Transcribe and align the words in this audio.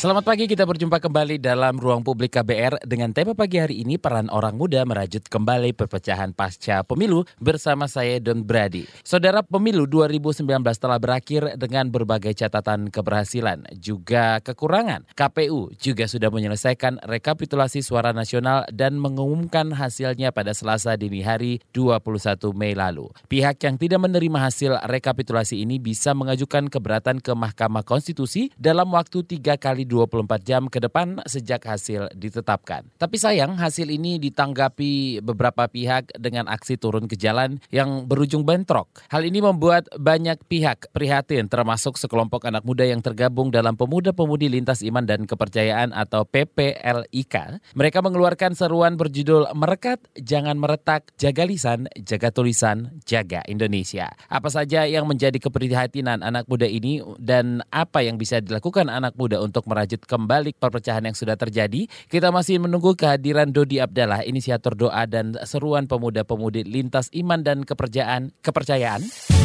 Selamat 0.00 0.24
pagi, 0.24 0.48
kita 0.48 0.64
berjumpa 0.64 0.96
kembali 0.96 1.36
dalam 1.36 1.76
ruang 1.76 2.00
publik 2.00 2.32
KBR 2.32 2.88
dengan 2.88 3.12
tema 3.12 3.36
pagi 3.36 3.60
hari 3.60 3.84
ini 3.84 4.00
peran 4.00 4.32
orang 4.32 4.56
muda 4.56 4.80
merajut 4.88 5.20
kembali 5.28 5.76
perpecahan 5.76 6.32
pasca 6.32 6.80
pemilu 6.88 7.28
bersama 7.36 7.84
saya 7.84 8.16
Don 8.16 8.40
Brady. 8.40 8.88
Saudara 9.04 9.44
pemilu 9.44 9.84
2019 9.84 10.48
telah 10.80 10.96
berakhir 10.96 11.52
dengan 11.60 11.92
berbagai 11.92 12.32
catatan 12.32 12.88
keberhasilan 12.88 13.68
juga 13.76 14.40
kekurangan. 14.40 15.04
KPU 15.12 15.76
juga 15.76 16.08
sudah 16.08 16.32
menyelesaikan 16.32 17.04
rekapitulasi 17.04 17.84
suara 17.84 18.16
nasional 18.16 18.64
dan 18.72 18.96
mengumumkan 18.96 19.68
hasilnya 19.68 20.32
pada 20.32 20.56
Selasa 20.56 20.96
dini 20.96 21.20
hari 21.20 21.60
21 21.76 22.40
Mei 22.56 22.72
lalu. 22.72 23.12
Pihak 23.28 23.60
yang 23.68 23.76
tidak 23.76 24.00
menerima 24.00 24.48
hasil 24.48 24.80
rekapitulasi 24.80 25.60
ini 25.60 25.76
bisa 25.76 26.16
mengajukan 26.16 26.72
keberatan 26.72 27.20
ke 27.20 27.36
Mahkamah 27.36 27.84
Konstitusi 27.84 28.48
dalam 28.56 28.96
waktu 28.96 29.28
tiga 29.28 29.60
kali 29.60 29.89
24 29.90 30.46
jam 30.46 30.70
ke 30.70 30.78
depan 30.78 31.18
sejak 31.26 31.66
hasil 31.66 32.14
ditetapkan. 32.14 32.86
Tapi 32.94 33.18
sayang 33.18 33.58
hasil 33.58 33.90
ini 33.90 34.22
ditanggapi 34.22 35.18
beberapa 35.26 35.66
pihak 35.66 36.14
dengan 36.14 36.46
aksi 36.46 36.78
turun 36.78 37.10
ke 37.10 37.18
jalan 37.18 37.58
yang 37.74 38.06
berujung 38.06 38.46
bentrok. 38.46 39.02
Hal 39.10 39.26
ini 39.26 39.42
membuat 39.42 39.90
banyak 39.98 40.46
pihak 40.46 40.94
prihatin 40.94 41.50
termasuk 41.50 41.98
sekelompok 41.98 42.46
anak 42.46 42.62
muda 42.62 42.86
yang 42.86 43.02
tergabung 43.02 43.50
dalam 43.50 43.74
Pemuda-Pemudi 43.74 44.46
Lintas 44.46 44.86
Iman 44.86 45.08
dan 45.08 45.26
Kepercayaan 45.26 45.90
atau 45.90 46.22
PPLIK. 46.22 47.64
Mereka 47.74 47.98
mengeluarkan 48.04 48.54
seruan 48.54 48.94
berjudul 48.94 49.50
Merekat, 49.58 49.98
Jangan 50.14 50.60
Meretak, 50.60 51.10
Jaga 51.16 51.48
Lisan, 51.48 51.90
Jaga 51.98 52.30
Tulisan, 52.30 53.00
Jaga 53.02 53.42
Indonesia. 53.50 54.12
Apa 54.28 54.52
saja 54.52 54.84
yang 54.84 55.08
menjadi 55.08 55.40
keprihatinan 55.40 56.20
anak 56.20 56.44
muda 56.46 56.68
ini 56.68 57.00
dan 57.16 57.64
apa 57.72 58.04
yang 58.04 58.20
bisa 58.20 58.38
dilakukan 58.44 58.92
anak 58.92 59.16
muda 59.16 59.40
untuk 59.40 59.64
merajut 59.64 59.79
merajut 59.80 60.04
kembali 60.04 60.52
perpecahan 60.60 61.08
yang 61.08 61.16
sudah 61.16 61.40
terjadi. 61.40 61.88
Kita 62.12 62.28
masih 62.28 62.60
menunggu 62.60 62.92
kehadiran 62.92 63.48
Dodi 63.48 63.80
Abdallah, 63.80 64.28
inisiator 64.28 64.76
doa 64.76 65.08
dan 65.08 65.40
seruan 65.48 65.88
pemuda-pemudi 65.88 66.68
lintas 66.68 67.08
iman 67.16 67.40
dan 67.40 67.64
kepercayaan. 67.64 68.36
kepercayaan. 68.44 69.39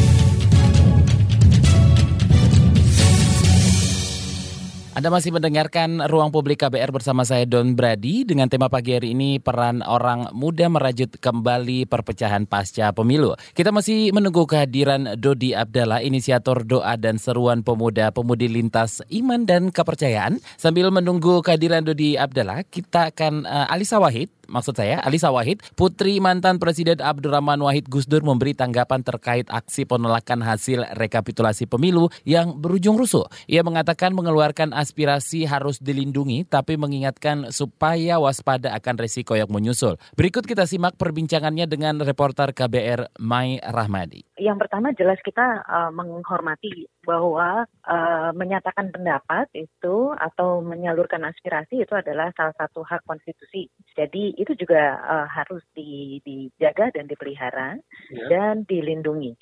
Anda 4.96 5.12
masih 5.12 5.28
mendengarkan 5.28 6.08
Ruang 6.08 6.32
Publik 6.32 6.64
KBR 6.64 6.88
bersama 6.88 7.20
saya 7.20 7.44
Don 7.44 7.76
Brady 7.76 8.24
dengan 8.24 8.48
tema 8.48 8.72
pagi 8.72 8.96
hari 8.96 9.12
ini 9.12 9.36
peran 9.36 9.84
orang 9.84 10.32
muda 10.32 10.72
merajut 10.72 11.20
kembali 11.20 11.84
perpecahan 11.84 12.48
pasca 12.48 12.96
pemilu. 12.96 13.36
Kita 13.52 13.76
masih 13.76 14.08
menunggu 14.16 14.48
kehadiran 14.48 15.20
Dodi 15.20 15.52
Abdallah, 15.52 16.00
inisiator 16.00 16.64
doa 16.64 16.96
dan 16.96 17.20
seruan 17.20 17.60
pemuda-pemudi 17.60 18.48
lintas 18.48 19.04
iman 19.12 19.44
dan 19.44 19.68
kepercayaan. 19.68 20.40
Sambil 20.56 20.88
menunggu 20.88 21.44
kehadiran 21.44 21.84
Dodi 21.84 22.16
Abdallah, 22.16 22.64
kita 22.64 23.12
akan 23.12 23.44
uh, 23.44 23.68
Alisa 23.68 24.00
Wahid 24.00 24.32
maksud 24.46 24.78
saya 24.78 24.98
Alisa 25.02 25.30
Wahid, 25.30 25.62
putri 25.74 26.18
mantan 26.18 26.58
Presiden 26.58 26.98
Abdurrahman 26.98 27.60
Wahid 27.62 27.86
Gusdur 27.86 28.22
memberi 28.22 28.56
tanggapan 28.56 29.02
terkait 29.02 29.46
aksi 29.50 29.86
penolakan 29.86 30.42
hasil 30.42 30.86
rekapitulasi 30.96 31.68
pemilu 31.70 32.08
yang 32.26 32.58
berujung 32.58 32.98
rusuh. 32.98 33.26
Ia 33.46 33.62
mengatakan 33.62 34.14
mengeluarkan 34.14 34.72
aspirasi 34.72 35.46
harus 35.46 35.78
dilindungi 35.78 36.46
tapi 36.48 36.74
mengingatkan 36.74 37.50
supaya 37.54 38.18
waspada 38.18 38.72
akan 38.74 38.94
resiko 38.98 39.38
yang 39.38 39.50
menyusul. 39.50 39.98
Berikut 40.18 40.46
kita 40.46 40.64
simak 40.64 40.98
perbincangannya 40.98 41.68
dengan 41.70 42.00
reporter 42.02 42.50
KBR 42.50 43.20
Mai 43.22 43.60
Rahmadi. 43.62 44.35
Yang 44.36 44.68
pertama 44.68 44.92
jelas 44.92 45.16
kita 45.24 45.64
uh, 45.64 45.90
menghormati 45.96 46.84
bahwa 47.00 47.64
uh, 47.88 48.30
menyatakan 48.36 48.92
pendapat 48.92 49.48
itu 49.56 50.12
atau 50.12 50.60
menyalurkan 50.60 51.24
aspirasi 51.24 51.80
itu 51.80 51.94
adalah 51.96 52.28
salah 52.36 52.52
satu 52.60 52.84
hak 52.84 53.00
konstitusi. 53.08 53.72
Jadi 53.96 54.36
itu 54.36 54.52
juga 54.52 55.00
uh, 55.00 55.26
harus 55.26 55.64
di, 55.72 56.20
dijaga 56.20 56.92
dan 56.92 57.08
dipelihara 57.08 57.80
ya. 58.12 58.26
dan 58.28 58.68
dilindungi. 58.68 59.32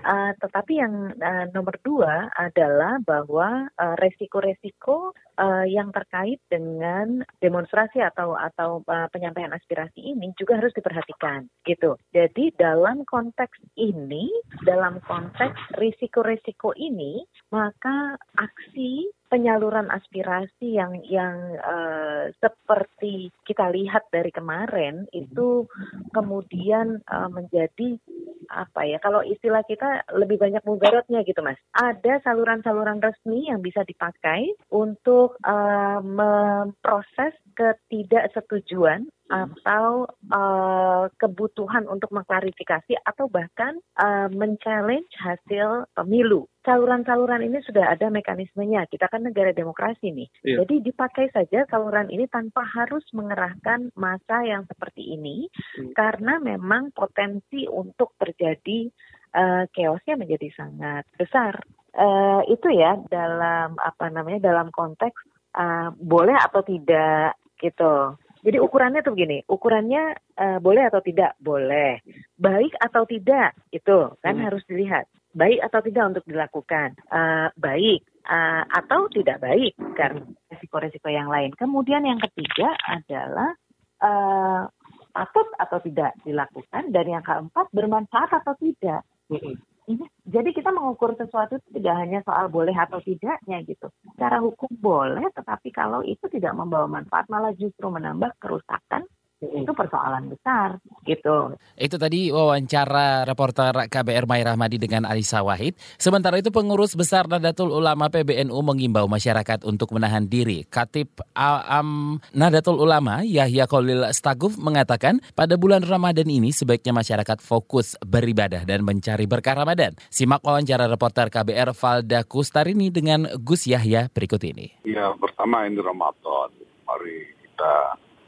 Uh, 0.00 0.32
tetapi 0.40 0.72
yang 0.80 1.12
uh, 1.12 1.44
nomor 1.52 1.76
dua 1.84 2.32
adalah 2.32 3.00
bahwa 3.04 3.70
resiko-resiko 3.78 5.12
uh, 5.38 5.64
yang 5.64 5.94
terkait 5.94 6.42
dengan 6.50 7.22
demonstrasi 7.38 8.02
atau 8.02 8.34
atau 8.34 8.82
uh, 8.84 9.06
penyampaian 9.14 9.54
aspirasi 9.54 10.02
ini 10.02 10.34
juga 10.36 10.58
harus 10.58 10.74
diperhatikan, 10.74 11.46
gitu. 11.64 11.94
Jadi 12.10 12.52
dalam 12.58 13.06
konteks 13.06 13.56
ini, 13.78 14.28
dalam 14.66 14.98
konteks 15.06 15.78
risiko-risiko 15.78 16.74
ini 16.74 17.22
maka 17.54 18.18
aksi 18.36 19.08
penyaluran 19.28 19.92
aspirasi 19.92 20.76
yang 20.76 20.98
yang 21.06 21.36
uh, 21.60 22.32
seperti 22.40 23.30
kita 23.44 23.68
lihat 23.70 24.08
dari 24.08 24.32
kemarin 24.32 25.04
itu 25.12 25.68
kemudian 26.12 27.00
uh, 27.06 27.28
menjadi 27.28 28.00
apa 28.48 28.88
ya 28.88 28.96
kalau 28.98 29.20
istilah 29.20 29.60
kita 29.68 30.08
lebih 30.16 30.40
banyak 30.40 30.64
mudaratnya 30.64 31.20
gitu 31.22 31.44
mas. 31.44 31.60
Ada 31.76 32.24
saluran-saluran 32.24 33.04
resmi 33.04 33.52
yang 33.52 33.60
bisa 33.60 33.84
dipakai 33.84 34.56
untuk 34.72 35.36
uh, 35.44 36.00
memproses 36.00 37.36
ketidaksetujuan 37.52 39.06
atau 39.28 40.08
uh, 40.32 41.04
kebutuhan 41.20 41.84
untuk 41.84 42.08
mengklarifikasi 42.16 42.96
atau 43.04 43.28
bahkan 43.28 43.76
uh, 44.00 44.32
men-challenge 44.32 45.08
hasil 45.20 45.84
pemilu. 45.92 46.48
Saluran-saluran 46.64 47.44
ini 47.44 47.60
sudah 47.64 47.92
ada 47.92 48.08
mekanismenya. 48.08 48.88
Kita 48.88 49.08
kan 49.08 49.24
negara 49.24 49.52
demokrasi 49.52 50.12
nih. 50.12 50.28
Iya. 50.44 50.64
Jadi 50.64 50.74
dipakai 50.92 51.28
saja 51.32 51.68
saluran 51.68 52.08
ini 52.08 52.24
tanpa 52.28 52.64
harus 52.64 53.04
mengerahkan 53.12 53.92
masa 53.96 54.44
yang 54.44 54.64
seperti 54.64 55.16
ini 55.16 55.48
hmm. 55.52 55.92
karena 55.92 56.40
memang 56.40 56.92
potensi 56.96 57.68
untuk 57.68 58.16
terjadi 58.16 58.88
uh, 59.36 59.64
chaosnya 59.72 60.16
menjadi 60.16 60.48
sangat 60.56 61.04
besar. 61.20 61.60
Uh, 61.98 62.44
itu 62.48 62.68
ya 62.72 63.00
dalam 63.10 63.74
apa 63.80 64.12
namanya 64.12 64.52
dalam 64.52 64.68
konteks 64.70 65.18
uh, 65.56 65.92
boleh 65.96 66.36
atau 66.36 66.60
tidak 66.64 67.36
gitu. 67.58 68.16
Jadi 68.48 68.64
ukurannya 68.64 69.04
tuh 69.04 69.12
begini, 69.12 69.44
ukurannya 69.44 70.16
uh, 70.40 70.56
boleh 70.64 70.88
atau 70.88 71.04
tidak? 71.04 71.36
Boleh. 71.36 72.00
Baik 72.40 72.72
atau 72.80 73.04
tidak? 73.04 73.52
Itu 73.68 74.16
kan 74.24 74.40
hmm. 74.40 74.44
harus 74.48 74.64
dilihat. 74.64 75.04
Baik 75.36 75.60
atau 75.68 75.84
tidak 75.84 76.04
untuk 76.16 76.24
dilakukan? 76.24 76.96
Uh, 77.12 77.52
baik 77.60 78.08
uh, 78.24 78.64
atau 78.72 79.12
tidak 79.12 79.44
baik 79.44 79.76
karena 79.92 80.24
resiko-resiko 80.48 81.12
yang 81.12 81.28
lain. 81.28 81.52
Kemudian 81.60 82.08
yang 82.08 82.16
ketiga 82.24 82.72
adalah 82.88 83.52
uh, 84.00 84.64
patut 85.12 85.52
atau 85.60 85.84
tidak 85.84 86.16
dilakukan 86.24 86.88
dan 86.88 87.04
yang 87.04 87.20
keempat 87.20 87.68
bermanfaat 87.76 88.32
atau 88.32 88.56
tidak. 88.56 89.04
Hmm 89.28 89.60
ini 89.88 90.04
jadi 90.28 90.52
kita 90.52 90.68
mengukur 90.68 91.16
sesuatu 91.16 91.56
itu 91.56 91.80
tidak 91.80 91.94
hanya 91.96 92.20
soal 92.20 92.52
boleh 92.52 92.76
atau 92.76 93.00
tidaknya 93.00 93.64
gitu. 93.64 93.88
Secara 94.14 94.38
hukum 94.44 94.68
boleh, 94.76 95.32
tetapi 95.32 95.72
kalau 95.72 96.04
itu 96.04 96.28
tidak 96.28 96.52
membawa 96.52 96.84
manfaat 96.84 97.24
malah 97.32 97.56
justru 97.56 97.88
menambah 97.88 98.36
kerusakan 98.36 99.08
itu 99.38 99.70
persoalan 99.70 100.34
besar 100.34 100.82
gitu. 101.06 101.54
Itu 101.78 101.94
tadi 101.94 102.34
wawancara 102.34 103.22
reporter 103.22 103.86
KBR 103.86 104.26
Mai 104.26 104.42
Rahmadi 104.42 104.82
dengan 104.82 105.06
Alisa 105.06 105.46
Wahid. 105.46 105.78
Sementara 105.94 106.42
itu 106.42 106.50
pengurus 106.50 106.98
besar 106.98 107.30
Nadatul 107.30 107.70
Ulama 107.70 108.10
PBNU 108.10 108.58
mengimbau 108.66 109.06
masyarakat 109.06 109.62
untuk 109.62 109.94
menahan 109.94 110.26
diri. 110.26 110.66
Katib 110.66 111.22
Am 111.38 112.18
Nadatul 112.34 112.82
Ulama 112.82 113.22
Yahya 113.22 113.70
Khalil 113.70 114.10
Staguf 114.10 114.58
mengatakan 114.58 115.22
pada 115.38 115.54
bulan 115.54 115.86
Ramadan 115.86 116.26
ini 116.26 116.50
sebaiknya 116.50 116.90
masyarakat 116.90 117.38
fokus 117.38 117.94
beribadah 118.02 118.66
dan 118.66 118.82
mencari 118.82 119.30
berkah 119.30 119.54
Ramadan. 119.54 119.94
Simak 120.10 120.42
wawancara 120.42 120.90
reporter 120.90 121.30
KBR 121.30 121.78
Valda 121.78 122.26
Kustarini 122.26 122.90
dengan 122.90 123.30
Gus 123.38 123.70
Yahya 123.70 124.10
berikut 124.10 124.42
ini. 124.42 124.82
Ya 124.82 125.14
pertama 125.14 125.62
ini 125.70 125.78
Ramadan. 125.78 126.50
Mari 126.88 127.20
kita 127.44 127.74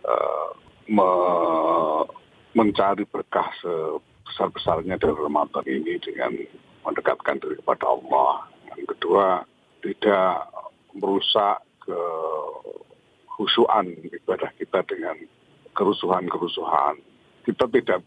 uh, 0.06 0.69
me 0.90 1.10
mencari 2.50 3.06
berkah 3.06 3.46
sebesar-besarnya 3.62 4.98
dari 4.98 5.14
Ramadan 5.14 5.62
ini 5.70 6.02
dengan 6.02 6.34
mendekatkan 6.82 7.38
diri 7.38 7.62
kepada 7.62 7.94
Allah. 7.94 8.50
Yang 8.75 8.98
kedua, 8.98 9.46
tidak 9.87 10.50
merusak 10.98 11.62
ke 11.87 12.00
khusyuan 13.38 13.87
ibadah 14.10 14.50
kita 14.58 14.82
dengan 14.90 15.14
kerusuhan-kerusuhan. 15.78 16.98
Kita 17.46 17.70
tidak 17.70 18.02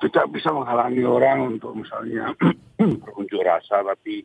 tidak 0.00 0.26
bisa 0.32 0.54
menghalangi 0.54 1.04
orang 1.04 1.58
untuk 1.58 1.76
misalnya 1.76 2.32
berunjuk 2.78 3.42
rasa, 3.42 3.82
tapi 3.84 4.24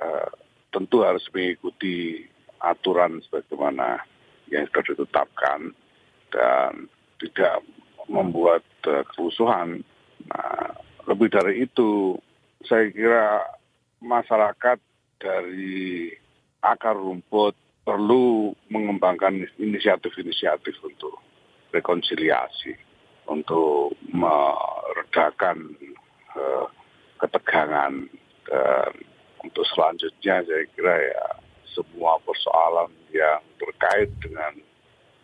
uh, 0.00 0.30
tentu 0.72 1.04
harus 1.04 1.22
mengikuti 1.30 2.26
aturan 2.58 3.20
sebagaimana 3.28 4.02
yang 4.50 4.66
sudah 4.72 4.82
ditetapkan 4.88 5.60
dan 6.32 6.88
tidak 7.22 7.62
membuat 8.10 8.66
uh, 8.90 9.06
kerusuhan. 9.14 9.86
Nah, 10.26 10.74
lebih 11.06 11.30
dari 11.30 11.62
itu, 11.62 12.18
saya 12.66 12.90
kira 12.90 13.46
masyarakat 14.02 14.78
dari 15.22 16.10
akar 16.62 16.98
rumput 16.98 17.54
perlu 17.82 18.54
mengembangkan 18.70 19.46
inisiatif-inisiatif 19.58 20.74
untuk 20.82 21.18
rekonsiliasi, 21.74 22.74
untuk 23.26 23.94
meredakan 24.10 25.74
uh, 26.38 26.66
ketegangan 27.18 28.06
dan 28.46 28.90
untuk 29.42 29.66
selanjutnya 29.74 30.42
saya 30.46 30.64
kira 30.74 30.94
ya 31.10 31.26
semua 31.70 32.18
persoalan 32.22 32.90
yang 33.10 33.42
terkait 33.58 34.10
dengan 34.22 34.52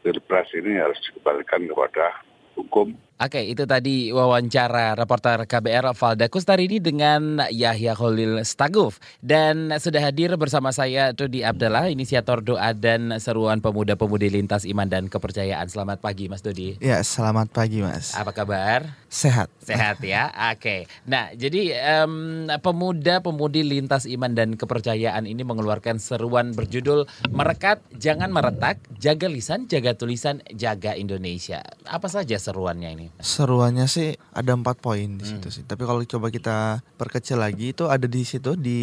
pilpres 0.08 0.49
ini 0.56 0.81
harus 0.81 0.96
dikembalikan 1.05 1.69
kepada 1.69 2.25
hukum 2.56 2.96
Oke, 3.19 3.43
itu 3.50 3.67
tadi 3.67 4.15
wawancara 4.15 4.94
reporter 4.94 5.43
KBR 5.43 5.91
Valda 5.91 6.31
Kustarini 6.31 6.79
dengan 6.79 7.43
Yahya 7.50 7.99
Khalil 7.99 8.47
Staguf. 8.47 9.03
Dan 9.19 9.75
sudah 9.75 10.06
hadir 10.06 10.38
bersama 10.38 10.70
saya 10.70 11.11
Dodi 11.11 11.43
Abdallah, 11.43 11.91
inisiator 11.91 12.47
doa 12.47 12.70
dan 12.79 13.11
seruan 13.19 13.59
pemuda-pemudi 13.59 14.31
lintas 14.31 14.62
iman 14.70 14.87
dan 14.87 15.11
kepercayaan. 15.11 15.67
Selamat 15.67 15.99
pagi 15.99 16.31
Mas 16.31 16.47
Dodi. 16.47 16.79
Ya, 16.79 17.03
selamat 17.03 17.50
pagi 17.50 17.82
Mas. 17.82 18.15
Apa 18.15 18.31
kabar? 18.31 18.87
Sehat. 19.11 19.50
Sehat 19.59 19.99
ya, 19.99 20.31
oke. 20.55 20.87
Nah, 21.11 21.35
jadi 21.35 21.75
um, 22.06 22.47
pemuda-pemudi 22.47 23.67
lintas 23.67 24.06
iman 24.06 24.31
dan 24.31 24.55
kepercayaan 24.55 25.26
ini 25.26 25.43
mengeluarkan 25.43 25.99
seruan 25.99 26.55
berjudul 26.55 27.11
Merekat, 27.35 27.82
Jangan 27.99 28.31
Meretak, 28.31 28.79
Jaga 28.94 29.26
Lisan, 29.26 29.67
Jaga 29.67 29.99
Tulisan, 29.99 30.38
Jaga 30.55 30.94
Indonesia. 30.94 31.67
Apa 31.82 32.06
saja 32.06 32.38
seruannya 32.38 32.94
ini? 32.94 33.07
Seruannya 33.19 33.88
sih 33.88 34.14
ada 34.31 34.55
empat 34.55 34.78
poin 34.78 35.19
di 35.19 35.25
situ 35.25 35.49
hmm. 35.49 35.55
sih. 35.55 35.62
Tapi 35.64 35.82
kalau 35.88 36.05
coba 36.05 36.28
kita 36.28 36.84
perkecil 37.00 37.40
lagi 37.40 37.72
itu 37.72 37.88
ada 37.88 38.05
di 38.05 38.22
situ 38.22 38.55
di 38.55 38.81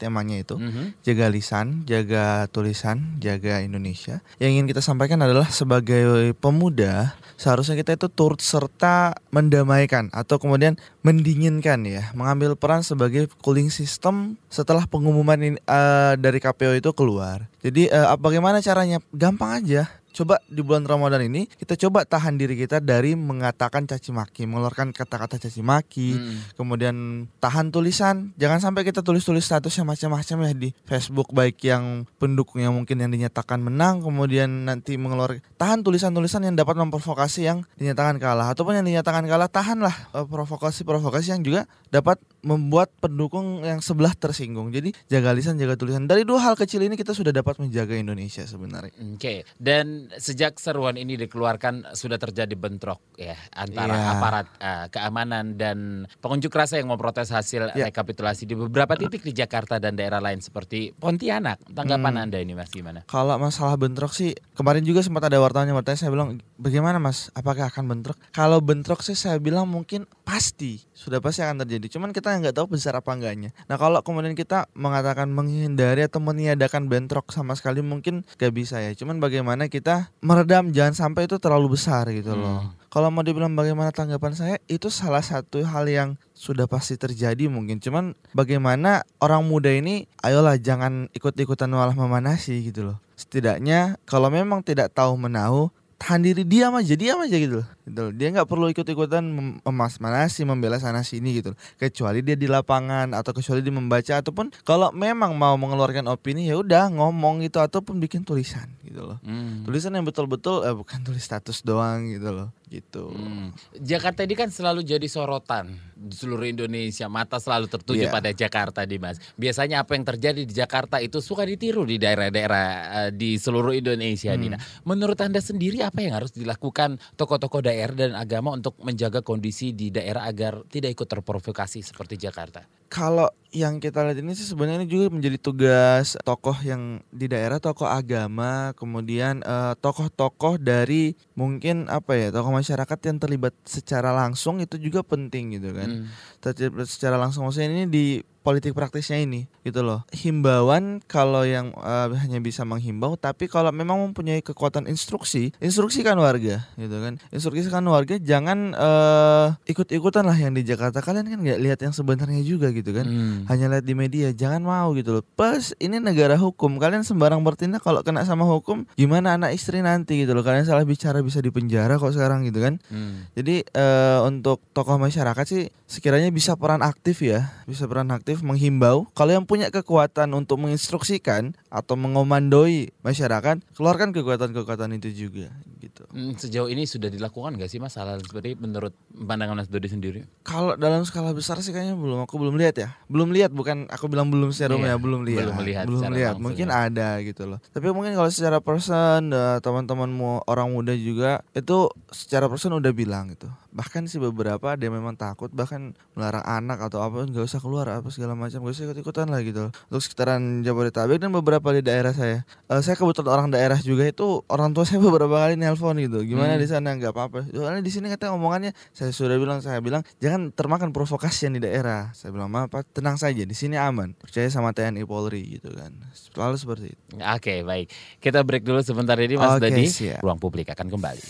temanya 0.00 0.40
itu 0.40 0.56
hmm. 0.56 1.04
jaga 1.04 1.26
lisan, 1.28 1.84
jaga 1.84 2.48
tulisan, 2.48 3.20
jaga 3.20 3.60
Indonesia. 3.60 4.24
Yang 4.40 4.50
ingin 4.58 4.66
kita 4.70 4.82
sampaikan 4.82 5.22
adalah 5.22 5.48
sebagai 5.52 6.34
pemuda 6.38 7.14
seharusnya 7.42 7.74
kita 7.74 7.98
itu 7.98 8.06
turut 8.06 8.38
serta 8.38 9.18
mendamaikan 9.34 10.06
atau 10.14 10.38
kemudian 10.38 10.78
mendinginkan 11.02 11.82
ya, 11.82 12.14
mengambil 12.14 12.54
peran 12.54 12.86
sebagai 12.86 13.26
cooling 13.42 13.72
system 13.74 14.38
setelah 14.46 14.86
pengumuman 14.86 15.38
ini, 15.42 15.58
uh, 15.66 16.14
dari 16.14 16.38
KPU 16.38 16.78
itu 16.78 16.94
keluar. 16.94 17.50
Jadi 17.58 17.90
uh, 17.90 18.14
bagaimana 18.14 18.62
caranya? 18.62 19.02
Gampang 19.10 19.58
aja 19.58 19.90
coba 20.12 20.38
di 20.46 20.60
bulan 20.60 20.84
Ramadan 20.84 21.24
ini 21.24 21.48
kita 21.48 21.74
coba 21.88 22.04
tahan 22.04 22.36
diri 22.36 22.54
kita 22.54 22.78
dari 22.78 23.16
mengatakan 23.16 23.88
caci 23.88 24.12
maki, 24.12 24.44
mengeluarkan 24.44 24.92
kata-kata 24.92 25.40
caci 25.40 25.64
maki, 25.64 26.14
hmm. 26.14 26.38
kemudian 26.54 27.26
tahan 27.40 27.72
tulisan, 27.72 28.36
jangan 28.36 28.60
sampai 28.60 28.84
kita 28.84 29.00
tulis-tulis 29.00 29.42
statusnya 29.42 29.88
macam-macam 29.88 30.36
ya 30.46 30.52
di 30.52 30.70
Facebook 30.84 31.32
baik 31.32 31.58
yang 31.64 32.04
pendukungnya 32.20 32.68
mungkin 32.68 33.00
yang 33.00 33.10
dinyatakan 33.10 33.64
menang, 33.64 34.04
kemudian 34.04 34.68
nanti 34.68 35.00
mengeluarkan 35.00 35.42
tahan 35.56 35.80
tulisan-tulisan 35.80 36.44
yang 36.46 36.54
dapat 36.54 36.76
memprovokasi 36.78 37.48
yang 37.48 37.64
dinyatakan 37.80 38.20
kalah 38.20 38.52
ataupun 38.52 38.78
yang 38.78 38.86
dinyatakan 38.86 39.24
kalah 39.24 39.48
tahanlah 39.48 39.94
eh, 40.12 40.26
provokasi-provokasi 40.28 41.34
yang 41.34 41.42
juga 41.42 41.64
dapat 41.92 42.20
membuat 42.42 42.90
pendukung 42.98 43.62
yang 43.62 43.78
sebelah 43.84 44.16
tersinggung. 44.16 44.74
Jadi 44.74 44.96
jaga 45.06 45.30
lisan, 45.36 45.60
jaga 45.60 45.78
tulisan. 45.78 46.08
Dari 46.08 46.26
dua 46.26 46.42
hal 46.42 46.54
kecil 46.58 46.82
ini 46.82 46.98
kita 46.98 47.14
sudah 47.14 47.30
dapat 47.30 47.60
menjaga 47.62 47.94
Indonesia 47.94 48.42
sebenarnya. 48.48 48.96
Oke. 48.98 49.20
Okay. 49.20 49.38
Dan 49.60 50.01
sejak 50.18 50.58
seruan 50.58 50.96
ini 50.96 51.18
dikeluarkan 51.18 51.92
sudah 51.92 52.16
terjadi 52.16 52.54
bentrok 52.56 53.02
ya 53.18 53.36
antara 53.52 53.94
yeah. 53.94 54.12
aparat 54.16 54.46
uh, 54.58 54.86
keamanan 54.88 55.58
dan 55.58 56.08
pengunjuk 56.22 56.52
rasa 56.54 56.80
yang 56.80 56.88
memprotes 56.88 57.28
hasil 57.28 57.74
yeah. 57.74 57.90
rekapitulasi 57.90 58.48
di 58.48 58.54
beberapa 58.56 58.96
titik 58.96 59.20
di 59.26 59.36
Jakarta 59.36 59.76
dan 59.76 59.98
daerah 59.98 60.22
lain 60.22 60.40
seperti 60.40 60.94
Pontianak. 60.96 61.60
Tanggapan 61.72 62.14
hmm. 62.16 62.22
Anda 62.24 62.38
ini 62.40 62.52
Mas 62.56 62.72
gimana? 62.72 63.04
Kalau 63.10 63.36
masalah 63.36 63.76
bentrok 63.76 64.16
sih 64.16 64.32
kemarin 64.56 64.86
juga 64.86 65.04
sempat 65.04 65.28
ada 65.28 65.36
wartawan 65.42 65.68
yang 65.68 65.78
bertanya 65.78 65.98
saya 66.00 66.10
bilang 66.14 66.40
bagaimana 66.56 66.96
Mas? 67.02 67.28
Apakah 67.36 67.68
akan 67.68 67.84
bentrok? 67.90 68.16
Kalau 68.32 68.62
bentrok 68.64 69.04
sih 69.04 69.18
saya 69.18 69.36
bilang 69.36 69.68
mungkin 69.68 70.08
pasti 70.24 70.80
sudah 70.96 71.20
pasti 71.20 71.44
akan 71.44 71.66
terjadi. 71.66 71.98
Cuman 71.98 72.16
kita 72.16 72.32
nggak 72.32 72.56
tahu 72.56 72.78
besar 72.78 72.96
apa 72.96 73.12
enggaknya. 73.12 73.52
Nah 73.68 73.76
kalau 73.76 74.00
kemudian 74.00 74.32
kita 74.32 74.70
mengatakan 74.72 75.28
menghindari 75.28 76.06
atau 76.06 76.22
meniadakan 76.22 76.88
bentrok 76.88 77.28
sama 77.34 77.52
sekali 77.58 77.84
mungkin 77.84 78.24
gak 78.40 78.52
bisa 78.56 78.80
ya. 78.80 78.96
Cuman 78.96 79.20
bagaimana 79.20 79.68
kita 79.68 79.91
meredam 80.22 80.70
jangan 80.70 80.94
sampai 80.94 81.26
itu 81.26 81.36
terlalu 81.40 81.74
besar 81.74 82.08
gitu 82.12 82.36
loh. 82.36 82.68
Hmm. 82.68 82.70
Kalau 82.92 83.08
mau 83.08 83.24
dibilang 83.24 83.56
bagaimana 83.56 83.88
tanggapan 83.88 84.36
saya 84.36 84.56
itu 84.68 84.92
salah 84.92 85.24
satu 85.24 85.64
hal 85.64 85.88
yang 85.88 86.20
sudah 86.36 86.68
pasti 86.68 87.00
terjadi 87.00 87.48
mungkin. 87.48 87.80
Cuman 87.80 88.12
bagaimana 88.36 89.00
orang 89.16 89.48
muda 89.48 89.72
ini 89.72 90.04
ayolah 90.20 90.60
jangan 90.60 91.08
ikut-ikutan 91.16 91.72
malah 91.72 91.96
memanasi 91.96 92.60
gitu 92.68 92.92
loh. 92.92 92.98
Setidaknya 93.16 93.96
kalau 94.04 94.28
memang 94.28 94.60
tidak 94.60 94.92
tahu 94.92 95.16
menahu 95.16 95.72
tahan 96.02 96.26
diri 96.26 96.42
diam 96.42 96.74
aja 96.74 96.98
diam 96.98 97.22
aja 97.22 97.36
gitu 97.38 97.62
loh 97.62 97.68
gitu 97.82 98.14
dia 98.14 98.30
nggak 98.30 98.46
perlu 98.46 98.70
ikut 98.70 98.86
ikutan 98.86 99.24
memas 99.62 99.98
manasi 99.98 100.46
membela 100.46 100.78
sana 100.78 101.02
sini 101.02 101.42
gitu 101.42 101.54
loh. 101.54 101.58
kecuali 101.78 102.22
dia 102.22 102.38
di 102.38 102.46
lapangan 102.46 103.10
atau 103.10 103.34
kecuali 103.34 103.58
dia 103.58 103.74
membaca 103.74 104.14
ataupun 104.22 104.54
kalau 104.62 104.94
memang 104.94 105.34
mau 105.34 105.58
mengeluarkan 105.58 106.06
opini 106.06 106.46
ya 106.46 106.58
udah 106.62 106.94
ngomong 106.94 107.42
gitu 107.42 107.58
ataupun 107.58 107.98
bikin 107.98 108.22
tulisan 108.22 108.70
gitu 108.86 109.02
loh 109.02 109.18
hmm. 109.26 109.66
tulisan 109.66 109.94
yang 109.98 110.06
betul-betul 110.06 110.62
eh, 110.62 110.74
bukan 110.74 111.02
tulis 111.02 111.22
status 111.26 111.66
doang 111.66 112.06
gitu 112.06 112.30
loh 112.30 112.48
gitu. 112.72 113.12
Hmm. 113.12 113.52
Jakarta 113.76 114.24
ini 114.24 114.32
kan 114.32 114.48
selalu 114.48 114.80
jadi 114.80 115.04
sorotan 115.04 115.76
di 115.92 116.16
seluruh 116.16 116.48
Indonesia. 116.48 117.04
Mata 117.12 117.36
selalu 117.36 117.68
tertuju 117.68 118.08
yeah. 118.08 118.14
pada 118.14 118.32
Jakarta, 118.32 118.88
Dimas. 118.88 119.20
Biasanya 119.36 119.84
apa 119.84 119.92
yang 119.92 120.08
terjadi 120.08 120.40
di 120.48 120.54
Jakarta 120.56 120.96
itu 121.04 121.20
suka 121.20 121.44
ditiru 121.44 121.84
di 121.84 122.00
daerah-daerah 122.00 122.66
uh, 122.72 123.10
di 123.12 123.36
seluruh 123.36 123.76
Indonesia, 123.76 124.32
hmm. 124.32 124.40
Dina. 124.40 124.56
Menurut 124.88 125.20
Anda 125.20 125.44
sendiri 125.44 125.84
apa 125.84 126.00
yang 126.00 126.16
harus 126.16 126.32
dilakukan 126.32 126.96
tokoh-tokoh 127.20 127.60
daerah 127.72 127.96
dan 127.96 128.12
agama 128.12 128.52
untuk 128.52 128.76
menjaga 128.84 129.24
kondisi 129.24 129.72
di 129.72 129.88
daerah 129.88 130.28
agar 130.28 130.68
tidak 130.68 131.00
ikut 131.00 131.08
terprovokasi 131.08 131.80
seperti 131.80 132.20
Jakarta? 132.20 132.68
Kalau 132.92 133.26
yang 133.52 133.78
kita 133.78 134.00
lihat 134.00 134.18
ini 134.18 134.32
sih 134.32 134.48
sebenarnya 134.48 134.82
ini 134.82 134.88
juga 134.88 135.12
menjadi 135.12 135.36
tugas 135.36 136.16
tokoh 136.24 136.56
yang 136.64 137.04
di 137.12 137.28
daerah, 137.28 137.60
tokoh 137.60 137.84
agama, 137.84 138.72
kemudian 138.74 139.44
uh, 139.44 139.76
tokoh-tokoh 139.76 140.56
dari 140.56 141.12
mungkin 141.36 141.86
apa 141.92 142.16
ya, 142.16 142.28
tokoh 142.32 142.48
masyarakat 142.48 142.98
yang 143.04 143.16
terlibat 143.20 143.52
secara 143.68 144.10
langsung 144.16 144.58
itu 144.64 144.80
juga 144.80 145.04
penting 145.04 145.60
gitu 145.60 145.76
kan. 145.76 146.08
Hmm. 146.08 146.08
Terlibat 146.40 146.88
secara 146.88 147.20
langsung 147.20 147.44
maksudnya 147.44 147.70
ini 147.70 147.84
di 147.86 148.06
politik 148.42 148.74
praktisnya 148.74 149.22
ini 149.22 149.46
gitu 149.62 149.86
loh 149.86 150.02
himbauan 150.10 150.98
kalau 151.06 151.46
yang 151.46 151.70
uh, 151.78 152.10
hanya 152.18 152.42
bisa 152.42 152.66
menghimbau 152.66 153.14
tapi 153.14 153.46
kalau 153.46 153.70
memang 153.70 154.02
mempunyai 154.10 154.42
kekuatan 154.42 154.90
instruksi 154.90 155.54
instruksikan 155.62 156.18
warga 156.18 156.66
gitu 156.74 156.96
kan 156.98 157.22
instruksikan 157.30 157.86
warga 157.86 158.18
jangan 158.18 158.74
uh, 158.74 159.54
ikut-ikutan 159.70 160.26
lah 160.26 160.34
yang 160.34 160.52
di 160.52 160.66
Jakarta 160.66 160.98
kalian 160.98 161.30
kan 161.30 161.38
nggak 161.38 161.60
lihat 161.62 161.78
yang 161.86 161.94
sebenarnya 161.94 162.42
juga 162.42 162.74
gitu 162.74 162.90
kan 162.90 163.06
hmm. 163.06 163.41
Hanya 163.46 163.78
lihat 163.78 163.84
di 163.84 163.94
media 163.94 164.34
jangan 164.34 164.64
mau 164.64 164.90
gitu 164.98 165.20
loh. 165.20 165.24
Plus 165.38 165.70
ini 165.78 166.02
negara 166.02 166.34
hukum. 166.34 166.80
Kalian 166.80 167.06
sembarang 167.06 167.38
bertindak 167.44 167.84
kalau 167.86 168.02
kena 168.02 168.26
sama 168.26 168.48
hukum 168.48 168.88
gimana 168.98 169.38
anak 169.38 169.54
istri 169.54 169.84
nanti 169.84 170.26
gitu 170.26 170.34
loh. 170.34 170.42
Kalian 170.42 170.66
salah 170.66 170.82
bicara 170.82 171.22
bisa 171.22 171.38
dipenjara 171.38 172.00
kok 172.00 172.10
sekarang 172.10 172.42
gitu 172.48 172.58
kan. 172.58 172.74
Hmm. 172.88 173.28
jadi 173.36 173.64
uh, 173.76 174.24
untuk 174.28 174.60
tokoh 174.72 174.96
masyarakat 174.96 175.44
sih 175.44 175.68
sekiranya 175.84 176.32
bisa 176.34 176.58
peran 176.58 176.82
aktif 176.82 177.20
ya. 177.22 177.52
Bisa 177.68 177.86
peran 177.86 178.08
aktif 178.10 178.32
aktif 178.32 178.40
menghimbau. 178.40 179.10
Kalau 179.12 179.34
yang 179.34 179.42
punya 179.44 179.68
kekuatan 179.68 180.32
untuk 180.32 180.62
menginstruksikan 180.62 181.58
atau 181.72 181.96
mengomandoi 181.96 182.92
masyarakat 183.00 183.64
keluarkan 183.72 184.12
kekuatan-kekuatan 184.12 184.92
itu 185.00 185.26
juga 185.26 185.48
gitu. 185.80 186.04
Hmm, 186.12 186.36
sejauh 186.36 186.68
ini 186.68 186.84
sudah 186.84 187.08
dilakukan 187.08 187.56
nggak 187.56 187.72
sih 187.72 187.80
mas 187.80 187.96
hal 187.96 188.20
seperti 188.20 188.60
menurut 188.60 188.92
pandangan 189.08 189.56
Mas 189.56 189.72
Dodi 189.72 189.88
sendiri? 189.88 190.20
Kalau 190.44 190.76
dalam 190.76 191.00
skala 191.08 191.32
besar 191.32 191.58
sih 191.64 191.72
kayaknya 191.72 191.96
belum 191.96 192.28
aku 192.28 192.36
belum 192.36 192.60
lihat 192.60 192.76
ya. 192.76 192.88
Belum 193.08 193.32
lihat 193.32 193.56
bukan 193.56 193.88
aku 193.88 194.12
bilang 194.12 194.28
belum 194.28 194.52
secara 194.52 194.76
yeah, 194.76 194.94
ya 194.94 194.96
belum 195.00 195.24
lihat. 195.24 195.48
Belum 195.48 195.56
melihat. 195.56 195.84
Belum 195.88 196.12
lihat. 196.12 196.34
Mungkin 196.36 196.68
ya. 196.68 196.92
ada 196.92 197.08
gitu 197.24 197.48
loh. 197.48 197.58
Tapi 197.72 197.88
mungkin 197.90 198.12
kalau 198.12 198.28
secara 198.28 198.60
person 198.60 199.32
uh, 199.32 199.58
teman-teman 199.64 200.12
orang 200.44 200.68
muda 200.68 200.92
juga 200.92 201.40
itu 201.56 201.88
secara 202.12 202.52
person 202.52 202.76
udah 202.76 202.92
bilang 202.92 203.32
gitu. 203.32 203.48
Bahkan 203.72 204.04
sih 204.04 204.20
beberapa 204.20 204.76
ada 204.76 204.82
yang 204.84 205.00
memang 205.00 205.16
takut 205.16 205.48
bahkan 205.52 205.96
melarang 206.12 206.44
anak 206.44 206.78
atau 206.92 207.00
apa 207.00 207.24
nggak 207.24 207.44
usah 207.48 207.60
keluar 207.60 207.88
apa 207.88 208.12
segala 208.12 208.36
macam. 208.36 208.60
Gak 208.68 208.72
usah 208.76 208.84
ikut 208.92 208.98
ikutan 209.00 209.26
lah 209.32 209.40
gitu. 209.40 209.72
Untuk 209.88 210.02
sekitaran 210.04 210.60
Jabodetabek 210.60 211.16
dan 211.16 211.32
beberapa 211.32 211.72
di 211.72 211.80
daerah 211.80 212.12
saya. 212.12 212.44
Uh, 212.68 212.84
saya 212.84 213.00
kebetulan 213.00 213.32
orang 213.32 213.48
daerah 213.48 213.80
juga 213.80 214.04
itu 214.04 214.44
orang 214.52 214.76
tua 214.76 214.84
saya 214.84 215.00
beberapa 215.08 215.40
kali 215.40 215.56
nelpon 215.56 215.96
gitu. 215.98 216.20
Gimana 216.22 216.56
hmm. 216.56 216.62
di 216.62 216.68
sana? 216.68 216.92
Nggak 216.92 217.12
apa-apa. 217.16 217.48
Soalnya 217.48 217.80
di 217.80 217.92
sini 217.92 218.12
katanya 218.12 218.36
omongannya 218.36 218.70
saya 218.92 219.10
sudah 219.10 219.40
bilang 219.40 219.64
saya 219.64 219.80
bilang 219.80 220.04
jangan 220.20 220.52
termakan 220.52 220.92
provokasi 220.92 221.48
yang 221.48 221.56
di 221.56 221.62
daerah. 221.64 222.12
Saya 222.12 222.30
bilang 222.36 222.52
apa 222.52 222.84
tenang 222.84 223.16
saja 223.16 223.42
di 223.42 223.56
sini 223.56 223.80
aman. 223.80 224.12
Percaya 224.20 224.52
sama 224.52 224.76
TNI 224.76 225.08
Polri 225.08 225.60
gitu 225.60 225.72
kan. 225.72 225.96
Selalu 226.12 226.56
seperti 226.60 226.86
itu. 226.92 227.02
Oke 227.16 227.40
okay, 227.40 227.58
baik. 227.64 227.86
Kita 228.20 228.44
break 228.44 228.68
dulu 228.68 228.84
sebentar 228.84 229.16
ini 229.16 229.40
Mas 229.40 229.56
okay, 229.56 229.72
Dadi. 229.72 229.84
ruang 230.20 230.36
publik 230.36 230.68
akan 230.70 230.92
kembali 230.92 231.24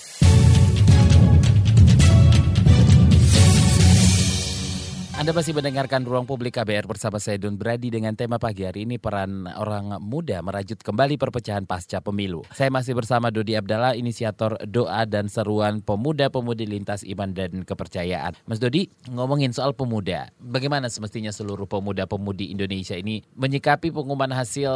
Anda 5.23 5.39
masih 5.39 5.55
mendengarkan 5.55 6.03
Ruang 6.03 6.27
Publik 6.27 6.59
KBR 6.59 6.83
bersama 6.91 7.23
saya 7.23 7.39
Don 7.39 7.55
Brady 7.55 7.95
dengan 7.95 8.11
tema 8.11 8.43
pagi 8.43 8.67
hari 8.67 8.83
ini 8.83 8.99
peran 8.99 9.47
orang 9.47 10.03
muda 10.03 10.43
merajut 10.43 10.83
kembali 10.83 11.15
perpecahan 11.15 11.63
pasca 11.63 12.03
pemilu. 12.03 12.43
Saya 12.51 12.75
masih 12.75 12.99
bersama 12.99 13.31
Dodi 13.31 13.55
Abdallah, 13.55 13.95
inisiator 13.95 14.59
doa 14.67 15.07
dan 15.07 15.31
seruan 15.31 15.79
pemuda-pemudi 15.79 16.67
lintas 16.67 17.07
iman 17.07 17.31
dan 17.31 17.63
kepercayaan. 17.63 18.35
Mas 18.51 18.59
Dodi, 18.59 18.91
ngomongin 19.15 19.55
soal 19.55 19.79
pemuda, 19.79 20.27
bagaimana 20.43 20.91
semestinya 20.91 21.31
seluruh 21.31 21.71
pemuda-pemudi 21.71 22.51
Indonesia 22.51 22.99
ini 22.99 23.23
menyikapi 23.39 23.95
pengumuman 23.95 24.35
hasil 24.35 24.75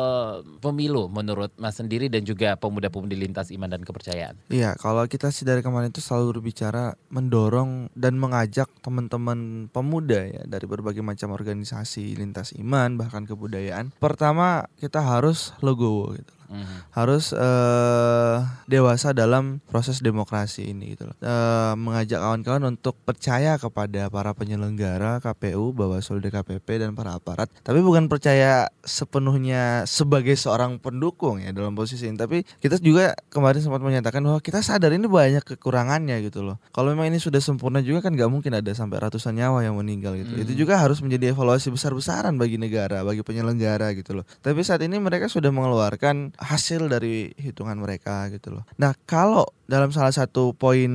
pemilu 0.62 1.10
menurut 1.10 1.50
Mas 1.58 1.74
sendiri 1.74 2.06
dan 2.06 2.22
juga 2.22 2.54
pemuda-pemudi 2.54 3.18
lintas 3.18 3.50
iman 3.50 3.66
dan 3.66 3.82
kepercayaan? 3.82 4.38
Iya, 4.54 4.78
kalau 4.78 5.10
kita 5.10 5.34
sih 5.34 5.42
dari 5.42 5.58
kemarin 5.58 5.90
itu 5.90 5.98
selalu 5.98 6.38
berbicara 6.38 6.94
mendorong 7.10 7.90
dan 7.98 8.14
mengajak 8.14 8.70
teman-teman 8.78 9.66
pemuda 9.74 10.22
ya 10.22 10.35
dari 10.44 10.68
berbagai 10.68 11.00
macam 11.00 11.32
organisasi 11.32 12.20
lintas 12.20 12.52
iman 12.60 13.00
bahkan 13.00 13.24
kebudayaan. 13.24 13.96
Pertama 13.96 14.68
kita 14.76 15.00
harus 15.00 15.56
legowo 15.64 16.12
gitu. 16.12 16.35
Hmm. 16.46 16.86
harus 16.94 17.34
uh, 17.34 18.42
dewasa 18.70 19.10
dalam 19.12 19.58
proses 19.66 19.98
demokrasi 20.00 20.70
ini 20.70 20.94
gitu 20.94 21.10
loh. 21.10 21.16
Uh, 21.20 21.74
mengajak 21.78 22.22
kawan-kawan 22.22 22.62
untuk 22.76 22.94
percaya 23.02 23.58
kepada 23.58 24.08
para 24.08 24.32
penyelenggara 24.32 25.18
KPU, 25.20 25.74
Bawaslu 25.74 26.22
DKPP 26.22 26.82
dan 26.82 26.94
para 26.94 27.18
aparat. 27.18 27.50
Tapi 27.66 27.82
bukan 27.82 28.06
percaya 28.06 28.70
sepenuhnya 28.86 29.84
sebagai 29.90 30.38
seorang 30.38 30.78
pendukung 30.78 31.42
ya 31.42 31.50
dalam 31.50 31.74
posisi 31.74 32.06
ini, 32.06 32.18
tapi 32.18 32.46
kita 32.62 32.78
juga 32.78 33.12
kemarin 33.28 33.60
sempat 33.60 33.82
menyatakan 33.82 34.22
bahwa 34.22 34.38
kita 34.38 34.62
sadar 34.62 34.94
ini 34.94 35.10
banyak 35.10 35.42
kekurangannya 35.42 36.22
gitu 36.26 36.46
loh. 36.46 36.62
Kalau 36.70 36.94
memang 36.94 37.10
ini 37.10 37.18
sudah 37.18 37.42
sempurna 37.42 37.82
juga 37.82 38.06
kan 38.06 38.14
nggak 38.14 38.30
mungkin 38.30 38.54
ada 38.54 38.70
sampai 38.72 39.02
ratusan 39.02 39.34
nyawa 39.34 39.66
yang 39.66 39.74
meninggal 39.74 40.14
gitu. 40.14 40.32
Hmm. 40.36 40.44
Itu 40.46 40.52
juga 40.54 40.78
harus 40.78 41.02
menjadi 41.02 41.34
evaluasi 41.34 41.72
besar-besaran 41.72 42.36
bagi 42.38 42.60
negara, 42.60 43.02
bagi 43.02 43.26
penyelenggara 43.26 43.92
gitu 43.98 44.22
loh. 44.22 44.24
Tapi 44.44 44.62
saat 44.62 44.84
ini 44.84 45.00
mereka 45.02 45.26
sudah 45.26 45.50
mengeluarkan 45.50 46.35
hasil 46.36 46.86
dari 46.92 47.32
hitungan 47.40 47.76
mereka 47.80 48.28
gitu 48.28 48.52
loh. 48.52 48.64
Nah 48.76 48.92
kalau 49.08 49.48
dalam 49.66 49.90
salah 49.90 50.14
satu 50.14 50.54
poin 50.54 50.90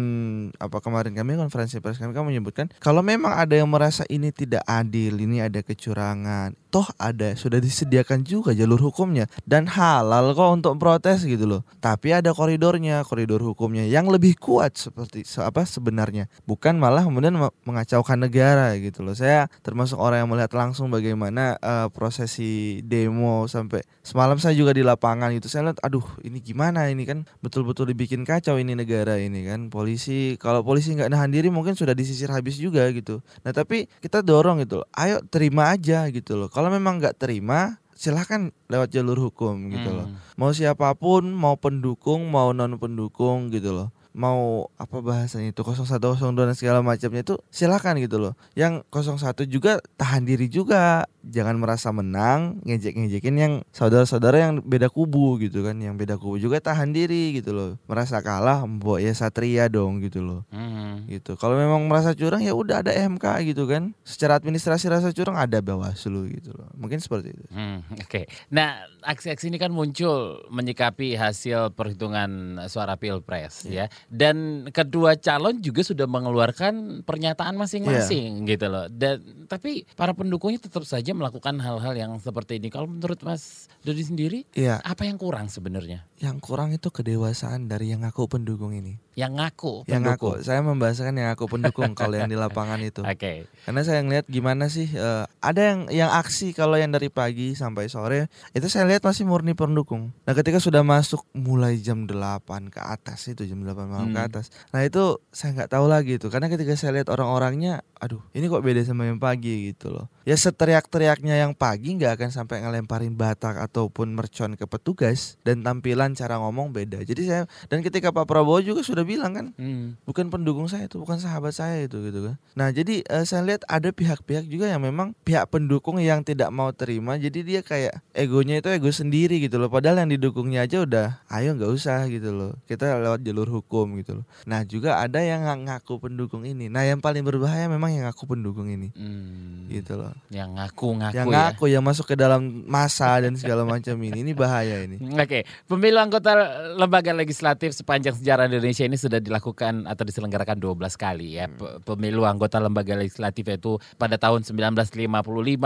apa 0.56 0.78
kemarin 0.80 1.12
kami 1.12 1.36
konferensi 1.36 1.82
pers 1.84 2.00
kami 2.00 2.16
kami 2.16 2.38
menyebutkan 2.38 2.72
kalau 2.80 3.04
memang 3.04 3.36
ada 3.36 3.58
yang 3.58 3.68
merasa 3.68 4.08
ini 4.08 4.32
tidak 4.32 4.64
adil, 4.70 5.20
ini 5.20 5.44
ada 5.44 5.60
kecurangan, 5.60 6.56
toh 6.72 6.88
ada 6.96 7.36
sudah 7.36 7.60
disediakan 7.60 8.24
juga 8.24 8.56
jalur 8.56 8.80
hukumnya 8.80 9.28
dan 9.44 9.68
halal 9.68 10.32
kok 10.32 10.50
untuk 10.50 10.74
protes 10.80 11.28
gitu 11.28 11.46
loh. 11.46 11.62
Tapi 11.84 12.16
ada 12.16 12.32
koridornya, 12.32 13.04
koridor 13.04 13.44
hukumnya 13.44 13.84
yang 13.86 14.08
lebih 14.08 14.40
kuat 14.40 14.80
seperti 14.80 15.28
apa 15.38 15.68
sebenarnya, 15.68 16.32
bukan 16.48 16.80
malah 16.80 17.04
kemudian 17.04 17.36
mengacaukan 17.68 18.18
negara 18.18 18.74
gitu 18.80 19.04
loh. 19.04 19.14
Saya 19.14 19.52
termasuk 19.62 20.00
orang 20.00 20.26
yang 20.26 20.30
melihat 20.32 20.56
langsung 20.56 20.88
bagaimana 20.90 21.60
uh, 21.60 21.88
prosesi 21.92 22.80
demo 22.82 23.46
sampai 23.46 23.84
semalam 24.02 24.40
saya 24.40 24.56
juga 24.56 24.72
di 24.72 24.82
lapangan 24.82 25.30
gitu. 25.36 25.52
Saya 25.52 25.70
lihat 25.70 25.84
aduh 25.84 26.06
ini 26.24 26.40
gimana 26.40 26.88
ini 26.88 27.04
kan 27.04 27.28
betul-betul 27.44 27.92
dibikin 27.92 28.24
kacau 28.24 28.56
ini 28.56 28.72
negara 28.78 29.20
ini 29.20 29.44
kan 29.44 29.68
polisi 29.68 30.40
kalau 30.40 30.64
polisi 30.64 30.96
nggak 30.96 31.12
nahan 31.12 31.34
diri 31.34 31.52
mungkin 31.52 31.76
sudah 31.76 31.92
disisir 31.92 32.32
habis 32.32 32.56
juga 32.56 32.88
gitu 32.94 33.20
nah 33.44 33.52
tapi 33.52 33.92
kita 34.00 34.24
dorong 34.24 34.64
gitu 34.64 34.86
loh 34.86 34.88
ayo 34.96 35.20
terima 35.28 35.74
aja 35.74 36.08
gitu 36.14 36.40
loh 36.40 36.48
kalau 36.62 36.78
memang 36.78 37.02
nggak 37.02 37.18
terima 37.18 37.82
silahkan 37.98 38.54
lewat 38.70 38.94
jalur 38.94 39.18
hukum 39.18 39.74
gitu 39.74 39.90
hmm. 39.90 39.98
loh 39.98 40.08
mau 40.38 40.54
siapa 40.54 40.94
pun 40.94 41.26
mau 41.34 41.58
pendukung 41.58 42.30
mau 42.30 42.54
non 42.54 42.78
pendukung 42.78 43.50
gitu 43.50 43.74
loh 43.74 43.90
mau 44.12 44.68
apa 44.76 45.00
bahasanya 45.00 45.56
itu 45.56 45.64
01 45.64 45.88
02 46.00 46.36
dan 46.36 46.56
segala 46.56 46.80
macamnya 46.84 47.24
itu 47.24 47.36
silahkan 47.48 47.96
gitu 47.96 48.20
loh. 48.20 48.34
Yang 48.56 48.84
01 48.92 49.48
juga 49.48 49.80
tahan 49.96 50.28
diri 50.28 50.52
juga. 50.52 51.08
Jangan 51.22 51.62
merasa 51.62 51.94
menang 51.94 52.66
ngejek-ngejekin 52.66 53.36
yang 53.38 53.54
saudara-saudara 53.70 54.42
yang 54.42 54.54
beda 54.66 54.90
kubu 54.90 55.38
gitu 55.40 55.62
kan. 55.62 55.78
Yang 55.80 55.96
beda 56.02 56.16
kubu 56.18 56.42
juga 56.42 56.58
tahan 56.60 56.92
diri 56.92 57.40
gitu 57.40 57.54
loh. 57.54 57.70
Merasa 57.86 58.20
kalah 58.26 58.66
mbok 58.66 59.00
ya 59.00 59.14
satria 59.14 59.70
dong 59.72 60.04
gitu 60.04 60.20
loh. 60.20 60.42
Hmm. 60.52 61.08
gitu. 61.08 61.38
Kalau 61.40 61.56
memang 61.56 61.88
merasa 61.88 62.12
curang 62.18 62.44
ya 62.44 62.52
udah 62.58 62.84
ada 62.84 62.92
MK 62.92 63.54
gitu 63.54 63.70
kan. 63.70 63.96
Secara 64.04 64.42
administrasi 64.42 64.92
rasa 64.92 65.14
curang 65.16 65.38
ada 65.40 65.62
bawaslu 65.64 66.28
gitu 66.36 66.52
loh. 66.58 66.68
Mungkin 66.76 67.00
seperti 67.00 67.32
itu. 67.38 67.46
Hmm, 67.54 67.86
oke. 67.96 68.08
Okay. 68.08 68.26
nah 68.52 68.84
aksi-aksi 69.06 69.50
ini 69.50 69.58
kan 69.58 69.74
muncul 69.74 70.46
menyikapi 70.50 71.18
hasil 71.18 71.74
perhitungan 71.74 72.62
suara 72.70 72.98
pilpres 72.98 73.66
yeah. 73.66 73.86
ya 73.90 74.01
dan 74.08 74.68
kedua 74.72 75.20
calon 75.20 75.60
juga 75.60 75.84
sudah 75.84 76.08
mengeluarkan 76.08 77.04
pernyataan 77.06 77.60
masing-masing 77.60 78.48
yeah. 78.48 78.50
gitu 78.56 78.66
loh 78.72 78.86
dan 78.90 79.22
tapi 79.52 79.84
para 80.00 80.16
pendukungnya 80.16 80.64
tetap 80.64 80.88
saja 80.88 81.12
melakukan 81.12 81.60
hal-hal 81.60 81.92
yang 81.92 82.16
seperti 82.24 82.58
ini. 82.58 82.72
Kalau 82.72 82.88
menurut 82.88 83.20
Mas 83.28 83.68
Dodi 83.84 84.08
sendiri, 84.08 84.40
ya. 84.56 84.80
apa 84.80 85.04
yang 85.04 85.20
kurang 85.20 85.52
sebenarnya? 85.52 86.08
Yang 86.24 86.38
kurang 86.40 86.72
itu 86.72 86.88
kedewasaan 86.88 87.68
dari 87.68 87.92
yang 87.92 88.08
aku 88.08 88.32
pendukung 88.32 88.72
ini. 88.72 88.96
Yang 89.12 89.44
ngaku 89.44 89.74
pendukung. 89.84 89.92
Yang 89.92 90.04
ngaku. 90.08 90.30
Saya 90.48 90.60
membahasakan 90.64 91.14
yang 91.20 91.30
aku 91.36 91.46
pendukung 91.52 91.92
kalau 92.00 92.16
yang 92.16 92.32
di 92.32 92.40
lapangan 92.40 92.80
itu. 92.90 93.04
Oke. 93.04 93.20
Okay. 93.20 93.38
Karena 93.68 93.82
saya 93.84 94.00
ngelihat 94.08 94.26
gimana 94.32 94.72
sih 94.72 94.88
uh, 94.96 95.28
ada 95.44 95.62
yang 95.62 95.80
yang 95.92 96.10
aksi 96.16 96.56
kalau 96.56 96.80
yang 96.80 96.96
dari 96.96 97.12
pagi 97.12 97.52
sampai 97.60 97.92
sore 97.92 98.32
itu 98.56 98.72
saya 98.72 98.88
lihat 98.88 99.04
masih 99.04 99.28
murni 99.28 99.52
pendukung. 99.52 100.16
Nah, 100.24 100.32
ketika 100.32 100.64
sudah 100.64 100.80
masuk 100.80 101.28
mulai 101.36 101.76
jam 101.84 102.08
8 102.08 102.72
ke 102.72 102.80
atas 102.80 103.28
itu 103.28 103.44
jam 103.44 103.60
8 103.68 103.91
malam 103.92 104.08
hmm. 104.08 104.16
ke 104.16 104.22
atas. 104.32 104.46
Nah, 104.72 104.88
itu 104.88 105.20
saya 105.36 105.52
nggak 105.60 105.72
tahu 105.76 105.86
lagi 105.92 106.16
itu 106.16 106.32
karena 106.32 106.48
ketika 106.48 106.80
saya 106.80 106.96
lihat 106.96 107.12
orang-orangnya 107.12 107.84
aduh, 108.00 108.24
ini 108.32 108.48
kok 108.48 108.64
beda 108.64 108.82
sama 108.88 109.12
yang 109.12 109.20
pagi 109.20 109.76
gitu 109.76 109.92
loh. 109.92 110.08
Ya 110.24 110.40
seteriak-teriaknya 110.40 111.36
yang 111.36 111.52
pagi 111.52 112.00
nggak 112.00 112.16
akan 112.16 112.30
sampai 112.32 112.64
ngelemparin 112.64 113.14
batak 113.14 113.60
ataupun 113.60 114.16
mercon 114.16 114.56
ke 114.56 114.64
petugas 114.64 115.36
dan 115.44 115.62
tampilan 115.68 116.16
cara 116.16 116.40
ngomong 116.40 116.72
beda. 116.72 117.04
Jadi 117.04 117.28
saya 117.28 117.44
dan 117.68 117.84
ketika 117.84 118.16
Pak 118.16 118.24
Prabowo 118.24 118.64
juga 118.64 118.82
sudah 118.82 119.02
udah 119.02 119.10
bilang 119.10 119.34
kan 119.34 119.48
hmm. 119.58 120.06
bukan 120.06 120.30
pendukung 120.30 120.70
saya 120.70 120.86
itu 120.86 121.02
bukan 121.02 121.18
sahabat 121.18 121.58
saya 121.58 121.90
itu 121.90 121.98
gitu 122.06 122.30
kan 122.30 122.36
nah 122.54 122.70
jadi 122.70 123.02
uh, 123.10 123.26
saya 123.26 123.42
lihat 123.50 123.66
ada 123.66 123.90
pihak-pihak 123.90 124.46
juga 124.46 124.70
yang 124.70 124.86
memang 124.86 125.18
pihak 125.26 125.50
pendukung 125.50 125.98
yang 125.98 126.22
tidak 126.22 126.54
mau 126.54 126.70
terima 126.70 127.18
jadi 127.18 127.42
dia 127.42 127.62
kayak 127.66 127.98
egonya 128.14 128.62
itu 128.62 128.70
ego 128.70 128.94
sendiri 128.94 129.42
gitu 129.42 129.58
loh 129.58 129.74
padahal 129.74 130.06
yang 130.06 130.14
didukungnya 130.14 130.70
aja 130.70 130.86
udah 130.86 131.08
ayo 131.34 131.58
nggak 131.58 131.74
usah 131.74 132.06
gitu 132.14 132.30
loh 132.30 132.54
kita 132.70 133.02
lewat 133.02 133.26
jalur 133.26 133.50
hukum 133.50 133.81
gitu 133.98 134.22
loh 134.22 134.26
nah 134.46 134.62
juga 134.68 135.02
ada 135.02 135.22
yang 135.22 135.46
ngaku 135.66 135.98
pendukung 135.98 136.44
ini 136.44 136.68
nah 136.68 136.86
yang 136.86 137.00
paling 137.00 137.26
berbahaya 137.26 137.66
memang 137.66 137.96
yang 137.96 138.04
ngaku 138.10 138.24
pendukung 138.30 138.68
ini 138.70 138.94
hmm. 138.94 139.72
gitu 139.72 139.98
loh 139.98 140.14
yang 140.30 140.54
ngaku-ngaku 140.58 141.16
yang 141.18 141.28
ngaku 141.30 141.66
ya? 141.70 141.74
yang 141.78 141.84
masuk 141.86 142.06
ke 142.12 142.16
dalam 142.20 142.66
masa 142.70 143.18
dan 143.22 143.34
segala 143.38 143.66
macam 143.66 143.96
ini 144.02 144.22
ini 144.22 144.32
bahaya 144.38 144.86
ini 144.86 145.02
oke 145.02 145.26
okay. 145.26 145.42
pemilu 145.66 145.98
anggota 145.98 146.34
lembaga 146.78 147.12
legislatif 147.16 147.74
sepanjang 147.74 148.18
sejarah 148.18 148.46
Indonesia 148.46 148.86
ini 148.86 148.98
sudah 148.98 149.18
dilakukan 149.18 149.90
atau 149.90 150.04
diselenggarakan 150.06 150.58
12 150.62 150.78
kali 150.98 151.42
ya 151.42 151.50
hmm. 151.50 151.86
pemilu 151.86 152.24
anggota 152.28 152.62
lembaga 152.62 152.94
legislatif 152.94 153.48
itu 153.50 153.82
pada 153.98 154.16
tahun 154.22 154.46
1955 154.46 155.10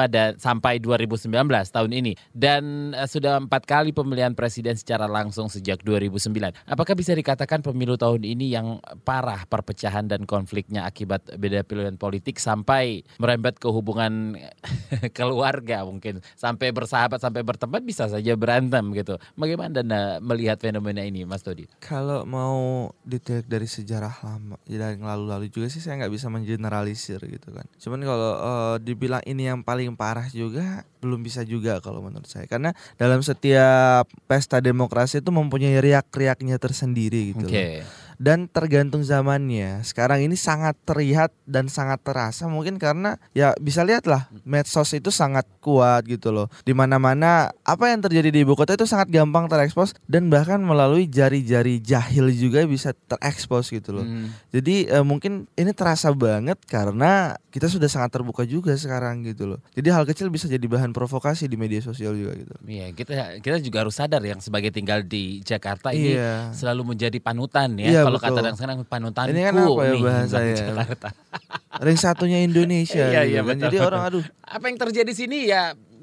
dan 0.07 0.29
sampai 0.39 0.79
2019 0.79 1.33
tahun 1.49 1.91
ini 1.91 2.13
dan 2.31 2.93
uh, 2.93 3.07
sudah 3.09 3.41
empat 3.41 3.65
kali 3.65 3.95
pemilihan 3.95 4.35
presiden 4.37 4.77
secara 4.77 5.07
langsung 5.09 5.47
sejak 5.47 5.81
2009. 5.81 6.53
Apakah 6.67 6.93
bisa 6.93 7.15
dikatakan 7.15 7.63
pemilu 7.63 7.95
tahun 8.05 8.21
ini 8.21 8.53
yang 8.53 8.77
parah 9.01 9.49
perpecahan 9.49 10.05
dan 10.05 10.29
konfliknya 10.29 10.85
akibat 10.85 11.25
beda 11.41 11.65
pilihan 11.65 11.97
politik 11.97 12.37
sampai 12.37 13.01
merembet 13.17 13.57
ke 13.57 13.65
hubungan 13.65 14.37
keluarga 15.17 15.81
mungkin 15.81 16.21
sampai 16.37 16.69
bersahabat 16.69 17.17
sampai 17.17 17.41
berteman 17.41 17.81
bisa 17.81 18.05
saja 18.05 18.37
berantem 18.37 18.93
gitu. 18.93 19.17
Bagaimana 19.33 19.81
Anda 19.81 20.01
melihat 20.21 20.61
fenomena 20.61 21.01
ini 21.01 21.25
Mas 21.25 21.41
Todi? 21.41 21.65
Kalau 21.81 22.21
mau 22.29 22.93
detail 23.01 23.41
dari 23.41 23.65
sejarah 23.65 24.21
lama 24.21 24.61
yang 24.69 25.01
lalu-lalu 25.01 25.49
juga 25.49 25.71
sih 25.71 25.81
saya 25.81 26.03
nggak 26.03 26.13
bisa 26.13 26.27
mengeneralisir 26.27 27.21
gitu 27.23 27.49
kan 27.55 27.65
cuman 27.79 27.99
kalau 28.03 28.31
uh, 28.37 28.75
dibilang 28.77 29.23
ini 29.23 29.47
yang 29.47 29.63
paling 29.63 29.95
parah 29.95 30.27
juga 30.29 30.83
belum 31.05 31.21
bisa 31.21 31.45
juga 31.45 31.77
kalau 31.77 32.01
menurut 32.01 32.25
saya 32.25 32.49
karena 32.49 32.73
dalam 32.97 33.21
setiap 33.21 34.09
pesta 34.25 34.57
demokrasi 34.57 35.21
itu 35.21 35.29
mempunyai 35.29 35.77
riak-riaknya 35.77 36.57
tersendiri 36.57 37.37
gitu 37.37 37.45
okay. 37.45 37.85
loh 37.85 38.03
dan 38.17 38.47
tergantung 38.47 39.03
zamannya. 39.03 39.83
Sekarang 39.83 40.23
ini 40.23 40.39
sangat 40.39 40.75
terlihat 40.87 41.31
dan 41.43 41.67
sangat 41.67 42.01
terasa 42.03 42.47
mungkin 42.47 42.79
karena 42.79 43.19
ya 43.35 43.51
bisa 43.59 43.83
lihatlah 43.83 44.31
medsos 44.47 44.91
itu 44.95 45.11
sangat 45.11 45.43
kuat 45.65 46.05
gitu 46.05 46.29
loh. 46.29 46.45
Di 46.61 46.77
mana-mana 46.77 47.49
apa 47.65 47.89
yang 47.89 48.05
terjadi 48.05 48.29
di 48.29 48.45
ibu 48.45 48.53
kota 48.53 48.77
itu 48.77 48.85
sangat 48.85 49.09
gampang 49.09 49.49
terekspos 49.49 49.97
dan 50.05 50.29
bahkan 50.29 50.61
melalui 50.61 51.09
jari-jari 51.09 51.81
jahil 51.81 52.29
juga 52.29 52.61
bisa 52.69 52.93
terekspos 53.09 53.73
gitu 53.73 53.97
loh. 53.97 54.05
Hmm. 54.05 54.29
Jadi 54.53 54.85
eh, 54.85 55.01
mungkin 55.01 55.49
ini 55.57 55.73
terasa 55.73 56.13
banget 56.13 56.61
karena 56.69 57.33
kita 57.49 57.65
sudah 57.65 57.89
sangat 57.89 58.13
terbuka 58.13 58.45
juga 58.45 58.77
sekarang 58.77 59.25
gitu 59.25 59.57
loh. 59.57 59.59
Jadi 59.73 59.87
hal 59.89 60.05
kecil 60.05 60.29
bisa 60.29 60.45
jadi 60.45 60.67
bahan 60.69 60.93
provokasi 60.93 61.49
di 61.49 61.57
media 61.57 61.81
sosial 61.81 62.13
juga 62.13 62.37
gitu. 62.37 62.53
Iya, 62.69 62.93
kita 62.93 63.41
kita 63.41 63.57
juga 63.63 63.87
harus 63.87 63.97
sadar 63.97 64.21
yang 64.21 64.37
sebagai 64.43 64.69
tinggal 64.69 65.01
di 65.01 65.41
Jakarta 65.41 65.95
ini 65.95 66.19
iya. 66.19 66.53
selalu 66.53 66.93
menjadi 66.93 67.17
panutan 67.17 67.73
ya. 67.79 67.89
Iya, 67.89 68.01
kalau 68.05 68.19
kata 68.21 68.39
orang 68.43 68.57
sekarang 68.59 68.77
panutanku 68.85 69.33
ini 69.33 69.41
kan 69.41 69.53
apa 69.55 69.81
ya 69.81 69.93
bahasa 69.97 70.37
ya 70.43 70.75
ring 71.83 71.99
satunya 71.99 72.43
Indonesia. 72.43 73.07
Iya, 73.11 73.21
gitu 73.23 73.31
iya, 73.31 73.41
kan. 73.41 73.49
betul. 73.49 73.63
Jadi 73.67 73.77
orang 73.81 74.01
aduh 74.07 74.23
Apa 74.45 74.65
yang 74.69 74.77
terjadi 74.77 75.11
sini 75.11 75.49
ya 75.49 75.54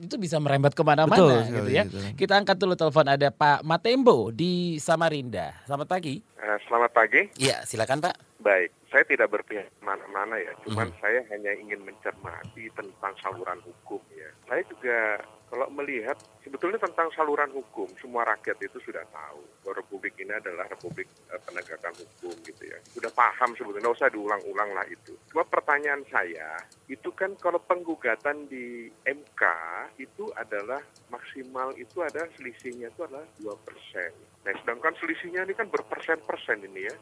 itu 0.02 0.18
bisa 0.18 0.36
merembet 0.36 0.74
ke 0.74 0.82
mana-mana 0.82 1.46
gitu 1.46 1.70
ya. 1.70 1.86
gitu. 1.86 1.98
Kita 2.18 2.34
angkat 2.34 2.58
dulu 2.58 2.74
telepon 2.74 3.06
ada 3.06 3.28
Pak 3.30 3.62
Matembo 3.62 4.28
di 4.28 4.76
Samarinda. 4.76 5.54
Selamat 5.62 5.86
pagi. 5.88 6.18
Eh, 6.18 6.58
Selamat 6.66 6.90
pagi. 6.90 7.22
Iya, 7.38 7.62
silakan 7.62 8.02
Pak. 8.02 8.14
Baik, 8.42 8.74
saya 8.90 9.04
tidak 9.04 9.30
berpihak 9.30 9.70
mana-mana 9.78 10.34
ya. 10.34 10.50
Cuman 10.66 10.90
Mhm. 10.90 10.98
saya 10.98 11.20
hanya 11.30 11.52
ingin 11.54 11.80
mencermati 11.80 12.66
tentang 12.72 13.14
saluran 13.16 13.62
hukum 13.62 14.02
ya. 14.10 14.26
Saya 14.44 14.66
juga 14.66 14.98
kalau 15.52 15.68
melihat 15.68 16.16
sebetulnya 16.40 16.80
tentang 16.80 17.12
saluran 17.12 17.52
hukum, 17.52 17.84
semua 18.00 18.24
rakyat 18.24 18.56
itu 18.64 18.80
sudah 18.80 19.04
tahu 19.12 19.44
bahwa 19.60 19.84
Republik 19.84 20.16
ini 20.16 20.32
adalah 20.32 20.64
Republik 20.64 21.04
eh, 21.28 21.36
penegakan 21.44 21.92
hukum 21.92 22.32
gitu 22.40 22.64
ya. 22.64 22.80
Sudah 22.88 23.12
paham 23.12 23.52
sebetulnya, 23.52 23.92
usah 23.92 24.08
diulang-ulang 24.08 24.72
lah 24.72 24.88
itu. 24.88 25.12
Cuma 25.28 25.44
pertanyaan 25.44 26.08
saya, 26.08 26.56
itu 26.88 27.12
kan 27.12 27.36
kalau 27.36 27.60
penggugatan 27.60 28.48
di 28.48 28.88
MK 29.04 29.42
itu 30.00 30.32
adalah 30.40 30.80
maksimal 31.12 31.76
itu 31.76 32.00
ada 32.00 32.24
selisihnya 32.40 32.88
itu 32.88 33.04
adalah 33.04 33.28
2 33.36 33.52
persen. 33.68 34.08
Nah, 34.48 34.56
sedangkan 34.56 34.96
selisihnya 34.96 35.44
ini 35.44 35.52
kan 35.52 35.68
berpersen-persen 35.68 36.64
ini 36.64 36.88
ya 36.88 36.96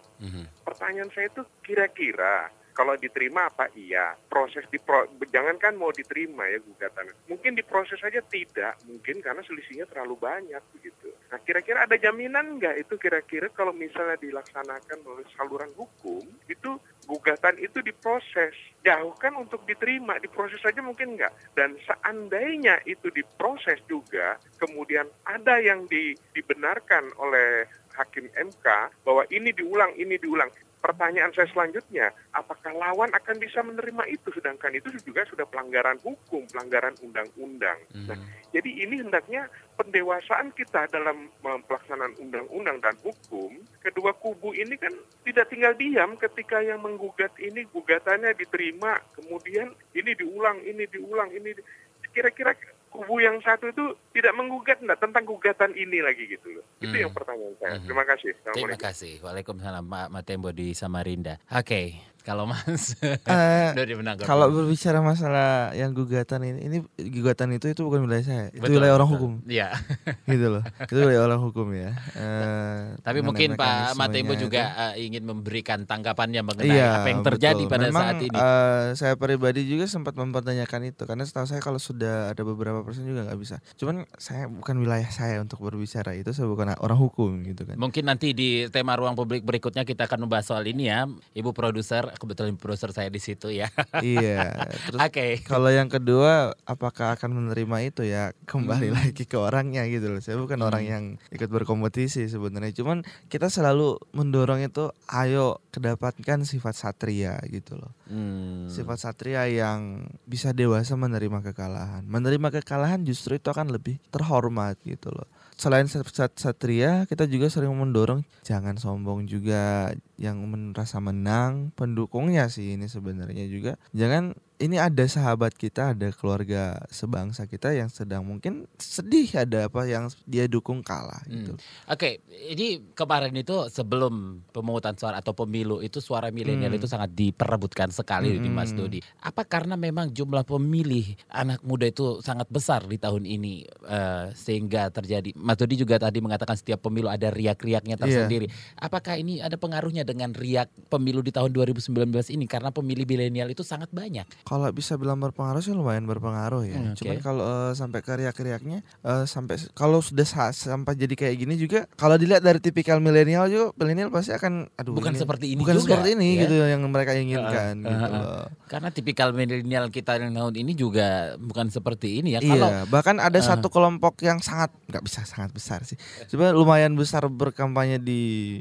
pertanyaan 0.61 1.09
saya 1.13 1.33
itu 1.33 1.43
kira-kira 1.65 2.53
kalau 2.73 2.95
diterima 2.97 3.51
apa 3.51 3.69
iya? 3.77 4.15
Proses 4.29 4.65
di 4.71 4.79
pro, 4.79 5.07
jangankan 5.31 5.77
mau 5.77 5.91
diterima 5.91 6.47
ya 6.47 6.59
gugatan. 6.63 7.11
Mungkin 7.29 7.59
diproses 7.59 7.99
saja 8.01 8.23
tidak 8.25 8.79
mungkin 8.87 9.21
karena 9.21 9.43
selisihnya 9.45 9.87
terlalu 9.91 10.17
banyak 10.17 10.63
begitu. 10.75 11.11
Nah 11.31 11.39
kira-kira 11.43 11.87
ada 11.87 11.97
jaminan 11.99 12.59
nggak 12.59 12.83
itu 12.83 12.95
kira-kira 12.97 13.51
kalau 13.55 13.71
misalnya 13.71 14.19
dilaksanakan 14.19 14.99
oleh 15.07 15.27
saluran 15.35 15.71
hukum 15.79 16.23
itu 16.47 16.71
gugatan 17.07 17.59
itu 17.59 17.83
diproses? 17.83 18.55
Jauh 18.81 19.13
kan 19.21 19.37
untuk 19.37 19.63
diterima 19.69 20.17
diproses 20.23 20.59
saja 20.63 20.81
mungkin 20.81 21.19
nggak. 21.19 21.59
Dan 21.59 21.77
seandainya 21.85 22.81
itu 22.87 23.13
diproses 23.13 23.79
juga 23.87 24.41
kemudian 24.57 25.07
ada 25.27 25.61
yang 25.61 25.85
di- 25.87 26.17
dibenarkan 26.33 27.13
oleh 27.21 27.67
hakim 28.01 28.31
MK 28.33 28.67
bahwa 29.05 29.27
ini 29.29 29.51
diulang, 29.53 29.93
ini 29.99 30.17
diulang. 30.17 30.49
Pertanyaan 30.81 31.29
saya 31.37 31.45
selanjutnya, 31.53 32.09
apakah 32.33 32.73
lawan 32.73 33.13
akan 33.13 33.37
bisa 33.37 33.61
menerima 33.61 34.01
itu? 34.09 34.33
Sedangkan 34.33 34.73
itu 34.73 34.89
juga 35.05 35.29
sudah 35.29 35.45
pelanggaran 35.45 36.01
hukum, 36.01 36.49
pelanggaran 36.49 36.97
undang-undang. 37.05 37.77
Nah, 38.09 38.17
jadi 38.49 38.89
ini 38.89 39.05
hendaknya 39.05 39.49
pendewasaan 39.77 40.53
kita 40.53 40.89
dalam 40.89 41.29
pelaksanaan 41.41 42.17
undang-undang 42.17 42.81
dan 42.81 42.97
hukum, 43.01 43.61
kedua 43.81 44.13
kubu 44.17 44.53
ini 44.53 44.77
kan 44.77 44.93
tidak 45.25 45.49
tinggal 45.49 45.73
diam 45.73 46.17
ketika 46.17 46.61
yang 46.61 46.81
menggugat 46.81 47.33
ini 47.37 47.65
gugatannya 47.69 48.37
diterima, 48.37 49.01
kemudian 49.17 49.73
ini 49.93 50.13
diulang, 50.17 50.61
ini 50.65 50.85
diulang, 50.89 51.33
ini 51.33 51.57
di- 51.57 51.67
kira-kira 52.11 52.53
kubu 52.91 53.23
yang 53.23 53.41
satu 53.41 53.71
itu 53.71 53.97
tidak 54.13 54.35
menggugat 54.35 54.83
enggak 54.83 54.99
tentang 54.99 55.25
gugatan 55.25 55.73
ini 55.79 56.03
lagi 56.03 56.27
gitu 56.27 56.59
loh. 56.59 56.65
Itu 56.83 56.91
Hmm. 56.93 57.03
yang 57.07 57.13
pertanyaan 57.15 57.40
saya. 57.61 57.77
Terima 57.85 58.05
kasih. 58.09 58.33
Terima 58.57 58.79
kasih. 58.81 59.13
Waalaikumsalam 59.21 59.85
Pak 59.85 60.09
Matembo 60.09 60.49
di 60.51 60.73
Samarinda. 60.73 61.37
Oke, 61.53 62.01
kalau 62.31 62.47
Mas 62.47 62.95
Dodi 63.77 63.93
menanggapi. 63.93 64.23
kalau 64.25 64.47
berbicara 64.49 64.99
masalah 65.01 65.51
yang 65.73 65.91
gugatan 65.91 66.41
ini, 66.45 66.59
ini 66.63 66.77
gugatan 67.11 67.51
itu 67.51 67.67
itu 67.69 67.83
bukan 67.83 68.07
wilayah 68.07 68.23
saya, 68.23 68.45
itu 68.49 68.63
Betul, 68.63 68.79
wilayah 68.79 68.95
orang 68.95 69.09
betul. 69.09 69.19
hukum, 69.19 69.33
Iya. 69.45 69.69
gitu 70.31 70.47
loh. 70.49 70.63
Itu 70.81 70.97
wilayah 70.97 71.23
orang 71.25 71.41
hukum 71.41 71.67
ya. 71.73 71.91
Eh, 72.13 72.81
Tapi 73.01 73.19
mungkin 73.21 73.49
Pak 73.53 73.97
Matembo 73.97 74.33
itu. 74.33 74.47
juga 74.47 74.63
eh, 74.93 75.03
ingin 75.03 75.23
memberikan 75.25 75.83
tanggapannya 75.83 76.41
mengenai 76.41 76.71
Iya, 76.71 76.89
apa 76.97 77.09
yang 77.09 77.23
terjadi 77.25 77.59
betul. 77.61 77.73
pada 77.73 77.85
Memang, 77.85 78.03
saat 78.05 78.21
ini. 78.21 78.37
eh, 78.37 78.85
saya 78.95 79.15
pribadi 79.17 79.67
juga 79.67 79.85
sempat 79.87 80.15
mempertanyakan 80.15 80.81
itu 80.87 81.03
karena 81.03 81.25
setahu 81.25 81.47
saya 81.47 81.59
kalau 81.59 81.79
sudah 81.79 82.31
ada 82.31 82.43
beberapa 82.43 82.81
persen 82.81 83.03
juga 83.03 83.27
nggak 83.27 83.39
bisa. 83.39 83.59
Cuman 83.75 84.07
saya 84.15 84.47
bukan 84.47 84.79
wilayah 84.79 85.09
saya 85.09 85.39
untuk 85.39 85.59
berbicara 85.61 86.15
itu, 86.15 86.31
saya 86.31 86.47
bukan 86.47 86.77
orang 86.77 86.97
hukum 86.97 87.43
gitu 87.43 87.65
kan. 87.65 87.75
Mungkin 87.75 88.05
nanti 88.05 88.31
di 88.31 88.51
tema 88.69 88.95
ruang 88.95 89.13
publik 89.13 89.43
berikutnya 89.43 89.83
kita 89.83 90.07
akan 90.07 90.23
membahas 90.23 90.47
soal 90.47 90.63
ini 90.65 90.87
ya, 90.87 91.05
Ibu 91.33 91.51
produser, 91.51 92.13
kebetulan 92.21 92.55
produser 92.55 92.93
saya 92.93 93.09
di 93.09 93.17
situ 93.17 93.49
ya. 93.49 93.73
iya. 93.99 94.53
Terus 94.87 95.01
Oke. 95.01 95.41
kalau 95.43 95.73
yang 95.73 95.89
kedua, 95.89 96.53
apakah 96.63 97.17
akan 97.17 97.33
menerima 97.33 97.77
itu 97.83 98.05
ya 98.05 98.37
kembali 98.45 98.93
Hmm. 98.93 98.97
lagi 99.01 99.25
ke 99.25 99.35
orangnya 99.35 99.89
gitu 99.89 100.07
loh. 100.07 100.21
Saya 100.21 100.37
bukan 100.37 100.61
orang 100.61 100.85
yang 100.85 101.05
ikut 101.31 101.49
berkompetisi 101.49 102.29
sebenarnya. 102.29 102.77
Cuman 102.77 103.01
kita 103.27 103.49
selalu 103.49 103.97
mendorong 104.13 104.61
itu, 104.61 104.93
ayo 105.09 105.65
kedapatkan 105.71 106.45
sifat 106.45 106.77
satria 106.77 107.41
gitu 107.49 107.75
loh. 107.75 107.97
Hmm. 108.05 108.69
Sifat 108.69 109.01
satria 109.01 109.47
yang 109.47 110.05
bisa 110.23 110.53
dewasa 110.53 110.93
menerima 110.95 111.41
kekalahan. 111.43 112.05
Menerima 112.05 112.53
kekalahan 112.53 113.01
justru 113.03 113.35
itu 113.35 113.49
akan 113.49 113.73
lebih 113.73 113.97
terhormat 114.11 114.77
gitu 114.83 115.09
loh. 115.09 115.25
Selain 115.61 115.85
satria, 115.85 117.05
kita 117.05 117.29
juga 117.29 117.53
sering 117.53 117.77
mendorong 117.77 118.25
jangan 118.49 118.81
sombong 118.81 119.29
juga 119.29 119.93
yang 120.17 120.41
merasa 120.49 121.05
menang, 121.05 121.69
pendukungnya 121.77 122.49
sih 122.49 122.81
ini 122.81 122.89
sebenarnya 122.89 123.45
juga. 123.45 123.77
Jangan 123.93 124.33
ini 124.61 124.77
ada 124.77 125.03
sahabat 125.03 125.57
kita, 125.57 125.97
ada 125.97 126.13
keluarga 126.13 126.77
sebangsa 126.87 127.49
kita 127.49 127.73
yang 127.73 127.89
sedang 127.89 128.23
mungkin 128.23 128.69
sedih 128.77 129.25
ada 129.35 129.67
apa 129.67 129.89
yang 129.89 130.07
dia 130.25 130.45
dukung 130.45 130.85
kalah 130.85 131.25
gitu. 131.25 131.57
Oke, 131.89 132.21
ini 132.29 132.93
kemarin 132.93 133.33
itu 133.33 133.57
sebelum 133.67 134.45
pemungutan 134.51 134.93
suara 134.95 135.19
atau 135.19 135.33
pemilu 135.33 135.81
itu 135.81 135.99
suara 135.99 136.29
milenial 136.29 136.69
Hmm. 136.69 136.77
itu 136.77 136.85
sangat 136.85 137.09
diperebutkan 137.11 137.89
sekali 137.89 138.37
di 138.37 138.47
Mas 138.47 138.71
Hmm. 138.71 138.85
Dodi. 138.85 139.01
Apa 139.19 139.43
karena 139.43 139.75
memang 139.75 140.13
jumlah 140.13 140.45
pemilih 140.45 141.17
anak 141.27 141.65
muda 141.65 141.89
itu 141.89 142.21
sangat 142.21 142.47
besar 142.47 142.85
di 142.85 143.01
tahun 143.01 143.25
ini 143.25 143.65
eh, 143.65 144.25
sehingga 144.35 144.93
terjadi? 144.93 145.33
Mas 145.35 145.57
Dodi 145.57 145.75
juga 145.75 145.97
tadi 145.97 146.21
mengatakan 146.21 146.55
setiap 146.55 146.85
pemilu 146.85 147.09
ada 147.09 147.33
riak-riaknya 147.33 147.97
Iya. 147.97 148.03
tersendiri. 148.05 148.53
Apakah 148.77 149.17
ini 149.17 149.41
ada 149.41 149.57
pengaruhnya 149.57 150.05
dengan 150.05 150.31
riak 150.31 150.69
pemilu 150.87 151.25
di 151.25 151.33
tahun 151.33 151.49
2019 151.51 152.29
ini 152.29 152.45
karena 152.45 152.69
pemilih 152.69 153.09
milenial 153.09 153.49
itu 153.49 153.65
sangat 153.65 153.89
banyak? 153.89 154.29
Kalau 154.51 154.67
bisa 154.69 154.99
bilang 154.99 155.15
berpengaruh 155.17 155.63
sih 155.63 155.71
lumayan 155.71 156.03
berpengaruh 156.05 156.67
ya. 156.67 156.75
Hmm, 156.75 156.91
oke. 156.91 156.99
Cuman 156.99 157.17
kalau 157.21 157.43
eh, 157.47 157.73
sampai 157.73 158.01
ke 158.01 158.11
riak-riaknya 158.13 158.83
eh, 158.83 159.25
sampai 159.25 159.63
kalau 159.73 160.03
sudah 160.03 160.27
sa- 160.27 160.51
sampai 160.51 160.93
jadi 160.93 161.15
kayak 161.15 161.37
gini 161.39 161.55
juga 161.55 161.87
kalau 161.95 162.19
dilihat 162.19 162.43
dari 162.43 162.59
tipikal 162.59 162.99
milenial 162.99 163.47
juga 163.47 163.71
milenial 163.77 164.11
pasti 164.11 164.35
akan 164.35 164.67
aduh 164.75 164.91
Bukan 164.93 165.15
ini- 165.15 165.21
seperti 165.21 165.47
ini 165.49 165.61
bukan 165.61 165.77
juga, 165.77 165.87
seperti 165.87 166.09
ini 166.13 166.29
ya. 166.33 166.41
gitu 166.43 166.55
yang 166.59 166.83
mereka 166.85 167.15
inginkan 167.15 167.75
Uh, 167.79 167.87
uh, 167.87 167.93
gitu 167.93 168.03
uh, 168.03 168.11
uh. 168.11 168.11
loh. 168.11 168.47
Karena 168.67 168.89
tipikal 168.91 169.29
milenial 169.31 169.87
kita 169.89 170.19
yang 170.19 170.35
tahun 170.35 170.55
ini 170.57 170.73
juga 170.75 171.09
bukan 171.39 171.71
seperti 171.71 172.19
ini 172.19 172.35
ya. 172.35 172.41
Iya, 172.41 172.51
Kalau 172.51 172.69
bahkan 172.89 173.17
ada 173.17 173.39
uh. 173.39 173.47
satu 173.47 173.71
kelompok 173.71 174.19
yang 174.21 174.43
sangat 174.43 174.75
nggak 174.85 175.03
bisa 175.03 175.23
sangat 175.23 175.51
besar 175.51 175.85
sih. 175.85 175.95
Coba 176.27 176.51
lumayan 176.51 176.93
besar 176.93 177.23
berkampanye 177.25 177.97
di 177.97 178.21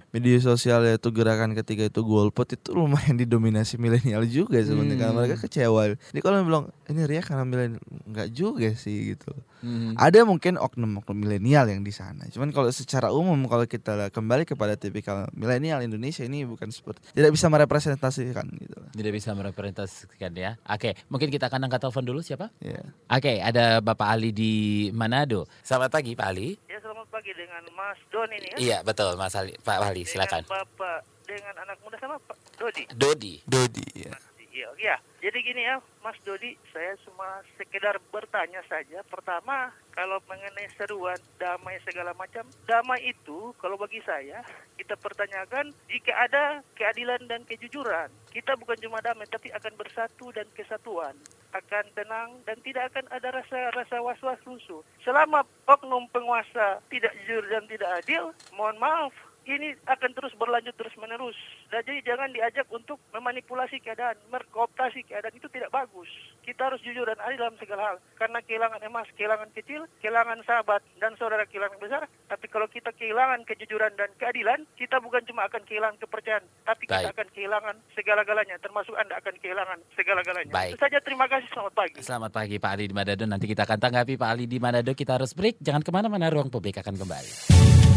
media 0.09 0.37
sosial 0.37 0.85
yaitu 0.85 1.09
gerakan 1.09 1.55
ketiga 1.55 1.83
itu 1.83 2.01
golput 2.01 2.45
itu 2.51 2.69
lumayan 2.71 3.17
didominasi 3.17 3.75
milenial 3.75 4.21
juga 4.23 4.61
sebenarnya 4.61 4.95
karena 4.95 5.09
Hmm. 5.09 5.19
mereka 5.19 5.37
kecewa. 5.39 5.78
Jadi 5.87 6.19
kalau 6.19 6.43
bilang 6.43 6.65
ini 6.89 7.05
riak 7.05 7.29
karena 7.29 7.45
milenial 7.45 7.83
nggak 8.09 8.29
juga 8.33 8.69
sih 8.73 9.15
gitu. 9.15 9.31
Hmm. 9.59 9.93
Ada 9.99 10.23
mungkin 10.23 10.55
oknum-oknum 10.55 11.15
milenial 11.15 11.67
yang 11.67 11.83
di 11.83 11.91
sana. 11.91 12.25
Cuman 12.31 12.55
kalau 12.55 12.71
secara 12.71 13.11
umum 13.11 13.35
kalau 13.45 13.67
kita 13.67 14.07
kembali 14.09 14.47
kepada 14.47 14.79
tipikal 14.79 15.27
milenial 15.35 15.83
Indonesia 15.83 16.23
ini 16.23 16.47
bukan 16.47 16.71
seperti 16.71 17.03
tidak 17.11 17.31
bisa 17.35 17.51
merepresentasikan 17.51 18.45
gitu. 18.55 18.77
Tidak 18.95 19.13
bisa 19.13 19.35
merepresentasikan 19.35 20.31
ya. 20.35 20.55
Oke, 20.67 20.95
mungkin 21.11 21.27
kita 21.27 21.51
akan 21.51 21.67
angkat 21.67 21.87
telepon 21.87 22.05
dulu 22.07 22.19
siapa? 22.23 22.49
Ya. 22.63 22.81
Oke, 23.11 23.43
ada 23.43 23.83
Bapak 23.83 24.07
Ali 24.07 24.31
di 24.31 24.53
Manado. 24.95 25.45
Selamat 25.61 25.91
pagi 25.91 26.15
Pak 26.15 26.27
Ali. 26.31 26.55
Ya 26.71 26.79
selamat 26.79 27.07
pagi 27.11 27.31
dengan 27.35 27.63
Mas 27.75 27.99
Don 28.09 28.29
ini 28.31 28.47
ya. 28.55 28.57
Iya 28.57 28.77
betul 28.81 29.19
Mas 29.19 29.35
Ali. 29.35 29.53
Pak 29.59 29.77
Ali 29.83 30.07
silakan. 30.07 30.47
Dengan 30.47 30.63
Bapak 30.63 30.99
dengan 31.29 31.53
anak 31.61 31.77
muda 31.85 31.97
sama 32.01 32.17
Pak 32.25 32.37
Dodi. 32.57 32.83
Dodi. 32.97 33.33
Dodi 33.45 33.85
ya. 33.93 34.13
Iya, 34.49 34.67
iya. 34.81 34.95
Jadi 35.19 35.37
gini 35.43 35.67
ya, 35.67 35.83
Mas 35.99 36.15
Dodi, 36.23 36.55
saya 36.71 36.95
cuma 37.03 37.43
sekedar 37.59 37.99
bertanya 38.07 38.63
saja. 38.71 39.03
Pertama, 39.03 39.67
kalau 39.91 40.15
mengenai 40.31 40.71
seruan 40.79 41.19
damai 41.35 41.75
segala 41.83 42.15
macam, 42.15 42.47
damai 42.63 43.03
itu 43.03 43.51
kalau 43.59 43.75
bagi 43.75 43.99
saya 44.07 44.39
kita 44.79 44.95
pertanyakan 44.95 45.75
jika 45.91 46.15
ada 46.15 46.63
keadilan 46.79 47.19
dan 47.27 47.43
kejujuran. 47.43 48.07
Kita 48.31 48.55
bukan 48.55 48.79
cuma 48.79 49.03
damai 49.03 49.27
tapi 49.27 49.51
akan 49.51 49.75
bersatu 49.75 50.31
dan 50.31 50.47
kesatuan. 50.55 51.11
Akan 51.51 51.83
tenang 51.99 52.39
dan 52.47 52.55
tidak 52.63 52.87
akan 52.95 53.11
ada 53.11 53.43
rasa-rasa 53.43 53.99
was-was 53.99 54.39
lusuh. 54.47 54.79
Selama 55.03 55.43
oknum 55.67 56.07
penguasa 56.15 56.79
tidak 56.87 57.11
jujur 57.27 57.43
dan 57.51 57.67
tidak 57.67 57.91
adil, 57.99 58.31
mohon 58.55 58.79
maaf, 58.79 59.11
ini 59.55 59.69
akan 59.89 60.11
terus 60.13 60.33
berlanjut 60.37 60.75
terus 60.77 60.93
menerus. 60.99 61.37
Dan 61.73 61.81
jadi 61.85 62.13
jangan 62.13 62.29
diajak 62.29 62.67
untuk 62.69 63.01
memanipulasi 63.15 63.81
keadaan, 63.81 64.17
merkooptasi 64.29 65.05
keadaan 65.09 65.33
itu 65.33 65.49
tidak 65.49 65.73
bagus. 65.73 66.09
Kita 66.45 66.69
harus 66.69 66.81
jujur 66.85 67.05
dan 67.05 67.17
adil 67.23 67.41
dalam 67.41 67.57
segala 67.57 67.81
hal. 67.93 67.97
Karena 68.17 68.39
kehilangan 68.45 68.81
emas, 68.85 69.07
kehilangan 69.17 69.49
kecil, 69.53 69.85
kehilangan 70.01 70.41
sahabat 70.45 70.81
dan 71.01 71.13
saudara 71.17 71.45
kehilangan 71.49 71.79
besar. 71.81 72.03
Tapi 72.29 72.45
kalau 72.49 72.67
kita 72.69 72.93
kehilangan 72.93 73.45
kejujuran 73.45 73.93
dan 73.97 74.09
keadilan, 74.17 74.65
kita 74.77 75.01
bukan 75.01 75.25
cuma 75.25 75.45
akan 75.49 75.61
kehilangan 75.65 75.97
kepercayaan, 75.97 76.45
tapi 76.65 76.83
kita 76.85 77.09
Baik. 77.09 77.15
akan 77.17 77.27
kehilangan 77.33 77.75
segala-galanya. 77.97 78.55
Termasuk 78.61 78.95
Anda 78.97 79.17
akan 79.17 79.35
kehilangan 79.41 79.79
segala-galanya. 79.97 80.53
Baik. 80.53 80.75
Itu 80.75 80.81
saja 80.81 80.99
terima 81.01 81.25
kasih. 81.25 81.49
Selamat 81.49 81.73
pagi. 81.73 81.97
Selamat 82.05 82.31
pagi 82.31 82.55
Pak 82.61 82.71
Ali 82.75 82.85
di 82.89 82.95
Manado. 82.95 83.23
Nanti 83.25 83.45
kita 83.49 83.65
akan 83.65 83.79
tanggapi 83.81 84.13
Pak 84.19 84.29
Ali 84.29 84.45
di 84.45 84.57
Manado. 84.61 84.91
Kita 84.93 85.17
harus 85.17 85.33
break. 85.33 85.57
Jangan 85.61 85.81
ke 85.81 85.91
mana-mana. 85.93 86.29
Ruang 86.29 86.53
publik 86.53 86.77
akan 86.77 86.93
kembali. 86.93 87.88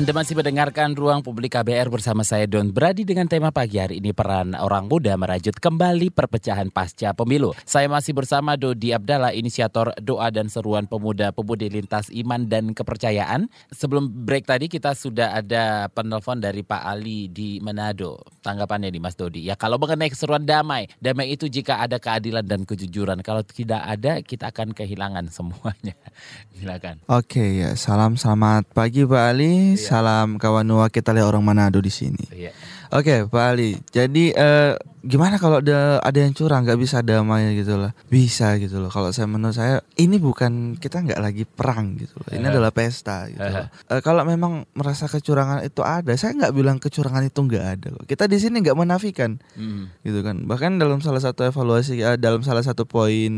Anda 0.00 0.16
masih 0.16 0.32
mendengarkan 0.32 0.96
Ruang 0.96 1.20
Publik 1.20 1.60
KBR 1.60 1.92
bersama 1.92 2.24
saya 2.24 2.48
Don 2.48 2.72
Brady 2.72 3.04
dengan 3.04 3.28
tema 3.28 3.52
pagi 3.52 3.76
hari 3.76 4.00
ini 4.00 4.16
peran 4.16 4.56
orang 4.56 4.88
muda 4.88 5.12
merajut 5.12 5.52
kembali 5.52 6.08
perpecahan 6.08 6.72
pasca 6.72 7.12
pemilu. 7.12 7.52
Saya 7.68 7.84
masih 7.84 8.16
bersama 8.16 8.56
Dodi 8.56 8.96
Abdallah, 8.96 9.36
inisiator 9.36 9.92
doa 10.00 10.32
dan 10.32 10.48
seruan 10.48 10.88
pemuda 10.88 11.36
pemudi 11.36 11.68
lintas 11.68 12.08
iman 12.16 12.48
dan 12.48 12.72
kepercayaan. 12.72 13.52
Sebelum 13.76 14.08
break 14.24 14.48
tadi 14.48 14.72
kita 14.72 14.96
sudah 14.96 15.36
ada 15.36 15.92
penelpon 15.92 16.40
dari 16.40 16.64
Pak 16.64 16.80
Ali 16.80 17.28
di 17.28 17.60
Manado. 17.60 18.24
Tanggapannya 18.40 18.88
nih 18.88 19.04
Mas 19.04 19.20
Dodi. 19.20 19.52
Ya 19.52 19.52
kalau 19.52 19.76
mengenai 19.76 20.08
keseruan 20.08 20.48
damai, 20.48 20.88
damai 20.96 21.28
itu 21.28 21.44
jika 21.44 21.76
ada 21.76 22.00
keadilan 22.00 22.48
dan 22.48 22.64
kejujuran. 22.64 23.20
Kalau 23.20 23.44
tidak 23.44 23.84
ada 23.84 24.24
kita 24.24 24.48
akan 24.48 24.72
kehilangan 24.72 25.28
semuanya. 25.28 25.92
Silakan. 26.56 27.04
Oke 27.04 27.60
ya, 27.60 27.76
salam 27.76 28.16
selamat 28.16 28.64
pagi 28.72 29.04
Pak 29.04 29.24
Ali, 29.28 29.76
salam 29.90 30.38
kawan 30.38 30.62
Nuwa 30.62 30.86
kita 30.86 31.10
lihat 31.10 31.26
orang 31.26 31.42
Manado 31.42 31.82
di 31.82 31.90
sini. 31.90 32.22
Iya. 32.30 32.54
Oke 32.94 33.26
Pak 33.26 33.44
Ali, 33.54 33.74
jadi 33.90 34.24
eh, 34.34 34.72
gimana 35.02 35.36
kalau 35.36 35.58
ada 35.58 35.98
ada 35.98 36.18
yang 36.18 36.30
curang 36.30 36.62
nggak 36.62 36.76
bisa 36.76 37.00
damai 37.00 37.52
gitu 37.54 37.74
loh? 37.74 37.92
Bisa 38.06 38.56
gitu 38.56 38.78
loh. 38.78 38.88
Kalau 38.88 39.10
saya 39.10 39.24
menurut 39.24 39.52
saya 39.52 39.80
ini 39.94 40.16
bukan 40.16 40.74
kita 40.74 41.00
nggak 41.00 41.16
lagi 41.16 41.44
perang 41.44 41.96
gitu 41.96 42.16
loh. 42.16 42.28
Ini 42.30 42.42
Eh. 42.42 42.50
adalah 42.50 42.70
pesta 42.70 43.26
gitu. 43.26 43.40
loh. 43.40 43.66
Eh, 43.66 44.00
kalau 44.00 44.22
memang 44.22 44.64
merasa 44.72 45.04
kecurangan 45.04 45.62
itu 45.62 45.80
ada, 45.80 46.12
saya 46.14 46.32
nggak 46.34 46.52
bilang 46.52 46.76
kecurangan 46.76 47.24
itu 47.24 47.38
nggak 47.38 47.64
ada. 47.66 47.88
kok. 47.92 48.04
Kita 48.06 48.24
di 48.24 48.36
sini 48.36 48.60
nggak 48.60 48.74
menafikan 48.74 49.36
Hmm. 49.54 49.88
gitu 50.00 50.20
kan. 50.20 50.44
Bahkan 50.44 50.76
dalam 50.76 50.98
salah 50.98 51.20
satu 51.20 51.42
evaluasi 51.42 51.98
eh, 51.98 52.16
dalam 52.16 52.40
salah 52.40 52.60
satu 52.60 52.84
poin 52.84 53.32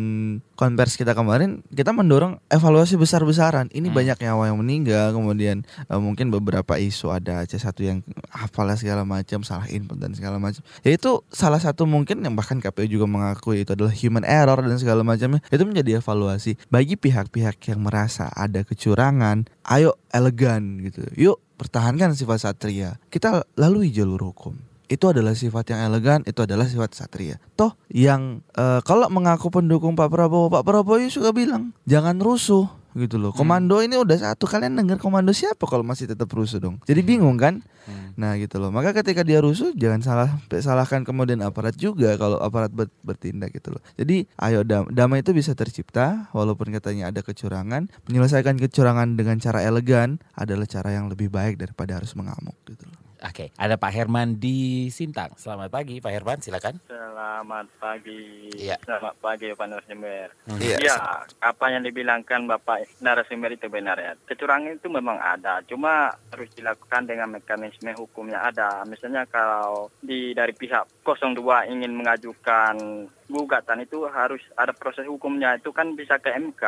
konvers 0.55 0.95
kita 0.95 1.13
kemarin 1.13 1.63
kita 1.69 1.91
mendorong 1.91 2.39
evaluasi 2.49 2.95
besar-besaran. 2.95 3.67
Ini 3.69 3.89
Hmm. 3.89 3.97
banyak 3.97 4.19
nyawa 4.21 4.43
yang 4.47 4.59
meninggal, 4.59 5.13
kemudian 5.13 5.63
eh, 5.83 5.99
mungkin 5.99 6.31
beberapa 6.31 6.75
isu 6.75 7.11
ada 7.11 7.43
C1 7.43 7.75
yang 7.81 7.99
apalah 8.31 8.75
segala 8.75 9.03
macam, 9.03 9.43
salah 9.43 9.67
input 9.67 9.97
dan 9.97 10.13
segala 10.13 10.37
macam. 10.37 10.63
Ya 10.81 10.93
itu 10.93 11.23
salah 11.29 11.52
satu 11.59 11.85
mungkin 11.89 12.23
yang 12.23 12.39
bahkan 12.39 12.61
KPU 12.63 12.87
juga 12.87 13.07
mengakui 13.09 13.67
itu 13.67 13.75
adalah 13.75 13.93
human 13.93 14.25
error 14.25 14.61
dan 14.61 14.77
segala 14.79 15.03
macamnya. 15.03 15.43
Itu 15.51 15.67
menjadi 15.67 15.99
evaluasi 15.99 16.57
bagi 16.71 16.95
pihak-pihak 16.97 17.59
yang 17.69 17.81
merasa 17.85 18.31
ada 18.33 18.63
kecurangan. 18.63 19.51
Ayo 19.67 19.99
elegan 20.15 20.81
gitu. 20.85 21.03
Yuk 21.19 21.43
pertahankan 21.59 22.15
sifat 22.15 22.47
satria. 22.47 22.97
Kita 23.11 23.45
lalui 23.59 23.91
jalur 23.91 24.33
hukum 24.33 24.73
itu 24.93 25.09
adalah 25.09 25.33
sifat 25.33 25.73
yang 25.73 25.81
elegan, 25.89 26.21
itu 26.29 26.45
adalah 26.45 26.69
sifat 26.69 26.93
satria. 26.93 27.41
Toh 27.57 27.73
yang 27.89 28.45
eh, 28.53 28.85
kalau 28.85 29.09
mengaku 29.09 29.49
pendukung 29.49 29.97
Pak 29.97 30.13
Prabowo, 30.13 30.53
Pak 30.53 30.69
Prabowo 30.69 31.01
juga 31.09 31.33
bilang 31.33 31.73
jangan 31.89 32.21
rusuh 32.21 32.69
gitu 32.97 33.17
loh. 33.17 33.33
Komando 33.33 33.81
ini 33.81 33.97
udah 33.97 34.17
satu 34.17 34.45
kalian 34.45 34.77
dengar 34.77 34.97
komando 35.01 35.33
siapa 35.33 35.65
kalau 35.65 35.83
masih 35.83 36.09
tetap 36.09 36.29
rusuh 36.31 36.61
dong. 36.61 36.79
Jadi 36.85 37.01
bingung 37.03 37.37
kan? 37.41 37.65
Hmm. 37.89 38.15
Nah 38.15 38.39
gitu 38.39 38.63
loh. 38.63 38.71
Maka 38.71 38.95
ketika 38.95 39.27
dia 39.27 39.43
rusuh 39.43 39.75
jangan 39.75 40.01
salah 40.01 40.29
salahkan 40.49 41.03
kemudian 41.03 41.43
aparat 41.43 41.75
juga 41.75 42.15
kalau 42.15 42.39
aparat 42.39 42.71
ber- 42.71 42.93
bertindak 43.03 43.51
gitu 43.53 43.75
loh. 43.75 43.83
Jadi 43.99 44.31
ayo 44.39 44.63
dam- 44.63 44.89
damai 44.89 45.27
itu 45.27 45.35
bisa 45.35 45.57
tercipta 45.59 46.31
walaupun 46.31 46.71
katanya 46.71 47.11
ada 47.11 47.21
kecurangan. 47.21 47.91
Menyelesaikan 48.07 48.57
kecurangan 48.61 49.19
dengan 49.19 49.43
cara 49.43 49.67
elegan 49.67 50.23
adalah 50.39 50.69
cara 50.71 50.95
yang 50.95 51.11
lebih 51.11 51.27
baik 51.29 51.59
daripada 51.59 51.99
harus 51.99 52.15
mengamuk 52.15 52.55
gitu 52.71 52.87
loh. 52.87 53.02
Oke, 53.23 53.55
ada 53.55 53.79
Pak 53.79 53.95
Herman 53.95 54.43
di 54.43 54.91
Sintang. 54.91 55.39
Selamat 55.39 55.71
pagi 55.71 56.03
Pak 56.03 56.11
Herman, 56.11 56.43
silakan. 56.43 56.83
Selamat 56.91 57.71
pagi. 57.79 58.51
Iya. 58.59 58.83
Selamat 58.83 59.15
pagi 59.23 59.55
Pak 59.55 59.67
narasumber. 59.71 60.29
Iya. 60.59 60.77
Ya, 60.83 60.99
apa 61.39 61.71
yang 61.71 61.87
dibilangkan 61.87 62.51
Bapak 62.51 62.99
narasumber 62.99 63.55
itu 63.55 63.71
benar 63.71 63.95
ya. 64.03 64.19
Kecurangan 64.27 64.75
itu 64.75 64.91
memang 64.91 65.23
ada, 65.23 65.63
cuma 65.71 66.11
harus 66.35 66.51
dilakukan 66.59 67.07
dengan 67.07 67.31
mekanisme 67.31 67.95
hukumnya 67.95 68.43
ada. 68.43 68.83
Misalnya 68.91 69.23
kalau 69.31 69.87
di 70.03 70.35
dari 70.35 70.51
pihak 70.51 71.07
02 71.07 71.71
ingin 71.71 71.95
mengajukan 71.95 73.07
gugatan 73.31 73.87
itu 73.87 74.03
harus 74.11 74.43
ada 74.59 74.75
proses 74.75 75.07
hukumnya 75.07 75.55
itu 75.57 75.71
kan 75.71 75.95
bisa 75.95 76.19
ke 76.19 76.35
MK. 76.35 76.63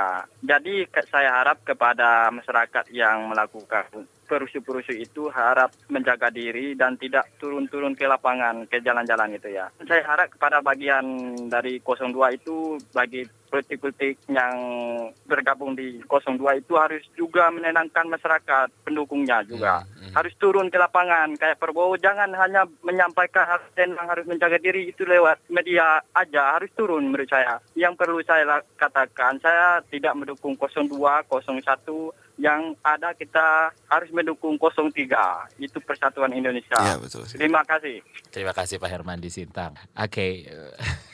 Jadi 0.47 0.87
saya 1.11 1.43
harap 1.43 1.67
kepada 1.67 2.31
masyarakat 2.31 2.95
yang 2.95 3.27
melakukan 3.27 4.07
perusuh-perusuh 4.25 4.97
itu 4.97 5.29
harap 5.31 5.71
menjaga 5.93 6.33
diri 6.33 6.75
dan 6.75 6.97
tidak 6.97 7.29
turun-turun 7.39 7.95
ke 7.95 8.09
lapangan, 8.09 8.65
ke 8.67 8.81
jalan-jalan 8.81 9.37
gitu 9.37 9.53
ya. 9.53 9.69
Saya 9.85 10.03
harap 10.05 10.33
kepada 10.35 10.65
bagian 10.65 11.37
dari 11.47 11.79
02 11.79 12.39
itu 12.41 12.81
bagi 12.91 13.23
politik-politik 13.55 14.19
yang 14.27 14.59
bergabung 15.31 15.79
di 15.79 16.03
02 16.03 16.43
itu 16.59 16.75
harus 16.75 17.07
juga 17.15 17.55
menenangkan 17.55 18.11
masyarakat 18.11 18.67
pendukungnya 18.83 19.47
juga. 19.47 19.87
Hmm, 19.87 20.11
Harus 20.11 20.35
turun 20.43 20.67
ke 20.67 20.75
lapangan 20.75 21.39
kayak 21.39 21.63
Prabowo 21.63 21.95
jangan 21.95 22.35
hanya 22.35 22.67
menyampaikan 22.83 23.47
hal 23.47 23.63
yang 23.79 23.95
harus 24.11 24.27
menjaga 24.27 24.59
diri 24.59 24.91
itu 24.91 25.07
lewat 25.07 25.39
media 25.47 26.03
aja 26.11 26.59
harus 26.59 26.75
turun 26.75 27.07
menurut 27.07 27.31
saya. 27.31 27.63
Yang 27.79 27.95
perlu 27.95 28.19
saya 28.27 28.59
katakan 28.75 29.39
saya 29.39 29.79
tidak 29.87 30.19
mendukung 30.19 30.59
02, 30.59 30.91
01 31.31 31.63
yang 32.43 32.75
ada 32.83 33.15
kita 33.15 33.71
harus 33.87 34.11
mendukung 34.11 34.59
03 34.59 34.91
itu 35.63 35.79
Persatuan 35.79 36.35
Indonesia. 36.35 36.75
Iya 36.83 36.99
betul. 36.99 37.23
Terima 37.31 37.63
kasih. 37.63 38.03
Terima 38.35 38.51
kasih 38.51 38.83
Pak 38.83 38.91
Herman 38.91 39.23
di 39.23 39.31
Sintang. 39.31 39.79
Oke. 39.95 40.43
Saya 40.43 41.14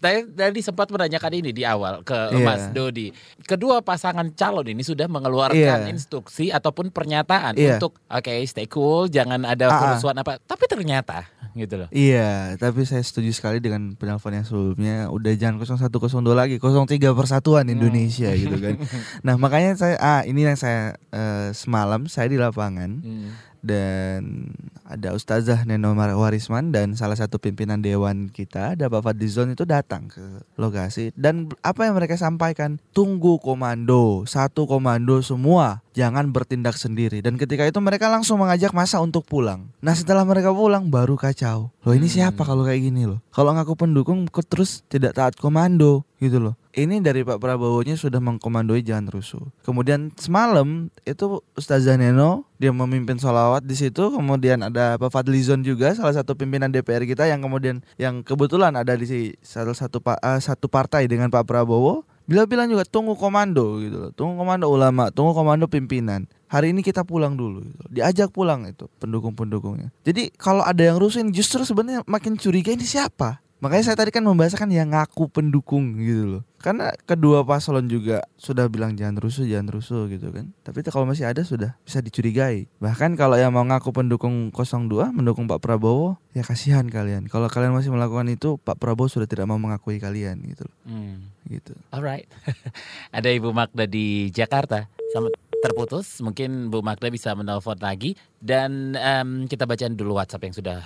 tadi 0.00 0.60
sempat 0.60 0.88
menanyakan 0.88 1.32
ini 1.34 1.50
di 1.50 1.62
awal 1.62 2.02
ke 2.02 2.14
Iya. 2.32 2.42
Mas 2.42 2.64
Dodi. 2.70 3.10
Kedua 3.42 3.80
pasangan 3.80 4.26
calon 4.32 4.66
ini 4.66 4.82
sudah 4.82 5.06
mengeluarkan 5.06 5.56
Iya. 5.86 5.90
instruksi 5.90 6.50
ataupun 6.50 6.90
pernyataan 6.90 7.54
Iya. 7.54 7.76
untuk 7.76 7.98
oke 8.02 8.32
stay 8.46 8.66
cool, 8.66 9.06
jangan 9.06 9.42
ada 9.42 9.66
Ah, 9.66 9.70
ah. 9.70 9.80
kerusuhan 9.82 10.16
apa. 10.16 10.38
Tapi 10.40 10.64
ternyata 10.66 11.26
gitu 11.52 11.78
loh. 11.78 11.88
Iya, 11.88 12.54
tapi 12.56 12.84
saya 12.84 13.00
setuju 13.00 13.32
sekali 13.32 13.58
dengan 13.58 13.96
penelpon 13.96 14.34
yang 14.34 14.44
sebelumnya. 14.44 15.08
Udah 15.08 15.32
jangan 15.32 15.56
0102 15.56 16.04
lagi, 16.32 16.60
03 16.60 16.86
Persatuan 17.12 17.64
Indonesia 17.66 18.28
gitu 18.32 18.56
kan. 18.56 18.76
Nah 19.22 19.34
makanya 19.36 19.72
saya, 19.74 19.96
ah 19.96 20.20
ini 20.22 20.44
yang 20.44 20.54
saya 20.54 20.94
eh, 21.08 21.50
semalam 21.52 22.04
saya 22.06 22.28
di 22.28 22.36
lapangan 22.36 23.00
Hmm. 23.00 23.30
Dan 23.66 24.54
ada 24.86 25.12
Ustazah 25.12 25.66
Neno 25.66 25.92
Warisman 25.98 26.70
dan 26.70 26.94
salah 26.94 27.18
satu 27.18 27.42
pimpinan 27.42 27.82
dewan 27.82 28.30
kita, 28.30 28.78
ada 28.78 28.86
Pak 28.86 29.02
Fadlizon 29.02 29.52
itu 29.52 29.66
datang 29.66 30.06
ke 30.06 30.22
lokasi. 30.54 31.10
Dan 31.18 31.50
apa 31.66 31.90
yang 31.90 31.98
mereka 31.98 32.14
sampaikan, 32.14 32.78
tunggu 32.94 33.42
komando, 33.42 34.22
satu 34.30 34.70
komando 34.70 35.18
semua, 35.26 35.82
jangan 35.96 36.28
bertindak 36.28 36.76
sendiri. 36.76 37.24
Dan 37.24 37.40
ketika 37.40 37.64
itu 37.64 37.80
mereka 37.80 38.12
langsung 38.12 38.44
mengajak 38.44 38.76
masa 38.76 39.00
untuk 39.00 39.24
pulang. 39.24 39.72
Nah 39.80 39.96
setelah 39.96 40.28
mereka 40.28 40.52
pulang 40.52 40.92
baru 40.92 41.16
kacau. 41.16 41.72
Loh 41.72 41.94
ini 41.96 42.12
siapa 42.12 42.44
kalau 42.44 42.68
kayak 42.68 42.84
gini 42.84 43.08
loh? 43.08 43.24
Kalau 43.32 43.56
ngaku 43.56 43.74
pendukung 43.74 44.28
terus 44.28 44.84
tidak 44.92 45.16
taat 45.16 45.34
komando 45.40 46.04
gitu 46.20 46.36
loh. 46.40 46.54
Ini 46.76 47.00
dari 47.00 47.24
Pak 47.24 47.40
Prabowo-nya 47.40 47.96
sudah 47.96 48.20
mengkomandoi 48.20 48.84
jangan 48.84 49.08
rusuh. 49.08 49.40
Kemudian 49.64 50.12
semalam 50.20 50.92
itu 51.08 51.40
Ustazah 51.56 51.96
Neno 51.96 52.44
dia 52.60 52.68
memimpin 52.68 53.16
sholawat 53.16 53.64
di 53.64 53.72
situ. 53.72 54.12
Kemudian 54.12 54.60
ada 54.60 55.00
Pak 55.00 55.08
Fadlizon 55.08 55.64
juga 55.64 55.96
salah 55.96 56.12
satu 56.12 56.36
pimpinan 56.36 56.68
DPR 56.68 57.08
kita 57.08 57.24
yang 57.24 57.40
kemudian 57.40 57.80
yang 57.96 58.20
kebetulan 58.20 58.76
ada 58.76 58.92
di 58.92 59.08
si- 59.08 59.36
salah 59.40 59.72
satu 59.72 60.04
eh, 60.04 60.40
satu 60.40 60.68
partai 60.68 61.08
dengan 61.08 61.32
Pak 61.32 61.48
Prabowo. 61.48 62.04
Bila 62.26 62.42
bilang 62.42 62.66
juga 62.66 62.82
tunggu 62.82 63.14
komando 63.14 63.78
gitu 63.78 63.96
loh. 63.96 64.10
Tunggu 64.10 64.34
komando 64.42 64.66
ulama, 64.66 65.14
tunggu 65.14 65.30
komando 65.30 65.70
pimpinan. 65.70 66.26
Hari 66.50 66.74
ini 66.74 66.82
kita 66.82 67.06
pulang 67.06 67.38
dulu 67.38 67.62
gitu. 67.62 67.82
Diajak 67.90 68.34
pulang 68.34 68.66
itu 68.66 68.90
pendukung-pendukungnya. 68.98 69.94
Jadi 70.02 70.34
kalau 70.34 70.66
ada 70.66 70.82
yang 70.82 70.98
rusuh 70.98 71.22
ini 71.22 71.30
justru 71.30 71.62
sebenarnya 71.62 72.02
makin 72.06 72.34
curiga 72.34 72.74
ini 72.74 72.82
siapa? 72.82 73.45
Makanya 73.56 73.92
saya 73.92 73.96
tadi 73.96 74.12
kan 74.12 74.20
membahasakan 74.20 74.68
yang 74.68 74.92
ngaku 74.92 75.32
pendukung 75.32 75.96
gitu 75.96 76.38
loh. 76.38 76.42
Karena 76.60 76.92
kedua 77.08 77.46
paslon 77.46 77.88
juga 77.88 78.26
sudah 78.36 78.68
bilang 78.68 78.92
jangan 78.98 79.16
rusuh, 79.16 79.46
jangan 79.48 79.70
rusuh 79.70 80.10
gitu 80.12 80.28
kan. 80.34 80.52
Tapi 80.60 80.84
kalau 80.84 81.08
masih 81.08 81.24
ada 81.24 81.40
sudah 81.40 81.78
bisa 81.86 82.04
dicurigai. 82.04 82.68
Bahkan 82.82 83.16
kalau 83.16 83.38
yang 83.38 83.54
mau 83.54 83.64
ngaku 83.64 83.94
pendukung 83.96 84.52
02 84.52 85.14
mendukung 85.14 85.48
Pak 85.48 85.62
Prabowo, 85.62 86.20
ya 86.36 86.44
kasihan 86.44 86.84
kalian. 86.90 87.32
Kalau 87.32 87.48
kalian 87.48 87.72
masih 87.72 87.94
melakukan 87.94 88.28
itu, 88.28 88.60
Pak 88.60 88.76
Prabowo 88.76 89.08
sudah 89.08 89.30
tidak 89.30 89.48
mau 89.48 89.56
mengakui 89.56 89.96
kalian 89.96 90.42
gitu 90.44 90.68
loh. 90.68 90.76
Hmm. 90.84 91.32
Gitu. 91.46 91.72
Alright. 91.94 92.26
Ada 93.16 93.30
Ibu 93.30 93.54
Magda 93.54 93.86
di 93.86 94.28
Jakarta. 94.34 94.90
Sama 95.14 95.30
terputus, 95.66 96.22
mungkin 96.22 96.70
Bu 96.70 96.80
Magda 96.80 97.10
bisa 97.10 97.34
menelpon 97.34 97.76
lagi 97.78 98.14
dan 98.40 98.94
em, 98.96 99.44
kita 99.44 99.68
bacain 99.68 99.92
dulu 99.92 100.16
WhatsApp 100.16 100.48
yang 100.48 100.54
sudah 100.56 100.78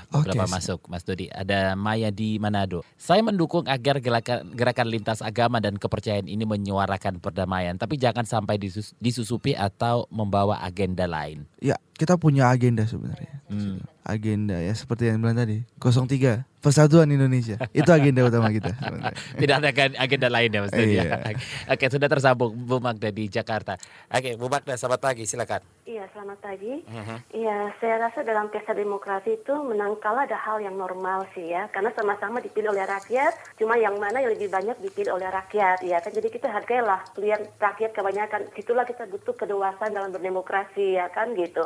siap. 0.48 0.50
masuk, 0.50 0.80
Mas 0.88 1.06
Dodi. 1.06 1.30
Ada 1.30 1.78
Maya 1.78 2.10
di 2.10 2.42
Manado. 2.42 2.82
Saya 2.98 3.22
mendukung 3.22 3.68
agar 3.70 4.02
gerakan, 4.02 4.52
gerakan 4.52 4.88
lintas 4.90 5.22
agama 5.22 5.62
dan 5.62 5.78
kepercayaan 5.78 6.26
ini 6.26 6.42
menyuarakan 6.42 7.22
perdamaian, 7.22 7.78
tapi 7.78 8.00
jangan 8.00 8.26
sampai 8.26 8.58
disus- 8.58 8.96
disusupi 8.98 9.54
atau 9.54 10.10
membawa 10.10 10.58
agenda 10.64 11.06
lain. 11.06 11.46
Ya, 11.62 11.78
kita 11.94 12.18
punya 12.18 12.50
agenda 12.50 12.82
sebenarnya. 12.88 13.44
Hmm. 13.46 13.84
Agenda 14.02 14.58
ya 14.58 14.74
seperti 14.74 15.06
yang 15.12 15.22
bilang 15.22 15.38
tadi, 15.38 15.62
03 15.78 16.49
Persatuan 16.60 17.08
Indonesia. 17.08 17.56
Itu 17.72 17.88
agenda 17.88 18.20
utama 18.20 18.52
kita. 18.52 18.68
Tidak 19.40 19.54
ada 19.56 19.72
ag- 19.72 19.96
agenda 19.96 20.28
lain 20.28 20.52
ya 20.52 20.60
Mas 20.60 20.70
Dodi. 20.70 20.92
ya? 20.92 21.04
Iya. 21.08 21.16
Oke, 21.72 21.88
sudah 21.88 22.04
tersambung 22.04 22.52
Bu 22.52 22.76
Magda 22.78 23.08
di 23.08 23.26
Jakarta. 23.26 23.80
Oke, 24.08 24.36
Bu 24.36 24.52
Magda, 24.52 24.76
selamat 24.76 25.00
pagi, 25.00 25.24
silakan. 25.24 25.64
Iya, 25.88 26.04
selamat 26.12 26.38
pagi. 26.38 26.84
Mhm. 26.84 27.16
Iya, 27.32 27.72
saya 27.78 27.96
rasa 28.02 28.20
dalam 28.20 28.48
pesta 28.48 28.72
demokrasi 28.72 29.36
itu 29.36 29.54
menang 29.62 29.96
kalah 29.98 30.24
ada 30.24 30.36
hal 30.36 30.60
yang 30.60 30.74
normal 30.74 31.24
sih 31.32 31.48
ya, 31.48 31.68
karena 31.68 31.92
sama-sama 31.92 32.40
dipilih 32.40 32.70
oleh 32.70 32.84
rakyat, 32.84 33.32
cuma 33.56 33.76
yang 33.76 33.96
mana 33.96 34.20
yang 34.20 34.32
lebih 34.32 34.52
banyak 34.52 34.76
dipilih 34.80 35.16
oleh 35.16 35.28
rakyat 35.28 35.80
ya 35.80 35.96
kan. 35.98 36.10
Jadi 36.10 36.28
kita 36.28 36.46
hargailah 36.46 37.00
pilihan 37.12 37.40
rakyat 37.56 37.90
kebanyakan. 37.92 38.40
Situlah 38.52 38.84
kita 38.84 39.06
butuh 39.06 39.32
kedewasaan 39.32 39.94
dalam 39.94 40.10
berdemokrasi 40.10 40.98
ya 40.98 41.08
kan 41.08 41.32
gitu. 41.34 41.64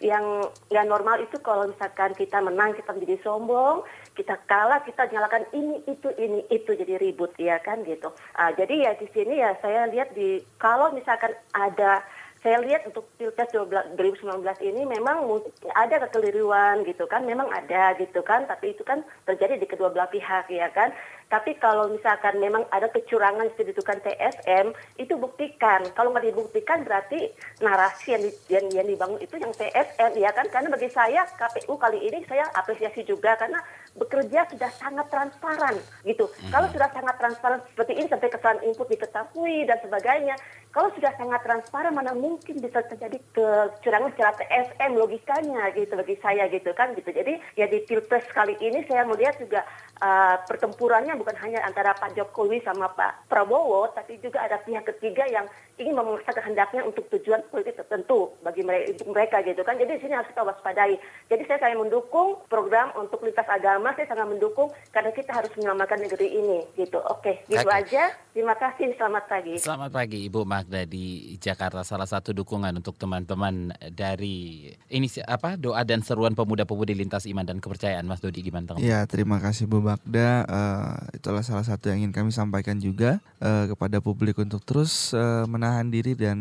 Yang 0.00 0.50
yang 0.68 0.90
normal 0.90 1.22
itu 1.22 1.38
kalau 1.38 1.70
misalkan 1.70 2.12
kita 2.12 2.40
menang 2.40 2.74
kita 2.74 2.90
menjadi 2.90 3.16
sombong, 3.22 3.84
kita 4.14 4.23
kalah 4.24 4.80
kita 4.82 5.06
nyalakan 5.12 5.44
ini 5.52 5.84
itu 5.84 6.08
ini 6.16 6.48
itu 6.48 6.72
jadi 6.72 6.96
ribut 6.96 7.36
ya 7.36 7.60
kan 7.60 7.84
gitu. 7.84 8.08
Ah, 8.34 8.50
jadi 8.56 8.88
ya 8.88 8.92
di 8.96 9.06
sini 9.12 9.44
ya 9.44 9.52
saya 9.60 9.86
lihat 9.92 10.16
di 10.16 10.40
kalau 10.56 10.90
misalkan 10.96 11.36
ada 11.52 12.00
saya 12.44 12.60
lihat 12.60 12.84
untuk 12.84 13.08
pilpres 13.16 13.48
12 13.56 13.96
2019 13.96 14.44
ini 14.68 14.84
memang 14.84 15.24
ada 15.72 15.96
kekeliruan 16.04 16.84
gitu 16.84 17.08
kan, 17.08 17.24
memang 17.24 17.48
ada 17.48 17.96
gitu 17.96 18.20
kan, 18.20 18.44
tapi 18.44 18.76
itu 18.76 18.84
kan 18.84 19.00
terjadi 19.24 19.56
di 19.56 19.64
kedua 19.64 19.88
belah 19.88 20.12
pihak 20.12 20.52
ya 20.52 20.68
kan. 20.68 20.92
Tapi 21.34 21.58
kalau 21.58 21.90
misalkan 21.90 22.38
memang 22.38 22.62
ada 22.70 22.86
kecurangan 22.94 23.50
ditentukan 23.58 23.98
TSM, 24.06 24.70
itu 25.02 25.18
buktikan. 25.18 25.82
Kalau 25.98 26.14
nggak 26.14 26.30
dibuktikan 26.30 26.86
berarti 26.86 27.34
narasi 27.58 28.14
yang, 28.14 28.22
di- 28.22 28.38
yang, 28.54 28.66
yang 28.70 28.86
dibangun 28.86 29.18
itu 29.18 29.42
yang 29.42 29.50
TSM 29.50 30.14
ya 30.14 30.30
kan. 30.30 30.46
Karena 30.46 30.70
bagi 30.70 30.86
saya 30.94 31.26
KPU 31.26 31.74
kali 31.74 32.06
ini 32.06 32.22
saya 32.30 32.46
apresiasi 32.54 33.02
juga 33.02 33.34
karena 33.34 33.58
bekerja 33.98 34.46
sudah 34.46 34.70
sangat 34.78 35.10
transparan 35.10 35.74
gitu. 36.06 36.30
Kalau 36.54 36.70
sudah 36.70 36.86
sangat 36.94 37.18
transparan 37.18 37.60
seperti 37.66 37.92
ini 37.98 38.06
sampai 38.06 38.30
kesalahan 38.30 38.62
input 38.62 38.86
diketahui 38.86 39.66
dan 39.66 39.78
sebagainya, 39.82 40.38
kalau 40.70 40.90
sudah 40.94 41.14
sangat 41.18 41.42
transparan 41.42 41.94
mana 41.94 42.14
mungkin 42.14 42.62
bisa 42.62 42.82
terjadi 42.86 43.18
kecurangan 43.34 44.10
secara 44.14 44.38
TSM 44.38 44.98
logikanya 44.98 45.70
gitu 45.74 45.98
bagi 45.98 46.14
saya 46.22 46.46
gitu 46.46 46.70
kan 46.78 46.94
gitu. 46.94 47.10
Jadi 47.10 47.42
ya 47.58 47.66
di 47.66 47.82
pilpres 47.82 48.26
kali 48.30 48.54
ini 48.58 48.86
saya 48.86 49.02
melihat 49.06 49.34
juga 49.38 49.62
uh, 50.02 50.42
pertempurannya 50.46 51.14
bukan 51.24 51.40
hanya 51.40 51.64
antara 51.64 51.96
Pak 51.96 52.12
Jokowi 52.12 52.60
sama 52.60 52.92
Pak 52.92 53.32
Prabowo, 53.32 53.88
tapi 53.96 54.20
juga 54.20 54.44
ada 54.44 54.60
pihak 54.60 54.84
ketiga 54.92 55.24
yang 55.24 55.48
ingin 55.74 55.98
memaksa 55.98 56.30
kehendaknya 56.30 56.86
untuk 56.86 57.10
tujuan 57.10 57.42
politik 57.50 57.74
tertentu 57.74 58.30
bagi 58.46 58.62
mereka, 58.62 58.94
untuk 58.94 59.08
mereka 59.10 59.36
gitu 59.42 59.62
kan. 59.66 59.74
Jadi 59.74 59.98
di 59.98 60.00
sini 60.06 60.14
harus 60.14 60.30
kita 60.30 60.46
waspadai. 60.46 60.94
Jadi 61.26 61.42
saya 61.50 61.58
sangat 61.58 61.78
mendukung 61.82 62.38
program 62.46 62.94
untuk 62.94 63.26
lintas 63.26 63.46
agama, 63.50 63.90
saya 63.98 64.06
sangat 64.06 64.30
mendukung 64.30 64.70
karena 64.94 65.10
kita 65.10 65.34
harus 65.34 65.50
menyelamatkan 65.58 65.98
negeri 65.98 66.28
ini 66.30 66.58
gitu. 66.78 67.02
Oke, 67.10 67.42
gitu 67.50 67.66
Oke. 67.66 67.74
aja. 67.74 68.14
Terima 68.30 68.54
kasih, 68.58 68.94
selamat 68.98 69.24
pagi. 69.30 69.54
Selamat 69.62 69.90
pagi 69.94 70.18
Ibu 70.26 70.42
Magda 70.46 70.82
di 70.86 71.34
Jakarta. 71.38 71.82
Salah 71.86 72.06
satu 72.06 72.34
dukungan 72.34 72.74
untuk 72.74 72.94
teman-teman 72.98 73.74
dari 73.94 74.70
ini 74.90 75.06
apa 75.26 75.54
doa 75.58 75.82
dan 75.86 76.02
seruan 76.02 76.34
pemuda-pemudi 76.34 76.94
lintas 76.98 77.26
iman 77.30 77.46
dan 77.46 77.58
kepercayaan 77.58 78.06
Mas 78.06 78.22
Dodi 78.22 78.42
gimana 78.42 78.74
tanggapan? 78.74 78.86
Ya, 78.86 79.06
terima 79.06 79.38
kasih 79.38 79.66
Bu 79.66 79.82
Bagda. 79.82 80.46
Eh, 80.46 81.18
itulah 81.18 81.42
salah 81.46 81.66
satu 81.66 81.90
yang 81.90 82.06
ingin 82.06 82.14
kami 82.14 82.30
sampaikan 82.34 82.78
juga 82.78 83.22
eh, 83.38 83.70
kepada 83.70 83.98
publik 84.02 84.38
untuk 84.38 84.62
terus 84.66 85.14
eh, 85.14 85.46
menahan 85.64 85.88
diri 85.88 86.12
dan 86.12 86.38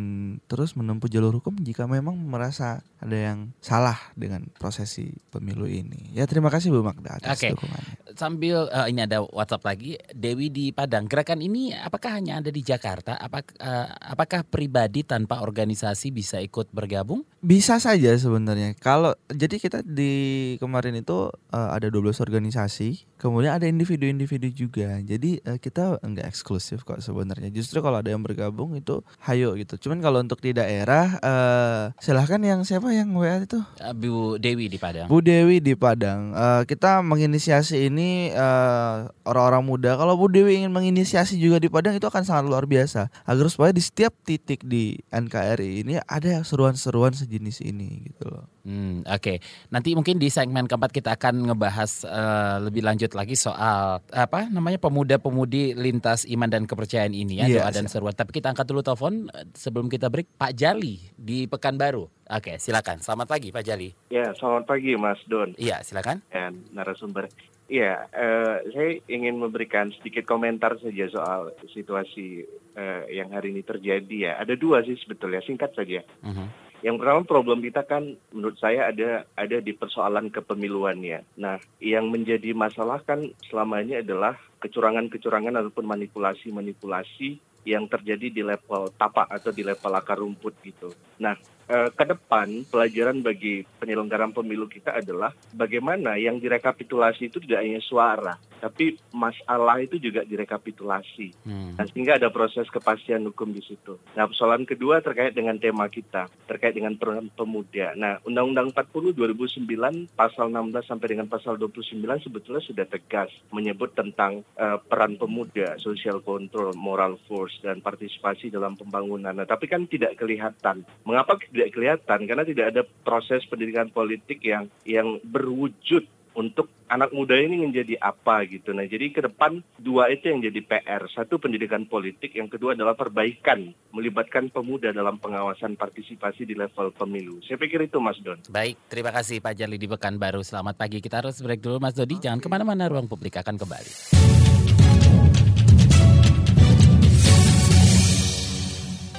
terus 0.51 0.75
menempuh 0.75 1.07
jalur 1.07 1.39
hukum 1.39 1.55
jika 1.63 1.87
memang 1.87 2.19
merasa 2.19 2.83
ada 2.99 3.15
yang 3.15 3.55
salah 3.63 3.95
dengan 4.19 4.43
prosesi 4.59 5.15
pemilu 5.31 5.63
ini. 5.63 6.11
Ya, 6.11 6.27
terima 6.27 6.51
kasih 6.51 6.75
Bu 6.75 6.83
Magda 6.83 7.23
atas 7.23 7.39
Oke. 7.39 7.55
dukungannya. 7.55 7.95
Sambil 8.19 8.67
eh, 8.67 8.91
ini 8.91 8.99
ada 9.07 9.23
WhatsApp 9.23 9.63
lagi 9.63 9.95
Dewi 10.11 10.51
di 10.51 10.75
Padang. 10.75 11.07
Gerakan 11.07 11.39
ini 11.39 11.71
apakah 11.71 12.19
hanya 12.19 12.43
ada 12.43 12.51
di 12.51 12.59
Jakarta? 12.59 13.15
Apakah 13.15 13.95
apakah 13.95 14.43
pribadi 14.43 15.07
tanpa 15.07 15.39
organisasi 15.39 16.11
bisa 16.11 16.43
ikut 16.43 16.67
bergabung? 16.75 17.23
Bisa 17.43 17.75
saja 17.75 18.15
sebenarnya. 18.15 18.71
Kalau 18.79 19.19
jadi 19.27 19.59
kita 19.59 19.83
di 19.83 20.55
kemarin 20.63 20.95
itu 20.95 21.27
eh, 21.51 21.69
ada 21.75 21.91
12 21.91 22.23
organisasi, 22.23 23.03
kemudian 23.19 23.51
ada 23.51 23.67
individu-individu 23.67 24.47
juga. 24.55 25.03
Jadi 25.03 25.43
eh, 25.43 25.59
kita 25.59 25.99
enggak 25.99 26.31
eksklusif 26.31 26.87
kok 26.87 27.03
sebenarnya. 27.03 27.51
Justru 27.51 27.83
kalau 27.83 27.99
ada 27.99 28.07
yang 28.07 28.23
bergabung 28.23 28.79
itu 28.79 29.03
hayo 29.27 29.59
gitu. 29.59 29.75
Cuman 29.75 29.99
kalau 29.99 30.23
untuk 30.23 30.39
di 30.39 30.55
daerah 30.55 31.19
eh 31.19 31.83
silahkan 31.99 32.39
yang 32.39 32.63
siapa 32.63 32.95
yang 32.95 33.11
WA 33.11 33.43
itu? 33.43 33.59
Bu 33.91 34.39
Dewi 34.39 34.71
di 34.71 34.79
Padang. 34.79 35.11
Bu 35.11 35.19
Dewi 35.19 35.59
di 35.59 35.75
Padang. 35.75 36.31
Eh, 36.31 36.63
kita 36.63 37.03
menginisiasi 37.03 37.91
ini 37.91 38.31
eh, 38.31 38.95
orang-orang 39.27 39.67
muda. 39.67 39.99
Kalau 39.99 40.15
Bu 40.15 40.31
Dewi 40.31 40.63
ingin 40.63 40.71
menginisiasi 40.71 41.35
juga 41.35 41.59
di 41.59 41.67
Padang 41.67 41.91
itu 41.91 42.07
akan 42.07 42.23
sangat 42.23 42.47
luar 42.47 42.63
biasa. 42.63 43.11
Agar 43.27 43.51
supaya 43.51 43.75
di 43.75 43.83
setiap 43.83 44.15
titik 44.23 44.63
di 44.63 44.95
NKRI 45.11 45.83
ini 45.83 45.99
ada 46.07 46.39
seruan-seruan 46.47 47.11
sejenis 47.33 47.65
ini 47.65 48.13
gitu 48.13 48.29
loh. 48.29 48.45
Hmm, 48.61 49.01
Oke, 49.09 49.41
nanti 49.73 49.97
mungkin 49.97 50.21
di 50.21 50.29
segmen 50.29 50.69
keempat 50.69 50.93
kita 50.93 51.17
akan 51.17 51.49
ngebahas 51.49 52.05
eh, 52.05 52.57
lebih 52.61 52.85
lanjut 52.85 53.09
lagi 53.17 53.33
soal 53.33 54.05
apa 54.13 54.45
namanya 54.53 54.77
pemuda-pemudi 54.77 55.73
lintas 55.73 56.29
iman 56.29 56.45
dan 56.45 56.69
kepercayaan 56.69 57.17
ini 57.17 57.41
ya 57.41 57.49
Iya, 57.49 57.55
doa 57.65 57.69
dan 57.73 57.89
seruan. 57.89 58.13
Tapi 58.13 58.37
kita 58.37 58.53
angkat 58.53 58.69
dulu 58.69 58.85
telepon 58.85 59.33
eh, 59.33 59.49
sebelum 59.57 59.89
kita 59.89 60.13
break 60.13 60.37
Pak 60.37 60.53
Jali 60.53 61.01
di 61.17 61.49
Pekanbaru. 61.49 62.05
Oke, 62.29 62.61
silakan. 62.61 63.01
Selamat 63.01 63.33
pagi 63.33 63.49
Pak 63.49 63.65
Jali. 63.65 63.89
Ya, 64.13 64.29
selamat 64.37 64.69
pagi 64.69 64.93
Mas 64.93 65.17
Don 65.25 65.57
Iya, 65.57 65.81
silakan. 65.81 66.21
dan 66.29 66.61
narasumber. 66.69 67.33
Iya, 67.65 68.05
eh, 68.13 68.55
saya 68.69 68.89
ingin 69.09 69.41
memberikan 69.41 69.89
sedikit 69.97 70.29
komentar 70.29 70.77
saja 70.77 71.09
soal 71.09 71.41
situasi 71.73 72.45
eh, 72.77 73.01
yang 73.09 73.33
hari 73.33 73.49
ini 73.49 73.65
terjadi 73.65 74.17
ya. 74.29 74.31
Ada 74.37 74.53
dua 74.53 74.85
sih 74.85 74.93
sebetulnya, 75.01 75.41
singkat 75.41 75.73
saja. 75.73 76.05
Mhm. 76.21 76.62
Yang 76.83 76.99
pertama 76.99 77.21
problem 77.23 77.63
kita 77.63 77.87
kan 77.87 78.19
menurut 78.35 78.59
saya 78.59 78.91
ada 78.91 79.23
ada 79.39 79.57
di 79.63 79.71
persoalan 79.71 80.27
kepemiluannya. 80.27 81.23
Nah, 81.39 81.55
yang 81.79 82.11
menjadi 82.11 82.51
masalah 82.51 82.99
kan 83.07 83.23
selama 83.47 83.79
ini 83.79 84.03
adalah 84.03 84.35
kecurangan-kecurangan 84.59 85.63
ataupun 85.63 85.87
manipulasi-manipulasi 85.87 87.39
yang 87.63 87.87
terjadi 87.87 88.27
di 88.27 88.43
level 88.43 88.91
tapak 88.99 89.31
atau 89.31 89.55
di 89.55 89.63
level 89.63 89.95
akar 89.95 90.19
rumput 90.19 90.59
gitu. 90.59 90.91
Nah, 91.23 91.39
eh, 91.67 91.89
ke 91.91 92.03
depan 92.07 92.67
pelajaran 92.67 93.19
bagi 93.23 93.63
penyelenggaraan 93.79 94.35
pemilu 94.35 94.67
kita 94.67 94.99
adalah 94.99 95.31
bagaimana 95.53 96.15
yang 96.19 96.39
direkapitulasi 96.39 97.29
itu 97.29 97.39
tidak 97.43 97.63
hanya 97.63 97.81
suara, 97.83 98.33
tapi 98.63 98.95
masalah 99.11 99.83
itu 99.83 99.99
juga 99.99 100.23
direkapitulasi. 100.23 101.43
Hmm. 101.43 101.75
Nah, 101.75 101.85
sehingga 101.89 102.15
ada 102.15 102.31
proses 102.31 102.67
kepastian 102.71 103.27
hukum 103.27 103.51
di 103.51 103.59
situ. 103.59 103.99
Nah, 104.15 104.27
persoalan 104.27 104.63
kedua 104.63 105.03
terkait 105.03 105.35
dengan 105.35 105.59
tema 105.59 105.87
kita, 105.91 106.31
terkait 106.47 106.75
dengan 106.75 106.95
peran 106.95 107.27
pemuda. 107.33 107.91
Nah, 107.99 108.23
Undang-Undang 108.23 108.71
40 108.71 109.15
2009 109.15 110.15
pasal 110.15 110.47
16 110.47 110.87
sampai 110.87 111.07
dengan 111.11 111.27
pasal 111.27 111.59
29 111.59 111.99
sebetulnya 112.23 112.63
sudah 112.63 112.85
tegas 112.87 113.29
menyebut 113.51 113.91
tentang 113.91 114.47
eh, 114.55 114.77
peran 114.87 115.19
pemuda, 115.19 115.75
social 115.79 116.23
control, 116.23 116.71
moral 116.75 117.19
force 117.27 117.59
dan 117.59 117.83
partisipasi 117.83 118.47
dalam 118.47 118.79
pembangunan. 118.79 119.35
Nah, 119.35 119.47
tapi 119.47 119.67
kan 119.67 119.85
tidak 119.87 120.15
kelihatan. 120.15 120.87
Mengapa 121.03 121.35
tidak 121.53 121.69
kelihatan? 121.77 122.19
Karena 122.25 122.43
tidak 122.43 122.65
ada 122.73 122.81
proses 123.05 123.45
pendidikan 123.45 123.93
politik 123.93 124.41
yang 124.41 124.65
yang 124.83 125.21
berwujud 125.21 126.09
untuk 126.33 126.69
anak 126.89 127.13
muda 127.13 127.37
ini 127.37 127.61
menjadi 127.61 127.97
apa 128.01 128.45
gitu. 128.49 128.73
Nah, 128.73 128.85
jadi 128.85 129.13
ke 129.13 129.21
depan 129.25 129.61
dua 129.77 130.09
itu 130.09 130.29
yang 130.29 130.41
jadi 130.41 130.59
PR. 130.65 131.05
Satu 131.09 131.37
pendidikan 131.37 131.85
politik, 131.85 132.33
yang 132.33 132.49
kedua 132.49 132.73
adalah 132.73 132.97
perbaikan, 132.97 133.73
melibatkan 133.93 134.49
pemuda 134.49 134.89
dalam 134.93 135.17
pengawasan 135.21 135.77
partisipasi 135.77 136.45
di 136.45 136.57
level 136.57 136.93
pemilu. 136.93 137.39
Saya 137.45 137.57
pikir 137.61 137.85
itu 137.85 137.97
Mas 138.01 138.17
Don. 138.21 138.41
Baik, 138.49 138.77
terima 138.89 139.13
kasih 139.13 139.39
Pak 139.41 139.53
Jali 139.57 139.77
di 139.77 139.87
Pekanbaru. 139.89 140.41
Selamat 140.41 140.75
pagi. 140.77 140.99
Kita 141.01 141.21
harus 141.21 141.39
break 141.41 141.61
dulu 141.61 141.77
Mas 141.81 141.93
Dodi. 141.93 142.17
Jangan 142.17 142.41
ke 142.41 142.49
mana-mana, 142.49 142.89
ruang 142.89 143.05
publik 143.05 143.37
akan 143.39 143.55
kembali. 143.57 144.62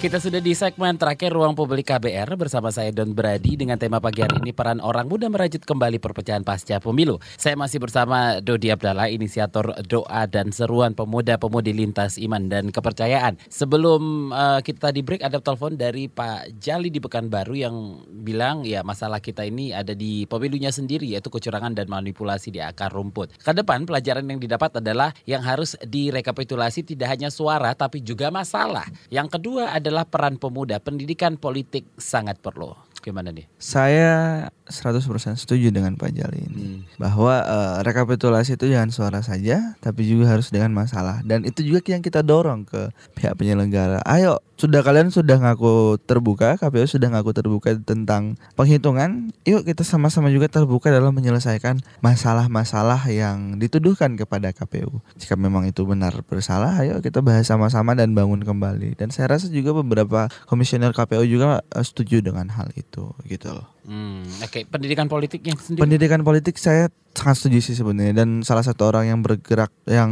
Kita 0.04 0.20
sudah 0.20 0.36
di 0.36 0.52
segmen 0.52 1.00
terakhir 1.00 1.32
Ruang 1.32 1.56
Publik 1.56 1.88
KBR 1.88 2.36
bersama 2.36 2.68
saya 2.68 2.92
Don 2.92 3.16
Brady 3.16 3.56
dengan 3.56 3.80
tema 3.80 4.04
pagi 4.04 4.20
hari 4.20 4.36
ini 4.36 4.52
peran 4.52 4.76
orang 4.84 5.08
muda 5.08 5.32
merajut 5.32 5.64
kembali 5.64 5.96
perpecahan 5.96 6.44
pasca 6.44 6.76
pemilu. 6.76 7.16
Saya 7.40 7.56
masih 7.56 7.80
bersama 7.80 8.36
Dodi 8.44 8.68
Abdallah, 8.68 9.08
inisiator 9.08 9.72
doa 9.88 10.28
dan 10.28 10.52
seruan 10.52 10.92
pemuda-pemudi 10.92 11.72
lintas 11.72 12.20
iman 12.20 12.52
dan 12.52 12.68
kepercayaan. 12.68 13.40
Sebelum 13.48 14.28
uh, 14.28 14.60
kita 14.60 14.92
di 14.92 15.00
break 15.00 15.24
ada 15.24 15.40
telepon 15.40 15.72
dari 15.72 16.12
Pak 16.12 16.60
Jali 16.60 16.92
di 16.92 17.00
Pekanbaru 17.00 17.56
yang 17.56 18.04
bilang 18.12 18.60
ya 18.68 18.84
masalah 18.84 19.24
kita 19.24 19.48
ini 19.48 19.72
ada 19.72 19.96
di 19.96 20.28
pemilunya 20.28 20.68
sendiri 20.68 21.16
yaitu 21.16 21.32
kecurangan 21.32 21.72
dan 21.72 21.88
manipulasi 21.88 22.52
di 22.52 22.60
akar 22.60 22.92
rumput. 22.92 23.40
Ke 23.40 23.56
depan 23.56 23.88
pelajaran 23.88 24.28
yang 24.28 24.36
didapat 24.36 24.84
adalah 24.84 25.16
yang 25.24 25.40
harus 25.40 25.80
direkapitulasi 25.80 26.84
tidak 26.92 27.16
hanya 27.16 27.32
suara 27.32 27.72
tapi 27.72 28.04
juga 28.04 28.28
masalah. 28.28 28.84
Yang 29.08 29.40
kedua 29.40 29.72
adalah 29.72 29.93
adalah 29.94 30.10
peran 30.10 30.42
pemuda. 30.42 30.82
Pendidikan 30.82 31.38
politik 31.38 31.86
sangat 31.94 32.42
perlu. 32.42 32.74
Gimana 33.04 33.36
nih? 33.36 33.44
Saya 33.60 34.48
100% 34.64 35.04
setuju 35.36 35.68
dengan 35.68 35.92
Pak 36.00 36.08
Jali 36.16 36.40
ini 36.48 36.80
hmm. 36.80 36.96
bahwa 36.96 37.44
uh, 37.44 37.76
rekapitulasi 37.84 38.56
itu 38.56 38.72
jangan 38.72 38.88
suara 38.88 39.20
saja 39.20 39.76
tapi 39.84 40.08
juga 40.08 40.32
harus 40.32 40.48
dengan 40.48 40.72
masalah 40.72 41.20
dan 41.20 41.44
itu 41.44 41.60
juga 41.60 41.84
yang 41.92 42.00
kita 42.00 42.24
dorong 42.24 42.64
ke 42.64 42.88
pihak 43.12 43.36
penyelenggara. 43.36 44.00
Ayo, 44.08 44.40
sudah 44.56 44.80
kalian 44.80 45.12
sudah 45.12 45.36
ngaku 45.36 46.00
terbuka, 46.08 46.56
KPU 46.56 46.86
sudah 46.86 47.12
ngaku 47.12 47.36
terbuka 47.36 47.74
tentang 47.82 48.40
penghitungan. 48.56 49.34
Yuk 49.44 49.68
kita 49.68 49.84
sama-sama 49.84 50.30
juga 50.30 50.48
terbuka 50.48 50.88
dalam 50.88 51.12
menyelesaikan 51.12 51.84
masalah-masalah 52.00 53.04
yang 53.10 53.60
dituduhkan 53.60 54.16
kepada 54.16 54.54
KPU. 54.54 55.02
Jika 55.18 55.34
memang 55.36 55.66
itu 55.66 55.84
benar 55.84 56.14
bersalah, 56.24 56.80
ayo 56.80 57.02
kita 57.02 57.20
bahas 57.20 57.50
sama-sama 57.50 57.92
dan 57.98 58.14
bangun 58.14 58.40
kembali. 58.40 58.94
Dan 58.94 59.10
saya 59.10 59.34
rasa 59.34 59.50
juga 59.50 59.74
beberapa 59.76 60.30
komisioner 60.46 60.94
KPU 60.94 61.26
juga 61.26 61.60
uh, 61.60 61.84
setuju 61.84 62.22
dengan 62.22 62.46
hal 62.54 62.70
itu 62.78 62.93
gitu 63.26 63.50
loh. 63.50 63.66
Hmm, 63.84 64.24
Oke, 64.40 64.62
okay. 64.62 64.62
pendidikan 64.64 65.10
politiknya 65.10 65.56
sendiri. 65.58 65.82
Pendidikan 65.82 66.20
politik 66.22 66.56
saya 66.56 66.88
sangat 67.14 67.36
setuju 67.40 67.58
sih 67.62 67.76
sebenarnya 67.78 68.24
dan 68.24 68.42
salah 68.42 68.66
satu 68.66 68.90
orang 68.90 69.06
yang 69.06 69.20
bergerak 69.22 69.70
yang 69.86 70.10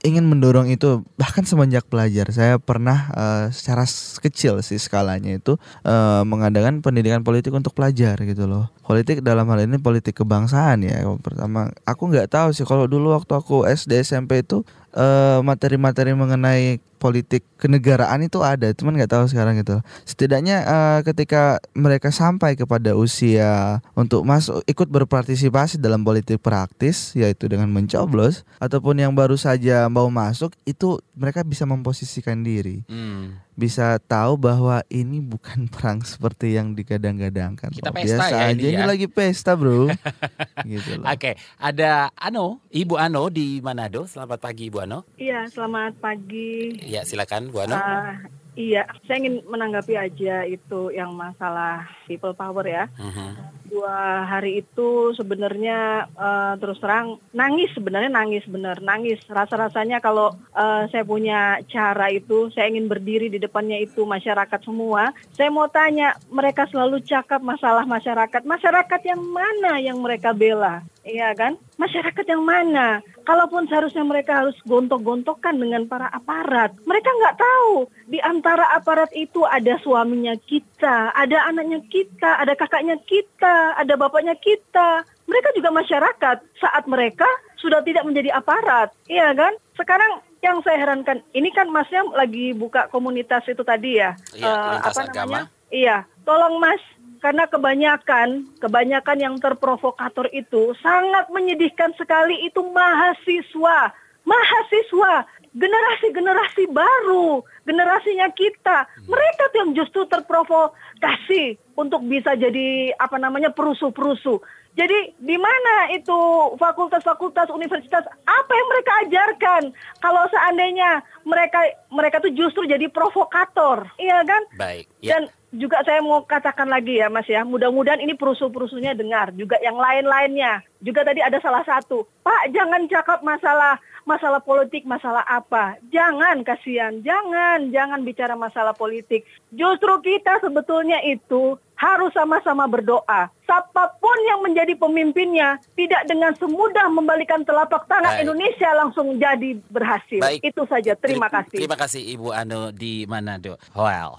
ingin 0.00 0.24
mendorong 0.24 0.70
itu 0.70 1.04
bahkan 1.20 1.44
semenjak 1.44 1.84
pelajar 1.90 2.30
saya 2.32 2.56
pernah 2.56 3.10
uh, 3.12 3.44
secara 3.52 3.84
kecil 4.22 4.62
sih 4.64 4.80
skalanya 4.80 5.36
itu 5.36 5.60
uh, 5.84 6.22
mengadakan 6.22 6.80
pendidikan 6.80 7.20
politik 7.20 7.52
untuk 7.52 7.74
pelajar 7.76 8.16
gitu 8.22 8.48
loh 8.48 8.72
politik 8.86 9.20
dalam 9.20 9.44
hal 9.50 9.66
ini 9.66 9.76
politik 9.82 10.16
kebangsaan 10.16 10.86
ya 10.86 11.04
pertama 11.20 11.74
aku 11.84 12.08
nggak 12.08 12.32
tahu 12.32 12.54
sih 12.54 12.64
kalau 12.64 12.88
dulu 12.88 13.12
waktu 13.12 13.34
aku 13.36 13.66
SD 13.66 14.06
SMP 14.06 14.46
itu 14.46 14.62
materi 14.96 15.76
materi-materi 15.76 16.12
mengenai 16.16 16.80
politik 16.96 17.44
kenegaraan 17.60 18.24
itu 18.24 18.40
ada, 18.40 18.72
cuman 18.72 18.96
nggak 18.96 19.12
tahu 19.12 19.24
sekarang 19.28 19.60
gitu. 19.60 19.84
Setidaknya 20.08 20.64
uh, 20.64 21.00
ketika 21.04 21.60
mereka 21.76 22.08
sampai 22.08 22.56
kepada 22.56 22.96
usia 22.96 23.84
untuk 23.92 24.24
masuk 24.24 24.64
ikut 24.64 24.88
berpartisipasi 24.88 25.76
dalam 25.76 26.00
politik 26.00 26.40
praktis, 26.40 27.12
yaitu 27.12 27.46
dengan 27.46 27.68
mencoblos, 27.68 28.48
ataupun 28.56 28.96
yang 29.04 29.12
baru 29.12 29.36
saja 29.36 29.86
mau 29.92 30.08
masuk, 30.08 30.56
itu 30.64 30.96
mereka 31.16 31.40
bisa 31.42 31.64
memposisikan 31.64 32.44
diri. 32.44 32.84
Hmm 32.86 33.46
bisa 33.56 33.96
tahu 34.04 34.36
bahwa 34.36 34.84
ini 34.92 35.24
bukan 35.24 35.64
perang 35.72 36.04
seperti 36.04 36.54
yang 36.54 36.76
digadang-gadangkan. 36.76 37.72
Kita 37.72 37.90
pesta 37.90 38.28
Biasa 38.28 38.36
ya 38.36 38.52
ini, 38.52 38.76
ini 38.76 38.84
ya. 38.84 38.86
lagi 38.86 39.06
pesta, 39.08 39.56
Bro. 39.56 39.88
gitu 40.68 41.00
Oke, 41.00 41.08
okay. 41.16 41.34
ada 41.56 42.12
Ano, 42.14 42.60
Ibu 42.68 43.00
Ano 43.00 43.32
di 43.32 43.64
Manado. 43.64 44.04
Selamat 44.04 44.44
pagi, 44.44 44.68
Ibu 44.68 44.84
Ano. 44.84 45.08
Iya, 45.16 45.48
selamat 45.48 45.96
pagi. 45.98 46.76
Iya, 46.84 47.08
silakan, 47.08 47.48
Bu 47.48 47.64
Ano. 47.64 47.80
Uh, 47.80 48.12
Iya, 48.56 48.88
saya 49.04 49.20
ingin 49.20 49.44
menanggapi 49.44 50.00
aja 50.00 50.48
itu 50.48 50.88
yang 50.88 51.12
masalah 51.12 51.84
people 52.08 52.32
power 52.32 52.64
ya. 52.64 52.88
Uh-huh. 52.96 53.36
Dua 53.68 54.24
hari 54.24 54.64
itu 54.64 55.12
sebenarnya 55.12 56.08
uh, 56.16 56.56
terus 56.56 56.80
terang 56.80 57.20
nangis 57.36 57.68
sebenarnya 57.76 58.08
nangis 58.08 58.48
benar 58.48 58.80
nangis 58.80 59.20
rasa 59.28 59.60
rasanya 59.60 60.00
kalau 60.00 60.32
uh, 60.56 60.88
saya 60.88 61.04
punya 61.04 61.60
cara 61.68 62.08
itu 62.08 62.48
saya 62.56 62.72
ingin 62.72 62.88
berdiri 62.88 63.28
di 63.28 63.36
depannya 63.36 63.76
itu 63.76 64.08
masyarakat 64.08 64.60
semua. 64.64 65.12
Saya 65.36 65.52
mau 65.52 65.68
tanya 65.68 66.16
mereka 66.32 66.64
selalu 66.72 67.04
cakap 67.04 67.44
masalah 67.44 67.84
masyarakat 67.84 68.40
masyarakat 68.40 69.00
yang 69.04 69.20
mana 69.20 69.76
yang 69.84 70.00
mereka 70.00 70.32
bela? 70.32 70.80
Iya 71.06 71.30
kan? 71.38 71.54
Masyarakat 71.78 72.26
yang 72.26 72.42
mana? 72.42 72.98
Kalaupun 73.22 73.70
seharusnya 73.70 74.02
mereka 74.02 74.42
harus 74.42 74.58
gontok-gontokan 74.66 75.54
dengan 75.54 75.86
para 75.86 76.10
aparat, 76.10 76.74
mereka 76.82 77.14
nggak 77.14 77.38
tahu 77.38 77.86
di 78.10 78.18
antara 78.18 78.66
aparat 78.74 79.14
itu 79.14 79.46
ada 79.46 79.78
suaminya 79.86 80.34
kita, 80.34 81.14
ada 81.14 81.46
anaknya 81.46 81.78
kita, 81.86 82.42
ada 82.42 82.58
kakaknya 82.58 82.98
kita, 83.06 83.78
ada 83.78 83.94
bapaknya 83.94 84.34
kita. 84.34 85.06
Mereka 85.30 85.54
juga 85.54 85.70
masyarakat 85.70 86.36
saat 86.58 86.84
mereka 86.90 87.26
sudah 87.62 87.86
tidak 87.86 88.02
menjadi 88.02 88.34
aparat, 88.34 88.90
iya 89.06 89.30
kan? 89.30 89.54
Sekarang 89.78 90.22
yang 90.42 90.62
saya 90.62 90.86
herankan, 90.86 91.22
ini 91.34 91.50
kan 91.54 91.70
masnya 91.70 92.06
lagi 92.14 92.54
buka 92.54 92.86
komunitas 92.90 93.42
itu 93.50 93.62
tadi 93.66 93.98
ya, 93.98 94.14
iya, 94.34 94.46
uh, 94.46 94.78
apa 94.82 95.02
namanya? 95.06 95.10
Agama. 95.10 95.40
Iya, 95.66 95.96
tolong 96.22 96.62
mas 96.62 96.78
karena 97.26 97.50
kebanyakan 97.50 98.54
kebanyakan 98.62 99.18
yang 99.18 99.34
terprovokator 99.42 100.30
itu 100.30 100.78
sangat 100.78 101.26
menyedihkan 101.34 101.90
sekali. 101.98 102.46
Itu 102.46 102.62
mahasiswa 102.70 103.90
mahasiswa 104.22 105.26
generasi-generasi 105.50 106.70
baru 106.70 107.42
generasinya 107.66 108.30
kita. 108.30 108.86
Mereka 109.10 109.42
tuh 109.50 109.58
yang 109.58 109.72
justru 109.74 110.06
terprovokasi 110.06 111.58
untuk 111.74 112.06
bisa 112.06 112.38
jadi 112.38 112.94
apa 112.94 113.18
namanya 113.18 113.50
perusuh-perusuh 113.50 114.38
jadi 114.76 115.16
di 115.16 115.40
mana 115.40 115.88
itu 115.96 116.12
fakultas-fakultas 116.60 117.48
universitas 117.48 118.04
apa 118.28 118.52
yang 118.52 118.68
mereka 118.68 118.92
ajarkan 119.08 119.62
kalau 120.04 120.28
seandainya 120.28 121.00
mereka 121.24 121.64
mereka 121.88 122.20
tuh 122.20 122.30
justru 122.36 122.68
jadi 122.68 122.84
provokator, 122.92 123.88
iya 123.96 124.20
kan? 124.20 124.44
Baik. 124.60 124.84
Ya. 125.00 125.16
Dan 125.16 125.32
juga 125.56 125.80
saya 125.80 126.04
mau 126.04 126.20
katakan 126.28 126.68
lagi 126.68 127.00
ya 127.00 127.08
Mas 127.08 127.24
ya, 127.24 127.40
mudah-mudahan 127.48 128.04
ini 128.04 128.12
perusuh-perusuhnya 128.20 128.92
dengar, 128.92 129.32
juga 129.32 129.56
yang 129.64 129.80
lain-lainnya. 129.80 130.60
Juga 130.84 131.08
tadi 131.08 131.24
ada 131.24 131.40
salah 131.40 131.64
satu, 131.64 132.04
Pak 132.20 132.52
jangan 132.52 132.84
cakap 132.92 133.24
masalah 133.24 133.80
masalah 134.06 134.44
politik, 134.44 134.84
masalah 134.84 135.24
apa. 135.24 135.80
Jangan 135.90 136.44
kasihan, 136.44 137.00
jangan, 137.00 137.74
jangan 137.74 138.04
bicara 138.06 138.38
masalah 138.38 138.76
politik. 138.76 139.26
Justru 139.50 140.04
kita 140.04 140.38
sebetulnya 140.44 141.02
itu 141.02 141.58
harus 141.74 142.12
sama-sama 142.14 142.64
berdoa. 142.70 143.28
Siapa 143.46 143.94
pun 144.02 144.18
yang 144.26 144.42
menjadi 144.42 144.74
pemimpinnya 144.74 145.62
tidak 145.78 146.02
dengan 146.10 146.34
semudah 146.34 146.90
membalikan 146.90 147.46
telapak 147.46 147.86
tangan 147.86 148.18
Baik. 148.18 148.22
Indonesia 148.26 148.70
langsung 148.74 149.06
jadi 149.22 149.54
berhasil. 149.70 150.18
Baik. 150.18 150.42
Itu 150.42 150.66
saja. 150.66 150.98
Terima 150.98 151.30
kasih. 151.30 151.62
Terima 151.62 151.78
kasih 151.78 152.02
Ibu 152.18 152.34
Anu 152.34 152.74
di 152.74 153.06
Manado. 153.06 153.54
Well. 153.78 154.18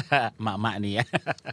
mak-mak 0.44 0.74
nih 0.82 0.92
ya. 1.00 1.04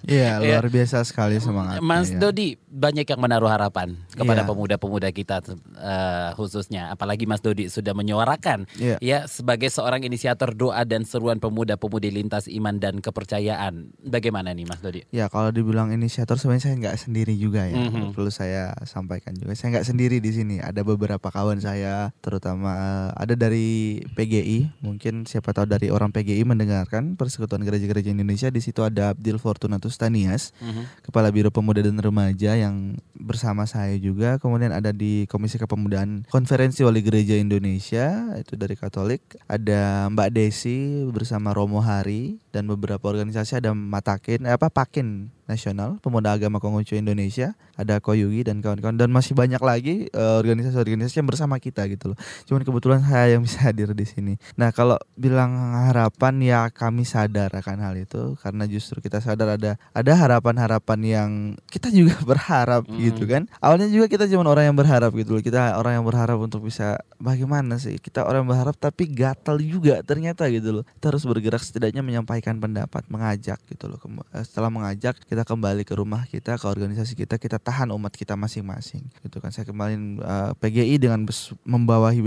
Iya, 0.05 0.31
luar 0.43 0.65
biasa 0.71 1.03
sekali 1.03 1.37
semangat. 1.41 1.79
Mas 1.83 2.11
ya. 2.13 2.19
Dodi 2.19 2.55
banyak 2.69 3.05
yang 3.05 3.21
menaruh 3.21 3.49
harapan 3.49 3.97
kepada 4.13 4.45
iya. 4.45 4.47
pemuda-pemuda 4.47 5.09
kita 5.11 5.41
uh, 5.79 6.31
khususnya 6.37 6.93
apalagi 6.93 7.25
Mas 7.25 7.41
Dodi 7.43 7.67
sudah 7.67 7.95
menyuarakan 7.97 8.69
yeah. 8.77 8.99
ya 9.01 9.25
sebagai 9.25 9.67
seorang 9.73 10.05
inisiator 10.05 10.53
doa 10.53 10.85
dan 10.85 11.03
seruan 11.03 11.41
pemuda-pemudi 11.41 12.13
lintas 12.13 12.45
iman 12.47 12.77
dan 12.77 13.01
kepercayaan. 13.03 13.93
Bagaimana 13.99 14.53
nih 14.53 14.65
Mas 14.69 14.79
Dodi? 14.79 15.01
Ya, 15.09 15.27
kalau 15.27 15.49
dibilang 15.49 15.91
inisiator 15.91 16.37
sebenarnya 16.37 16.63
saya 16.71 16.75
nggak 16.77 16.97
sendiri 16.99 17.33
juga 17.35 17.65
ya. 17.65 17.77
Mm 17.77 17.89
-hmm. 17.89 18.07
Perlu 18.15 18.31
saya 18.31 18.73
sampaikan 18.85 19.35
juga. 19.35 19.57
Saya 19.57 19.79
nggak 19.79 19.87
sendiri 19.87 20.17
di 20.21 20.31
sini. 20.31 20.55
Ada 20.61 20.85
beberapa 20.85 21.29
kawan 21.29 21.59
saya 21.59 22.13
terutama 22.21 22.71
uh, 22.75 23.09
ada 23.17 23.33
dari 23.33 24.01
PGI, 24.13 24.83
mungkin 24.85 25.25
siapa 25.25 25.51
tahu 25.51 25.65
dari 25.65 25.89
orang 25.89 26.13
PGI 26.13 26.45
mendengarkan 26.45 27.17
Persekutuan 27.17 27.65
Gereja-Gereja 27.65 28.13
Indonesia 28.13 28.28
Indonesia 28.29 28.53
di 28.53 28.61
situ 28.61 28.85
ada 28.85 29.17
Abdil 29.17 29.41
Fortunatus 29.41 29.97
Tanias, 29.97 30.53
uh 30.61 30.69
mhm. 30.69 30.73
-huh. 30.77 30.85
Kepala 31.09 31.33
Biro 31.33 31.49
Pemuda 31.49 31.81
dan 31.81 31.97
Remaja 31.97 32.53
yang 32.53 33.01
bersama 33.17 33.65
saya 33.65 33.97
juga. 33.97 34.37
Kemudian 34.37 34.69
ada 34.69 34.93
di 34.93 35.25
Komisi 35.25 35.57
Kepemudaan 35.57 36.29
Konferensi 36.29 36.85
Wali 36.85 37.01
Gereja 37.01 37.33
Indonesia 37.33 38.37
itu 38.37 38.53
dari 38.53 38.77
Katolik. 38.77 39.41
Ada 39.49 40.13
Mbak 40.13 40.29
Desi 40.29 41.09
bersama 41.09 41.57
Romo 41.57 41.81
Hari 41.81 42.37
dan 42.53 42.69
beberapa 42.69 43.09
organisasi 43.09 43.57
ada 43.65 43.73
Matakin 43.73 44.45
eh, 44.45 44.53
apa 44.53 44.69
Pakin 44.69 45.33
Nasional, 45.49 45.97
Pemuda 46.05 46.37
Agama 46.37 46.61
Konghucu 46.61 46.93
Indonesia, 46.93 47.57
ada 47.73 47.97
Koyugi 47.97 48.45
dan 48.45 48.61
kawan-kawan 48.61 49.01
dan 49.01 49.09
masih 49.09 49.33
banyak 49.33 49.57
lagi 49.57 50.05
eh, 50.13 50.35
organisasi-organisasi 50.37 51.25
yang 51.25 51.29
bersama 51.29 51.57
kita 51.57 51.89
gitu 51.89 52.13
loh. 52.13 52.17
Cuman 52.45 52.61
kebetulan 52.61 53.01
saya 53.01 53.33
yang 53.33 53.41
bisa 53.41 53.65
hadir 53.65 53.89
di 53.97 54.05
sini. 54.05 54.37
Nah, 54.53 54.69
kalau 54.69 55.01
bilang 55.17 55.57
harapan 55.89 56.37
ya 56.43 56.59
kami 56.69 57.01
sadar 57.07 57.49
akan 57.49 57.81
hal 57.81 57.95
itu 57.97 58.37
karena 58.37 58.69
justru 58.69 59.01
kita 59.01 59.17
sadar 59.25 59.57
ada 59.57 59.81
ada 59.97 60.13
harapan-harapan 60.13 60.99
yang 61.01 61.29
kita 61.73 61.89
juga 61.89 62.13
berharap 62.29 62.85
gitu 62.93 63.25
kan. 63.25 63.49
Awalnya 63.57 63.89
juga 63.89 64.05
kita 64.05 64.29
cuma 64.29 64.45
orang 64.45 64.69
yang 64.69 64.77
berharap 64.77 65.09
gitu 65.17 65.39
loh. 65.39 65.41
Kita 65.41 65.79
orang 65.79 65.97
yang 65.97 66.05
berharap 66.05 66.37
untuk 66.37 66.61
bisa 66.67 67.01
bagaimana 67.17 67.81
sih? 67.81 67.97
Kita 67.97 68.27
orang 68.27 68.45
yang 68.45 68.51
berharap 68.53 68.75
tapi 68.77 69.09
gatal 69.09 69.57
juga 69.57 70.05
ternyata 70.05 70.45
gitu 70.53 70.81
loh. 70.81 70.83
Kita 70.99 71.09
harus 71.09 71.23
bergerak 71.25 71.63
setidaknya 71.65 72.05
menyampaikan 72.05 72.59
pendapat, 72.61 73.07
mengajak 73.09 73.57
gitu 73.65 73.89
loh. 73.89 73.97
Eh, 74.35 74.43
Setelah 74.45 74.69
mengajak 74.69 75.17
kita 75.23 75.38
kembali 75.43 75.83
ke 75.83 75.93
rumah 75.93 76.25
kita, 76.25 76.55
ke 76.55 76.65
organisasi 76.65 77.13
kita, 77.13 77.37
kita 77.37 77.59
tahan 77.59 77.91
umat 77.93 78.15
kita 78.15 78.33
masing-masing. 78.33 79.05
Gitu 79.21 79.37
kan. 79.37 79.51
Saya 79.53 79.67
kemarin 79.67 80.17
eh, 80.19 80.51
PGI 80.57 80.97
dengan 80.97 81.27
membawahi 81.67 82.19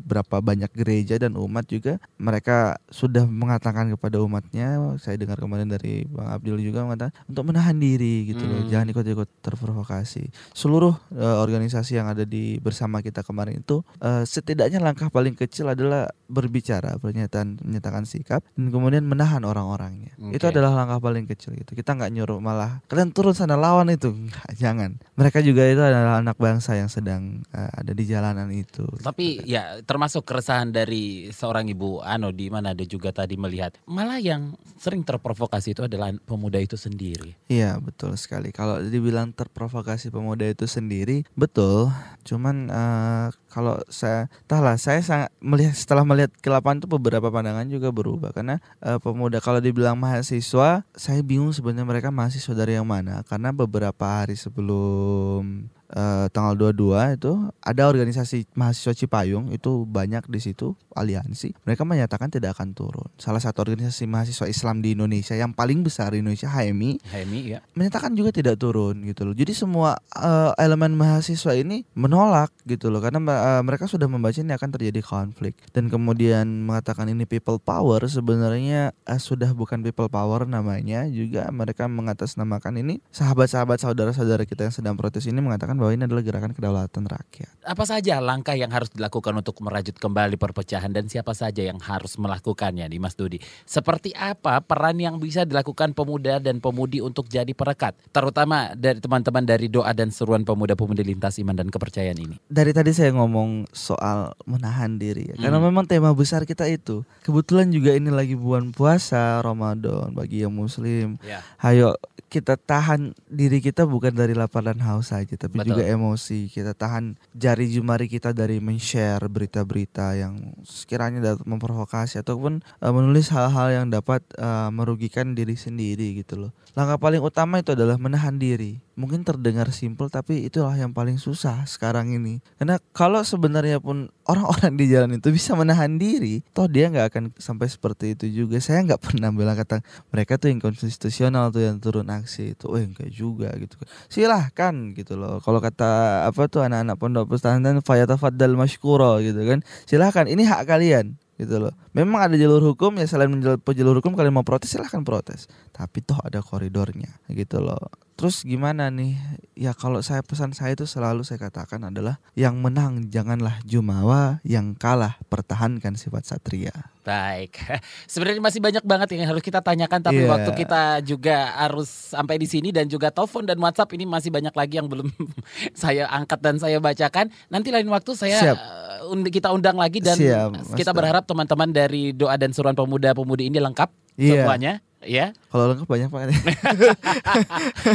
berapa 0.00 0.40
banyak 0.40 0.70
gereja 0.72 1.20
dan 1.20 1.36
umat 1.36 1.68
juga 1.68 2.00
mereka 2.16 2.80
sudah 2.88 3.28
mengatakan 3.28 3.92
kepada 3.92 4.22
umatnya, 4.24 4.96
saya 4.96 5.20
dengar 5.20 5.36
kemarin 5.36 5.68
dari 5.68 6.08
Bang 6.08 6.32
Abdul 6.32 6.62
juga 6.64 6.86
mengatakan 6.88 7.12
untuk 7.28 7.44
menahan 7.52 7.76
diri 7.76 8.32
gitu 8.32 8.42
loh. 8.48 8.64
Hmm. 8.64 8.70
Jangan 8.72 8.86
ikut-ikut 8.96 9.28
terprovokasi. 9.44 10.32
Seluruh 10.56 10.96
eh, 11.12 11.36
organisasi 11.36 12.00
yang 12.00 12.08
ada 12.08 12.24
di 12.24 12.56
bersama 12.56 13.04
kita 13.04 13.20
kemarin 13.20 13.60
itu 13.60 13.84
eh, 14.00 14.24
setidaknya 14.24 14.80
langkah 14.80 15.12
paling 15.12 15.36
kecil 15.36 15.68
adalah 15.68 16.08
berbicara, 16.26 16.96
pernyataan 16.96 17.60
menyatakan 17.60 18.08
sikap 18.08 18.40
dan 18.56 18.72
kemudian 18.72 19.04
menahan 19.04 19.44
orang-orangnya. 19.44 20.16
Itu 20.32 20.48
Oke. 20.48 20.56
adalah 20.56 20.72
langkah 20.72 20.98
paling 21.04 21.28
kecil 21.28 21.52
gitu. 21.52 21.76
Kita 21.76 21.92
nggak 21.92 22.10
nyuruh 22.16 22.38
malah 22.40 22.55
kalian 22.88 23.10
turun 23.12 23.36
sana 23.36 23.54
lawan 23.54 23.92
itu. 23.92 24.10
Nggak, 24.12 24.50
jangan. 24.62 24.90
Mereka 25.16 25.44
juga 25.44 25.64
itu 25.68 25.82
adalah 25.82 26.20
anak 26.20 26.36
bangsa 26.36 26.76
yang 26.76 26.90
sedang 26.90 27.44
eh, 27.52 27.70
ada 27.72 27.92
di 27.92 28.04
jalanan 28.04 28.48
itu. 28.52 28.84
Tapi 29.00 29.44
ya 29.44 29.80
termasuk 29.84 30.24
keresahan 30.24 30.72
dari 30.72 31.30
seorang 31.32 31.68
ibu 31.70 32.00
Ano 32.02 32.32
di 32.32 32.48
mana 32.52 32.72
ada 32.76 32.84
juga 32.84 33.12
tadi 33.12 33.38
melihat 33.38 33.76
malah 33.88 34.20
yang 34.20 34.56
sering 34.76 35.04
terprovokasi 35.04 35.72
itu 35.76 35.82
adalah 35.86 36.12
pemuda 36.24 36.60
itu 36.60 36.74
sendiri. 36.74 37.36
Iya 37.48 37.78
betul 37.80 38.16
sekali. 38.16 38.50
Kalau 38.50 38.80
dibilang 38.80 39.32
terprovokasi 39.32 40.08
pemuda 40.08 40.44
itu 40.48 40.64
sendiri, 40.68 41.24
betul. 41.36 41.92
Cuman 42.26 42.68
eh, 42.68 43.26
kalau 43.56 43.80
saya, 43.88 44.28
entahlah, 44.44 44.76
saya 44.76 45.00
sangat 45.00 45.32
melihat 45.40 45.72
setelah 45.72 46.04
melihat 46.04 46.28
ke 46.44 46.52
lapangan 46.52 46.84
itu 46.84 46.88
beberapa 46.92 47.32
pandangan 47.32 47.64
juga 47.72 47.88
berubah. 47.88 48.36
Karena 48.36 48.60
eh, 48.84 49.00
pemuda 49.00 49.40
kalau 49.40 49.64
dibilang 49.64 49.96
mahasiswa, 49.96 50.84
saya 50.92 51.20
bingung 51.24 51.56
sebenarnya 51.56 51.88
mereka 51.88 52.12
mahasiswa 52.12 52.52
dari 52.52 52.76
yang 52.76 52.84
mana. 52.84 53.24
Karena 53.24 53.56
beberapa 53.56 54.04
hari 54.04 54.36
sebelum 54.36 55.72
eh, 55.92 56.26
tanggal 56.30 56.54
22 56.72 57.18
itu 57.20 57.32
ada 57.62 57.82
organisasi 57.86 58.50
mahasiswa 58.56 58.94
Cipayung 58.96 59.52
itu 59.52 59.84
banyak 59.86 60.26
di 60.26 60.40
situ 60.42 60.74
aliansi 60.96 61.52
mereka 61.68 61.84
menyatakan 61.84 62.32
tidak 62.32 62.56
akan 62.58 62.72
turun 62.72 63.08
salah 63.20 63.42
satu 63.42 63.66
organisasi 63.66 64.08
mahasiswa 64.08 64.46
Islam 64.48 64.80
di 64.80 64.96
Indonesia 64.96 65.36
yang 65.36 65.52
paling 65.52 65.84
besar 65.84 66.16
di 66.16 66.24
Indonesia 66.24 66.48
HMI 66.48 66.98
HMI 67.12 67.40
ya. 67.46 67.60
menyatakan 67.76 68.16
juga 68.16 68.32
tidak 68.32 68.56
turun 68.58 69.04
gitu 69.06 69.22
loh. 69.28 69.34
Jadi 69.36 69.52
semua 69.52 70.00
eh, 70.16 70.52
elemen 70.60 70.96
mahasiswa 70.96 71.52
ini 71.54 71.84
menolak 71.94 72.50
gitu 72.64 72.88
loh 72.88 73.00
karena 73.04 73.20
eh, 73.22 73.62
mereka 73.62 73.86
sudah 73.86 74.08
membaca 74.08 74.36
ini 74.36 74.52
akan 74.52 74.70
terjadi 74.72 75.00
konflik 75.04 75.54
dan 75.70 75.92
kemudian 75.92 76.66
mengatakan 76.66 77.06
ini 77.12 77.28
people 77.28 77.60
power 77.60 78.02
sebenarnya 78.06 78.96
eh, 79.06 79.20
sudah 79.20 79.52
bukan 79.52 79.84
people 79.84 80.08
power 80.08 80.48
namanya 80.48 81.04
juga 81.06 81.46
mereka 81.52 81.86
mengatasnamakan 81.86 82.82
ini 82.82 82.98
sahabat-sahabat 83.12 83.78
saudara-saudara 83.82 84.48
kita 84.48 84.68
yang 84.68 84.74
sedang 84.74 84.94
protes 84.98 85.28
ini 85.28 85.38
mengatakan 85.38 85.76
bahwa 85.76 85.85
ini 85.90 86.06
adalah 86.06 86.22
gerakan 86.22 86.52
kedaulatan 86.52 87.04
rakyat. 87.04 87.50
Apa 87.62 87.82
saja 87.82 88.18
langkah 88.18 88.54
yang 88.54 88.70
harus 88.70 88.90
dilakukan 88.90 89.34
untuk 89.34 89.58
merajut 89.60 89.92
kembali 89.92 90.34
perpecahan 90.34 90.90
dan 90.90 91.06
siapa 91.06 91.34
saja 91.34 91.60
yang 91.60 91.78
harus 91.78 92.14
melakukannya 92.16 92.86
nih 92.86 92.98
Mas 92.98 93.14
Dodi? 93.14 93.38
Seperti 93.62 94.14
apa 94.14 94.62
peran 94.62 94.96
yang 94.96 95.18
bisa 95.18 95.42
dilakukan 95.42 95.92
pemuda 95.92 96.38
dan 96.38 96.62
pemudi 96.62 97.02
untuk 97.02 97.26
jadi 97.26 97.50
perekat? 97.50 97.98
Terutama 98.10 98.72
dari 98.72 98.98
teman-teman 98.98 99.42
dari 99.42 99.66
doa 99.66 99.90
dan 99.90 100.08
seruan 100.08 100.42
pemuda-pemudi 100.42 101.02
lintas 101.02 101.36
iman 101.38 101.54
dan 101.54 101.68
kepercayaan 101.68 102.16
ini. 102.16 102.36
dari 102.46 102.70
tadi 102.70 102.94
saya 102.94 103.10
ngomong 103.12 103.66
soal 103.70 104.32
menahan 104.46 104.96
diri 104.96 105.30
ya. 105.30 105.36
Karena 105.36 105.58
Hmm. 105.58 105.66
memang 105.68 105.84
tema 105.84 106.14
besar 106.14 106.46
kita 106.46 106.64
itu. 106.66 107.02
Kebetulan 107.20 107.68
juga 107.68 107.92
ini 107.92 108.08
lagi 108.08 108.38
bulan 108.38 108.70
puasa 108.70 109.42
Ramadan 109.42 110.14
bagi 110.14 110.46
yang 110.46 110.54
muslim. 110.54 111.18
Ya. 111.20 111.42
Hayo 111.58 111.98
kita 112.26 112.54
tahan 112.54 113.14
diri 113.26 113.58
kita 113.58 113.86
bukan 113.86 114.10
dari 114.10 114.34
lapar 114.34 114.62
dan 114.62 114.82
haus 114.82 115.10
saja 115.10 115.34
tapi 115.36 115.56
Betul. 115.56 115.65
Juga 115.66 115.82
emosi. 115.82 116.46
Kita 116.46 116.72
tahan 116.72 117.18
jari 117.34 117.66
jemari 117.66 118.06
kita 118.06 118.30
dari 118.30 118.62
men-share 118.62 119.26
berita-berita 119.26 120.14
yang 120.14 120.54
sekiranya 120.62 121.34
dapat 121.34 121.42
memprovokasi 121.44 122.22
ataupun 122.22 122.62
eh, 122.62 122.92
menulis 122.94 123.34
hal-hal 123.34 123.74
yang 123.74 123.86
dapat 123.90 124.22
eh, 124.38 124.70
merugikan 124.70 125.34
diri 125.34 125.58
sendiri 125.58 126.22
gitu 126.22 126.48
loh. 126.48 126.50
Langkah 126.78 126.96
paling 127.02 127.20
utama 127.20 127.58
itu 127.58 127.74
adalah 127.74 127.98
menahan 127.98 128.38
diri. 128.38 128.85
Mungkin 128.96 129.28
terdengar 129.28 129.68
simpel 129.76 130.08
tapi 130.08 130.48
itulah 130.48 130.72
yang 130.72 130.96
paling 130.96 131.20
susah 131.20 131.68
sekarang 131.68 132.16
ini. 132.16 132.40
Karena 132.56 132.80
kalau 132.96 133.20
sebenarnya 133.20 133.76
pun 133.76 134.08
orang-orang 134.24 134.72
di 134.80 134.88
jalan 134.88 135.20
itu 135.20 135.28
bisa 135.28 135.52
menahan 135.52 136.00
diri, 136.00 136.40
toh 136.56 136.64
dia 136.64 136.88
nggak 136.88 137.12
akan 137.12 137.24
sampai 137.36 137.68
seperti 137.68 138.16
itu 138.16 138.26
juga. 138.44 138.56
Saya 138.58 138.80
nggak 138.88 139.00
pernah 139.12 139.28
bilang 139.28 139.52
kata 139.52 139.84
mereka 140.08 140.40
tuh 140.40 140.48
inkonstitusional 140.48 141.52
tuh 141.52 141.68
yang 141.68 141.76
turun 141.76 142.08
aksi 142.08 142.56
itu. 142.56 142.64
Oh 142.72 142.80
enggak 142.80 143.12
juga 143.12 143.52
gitu. 143.60 143.76
Silahkan 144.08 144.72
gitu 144.96 145.20
loh. 145.20 145.44
Kalau 145.44 145.60
kata 145.60 146.24
apa 146.24 146.48
tuh 146.48 146.64
anak-anak 146.64 146.96
pondok 146.96 147.36
pesantren 147.36 147.84
fayatafaddal 147.84 148.56
mashkuro 148.56 149.20
gitu 149.20 149.44
kan. 149.44 149.60
Silahkan 149.84 150.24
ini 150.24 150.48
hak 150.48 150.64
kalian 150.64 151.20
gitu 151.36 151.60
loh. 151.60 151.72
Memang 151.92 152.28
ada 152.28 152.36
jalur 152.36 152.60
hukum 152.60 152.96
ya 152.96 153.06
selain 153.08 153.28
menjalur 153.28 153.60
jalur 153.72 153.94
hukum 154.00 154.16
kalian 154.16 154.34
mau 154.34 154.44
protes 154.44 154.72
silahkan 154.72 155.04
protes. 155.04 155.48
Tapi 155.72 156.00
toh 156.02 156.16
ada 156.24 156.40
koridornya 156.40 157.20
gitu 157.28 157.60
loh. 157.60 157.92
Terus 158.16 158.48
gimana 158.48 158.88
nih? 158.88 159.20
Ya 159.52 159.76
kalau 159.76 160.00
saya 160.00 160.24
pesan 160.24 160.56
saya 160.56 160.72
itu 160.72 160.88
selalu 160.88 161.22
saya 161.28 161.36
katakan 161.36 161.84
adalah 161.84 162.16
yang 162.32 162.64
menang 162.64 163.12
janganlah 163.12 163.60
jumawa, 163.68 164.40
yang 164.40 164.72
kalah 164.72 165.20
pertahankan 165.28 166.00
sifat 166.00 166.24
satria. 166.24 166.95
Baik, 167.06 167.54
sebenarnya 168.10 168.42
masih 168.42 168.58
banyak 168.58 168.82
banget 168.82 169.14
yang 169.14 169.30
harus 169.30 169.38
kita 169.38 169.62
tanyakan, 169.62 170.02
tapi 170.02 170.20
Iya. 170.20 170.28
waktu 170.28 170.50
kita 170.52 170.82
juga 171.00 171.54
harus 171.54 171.86
sampai 171.86 172.34
di 172.34 172.44
sini 172.44 172.74
dan 172.74 172.90
juga 172.90 173.08
telepon 173.08 173.46
dan 173.46 173.54
WhatsApp 173.56 173.94
ini 173.94 174.02
masih 174.02 174.28
banyak 174.28 174.50
lagi 174.50 174.74
yang 174.74 174.90
belum 174.90 175.06
saya 175.78 176.10
angkat 176.10 176.42
dan 176.42 176.58
saya 176.58 176.82
bacakan. 176.82 177.30
Nanti 177.46 177.70
lain 177.70 177.86
waktu 177.86 178.10
saya 178.12 178.42
Siap. 178.42 178.58
eh, 179.06 179.30
kita 179.30 179.54
undang 179.54 179.78
lagi 179.78 180.02
dan 180.02 180.18
Siap, 180.18 180.74
kita 180.74 180.90
berharap 180.90 181.22
teman-teman 181.22 181.70
dari 181.70 182.10
doa 182.10 182.34
dan 182.34 182.50
suruhan 182.50 182.74
pemuda-pemudi 182.74 183.46
ini 183.46 183.62
lengkap 183.62 183.86
Iya. 184.16 184.42
semuanya, 184.42 184.72
ya. 184.98 185.30
Kalau 185.46 185.64
lengkap 185.70 185.86
banyak 185.86 186.10
banget. 186.10 186.32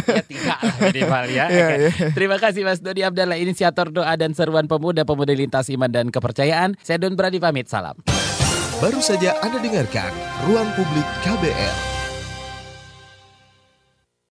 ya 0.08 0.22
tiga 0.24 0.54
lah 0.56 0.76
minimal 0.80 1.26
ya. 1.28 1.46
Oke. 1.50 1.76
iya. 1.76 1.90
Terima 2.14 2.38
kasih 2.38 2.62
Mas 2.62 2.80
Dodi 2.80 3.02
Abdallah, 3.02 3.36
inisiator 3.36 3.90
doa 3.90 4.14
dan 4.16 4.32
seruan 4.32 4.70
pemuda-pemudi 4.70 5.36
lintas 5.36 5.68
iman 5.68 5.90
dan 5.90 6.08
kepercayaan. 6.08 6.78
Saya 6.80 6.96
Don 6.96 7.18
Brady 7.18 7.42
pamit, 7.42 7.68
salam. 7.68 7.98
Baru 8.82 8.98
saja 8.98 9.38
Anda 9.46 9.62
dengarkan 9.62 10.10
Ruang 10.50 10.74
Publik 10.74 11.06
KBR. 11.22 11.91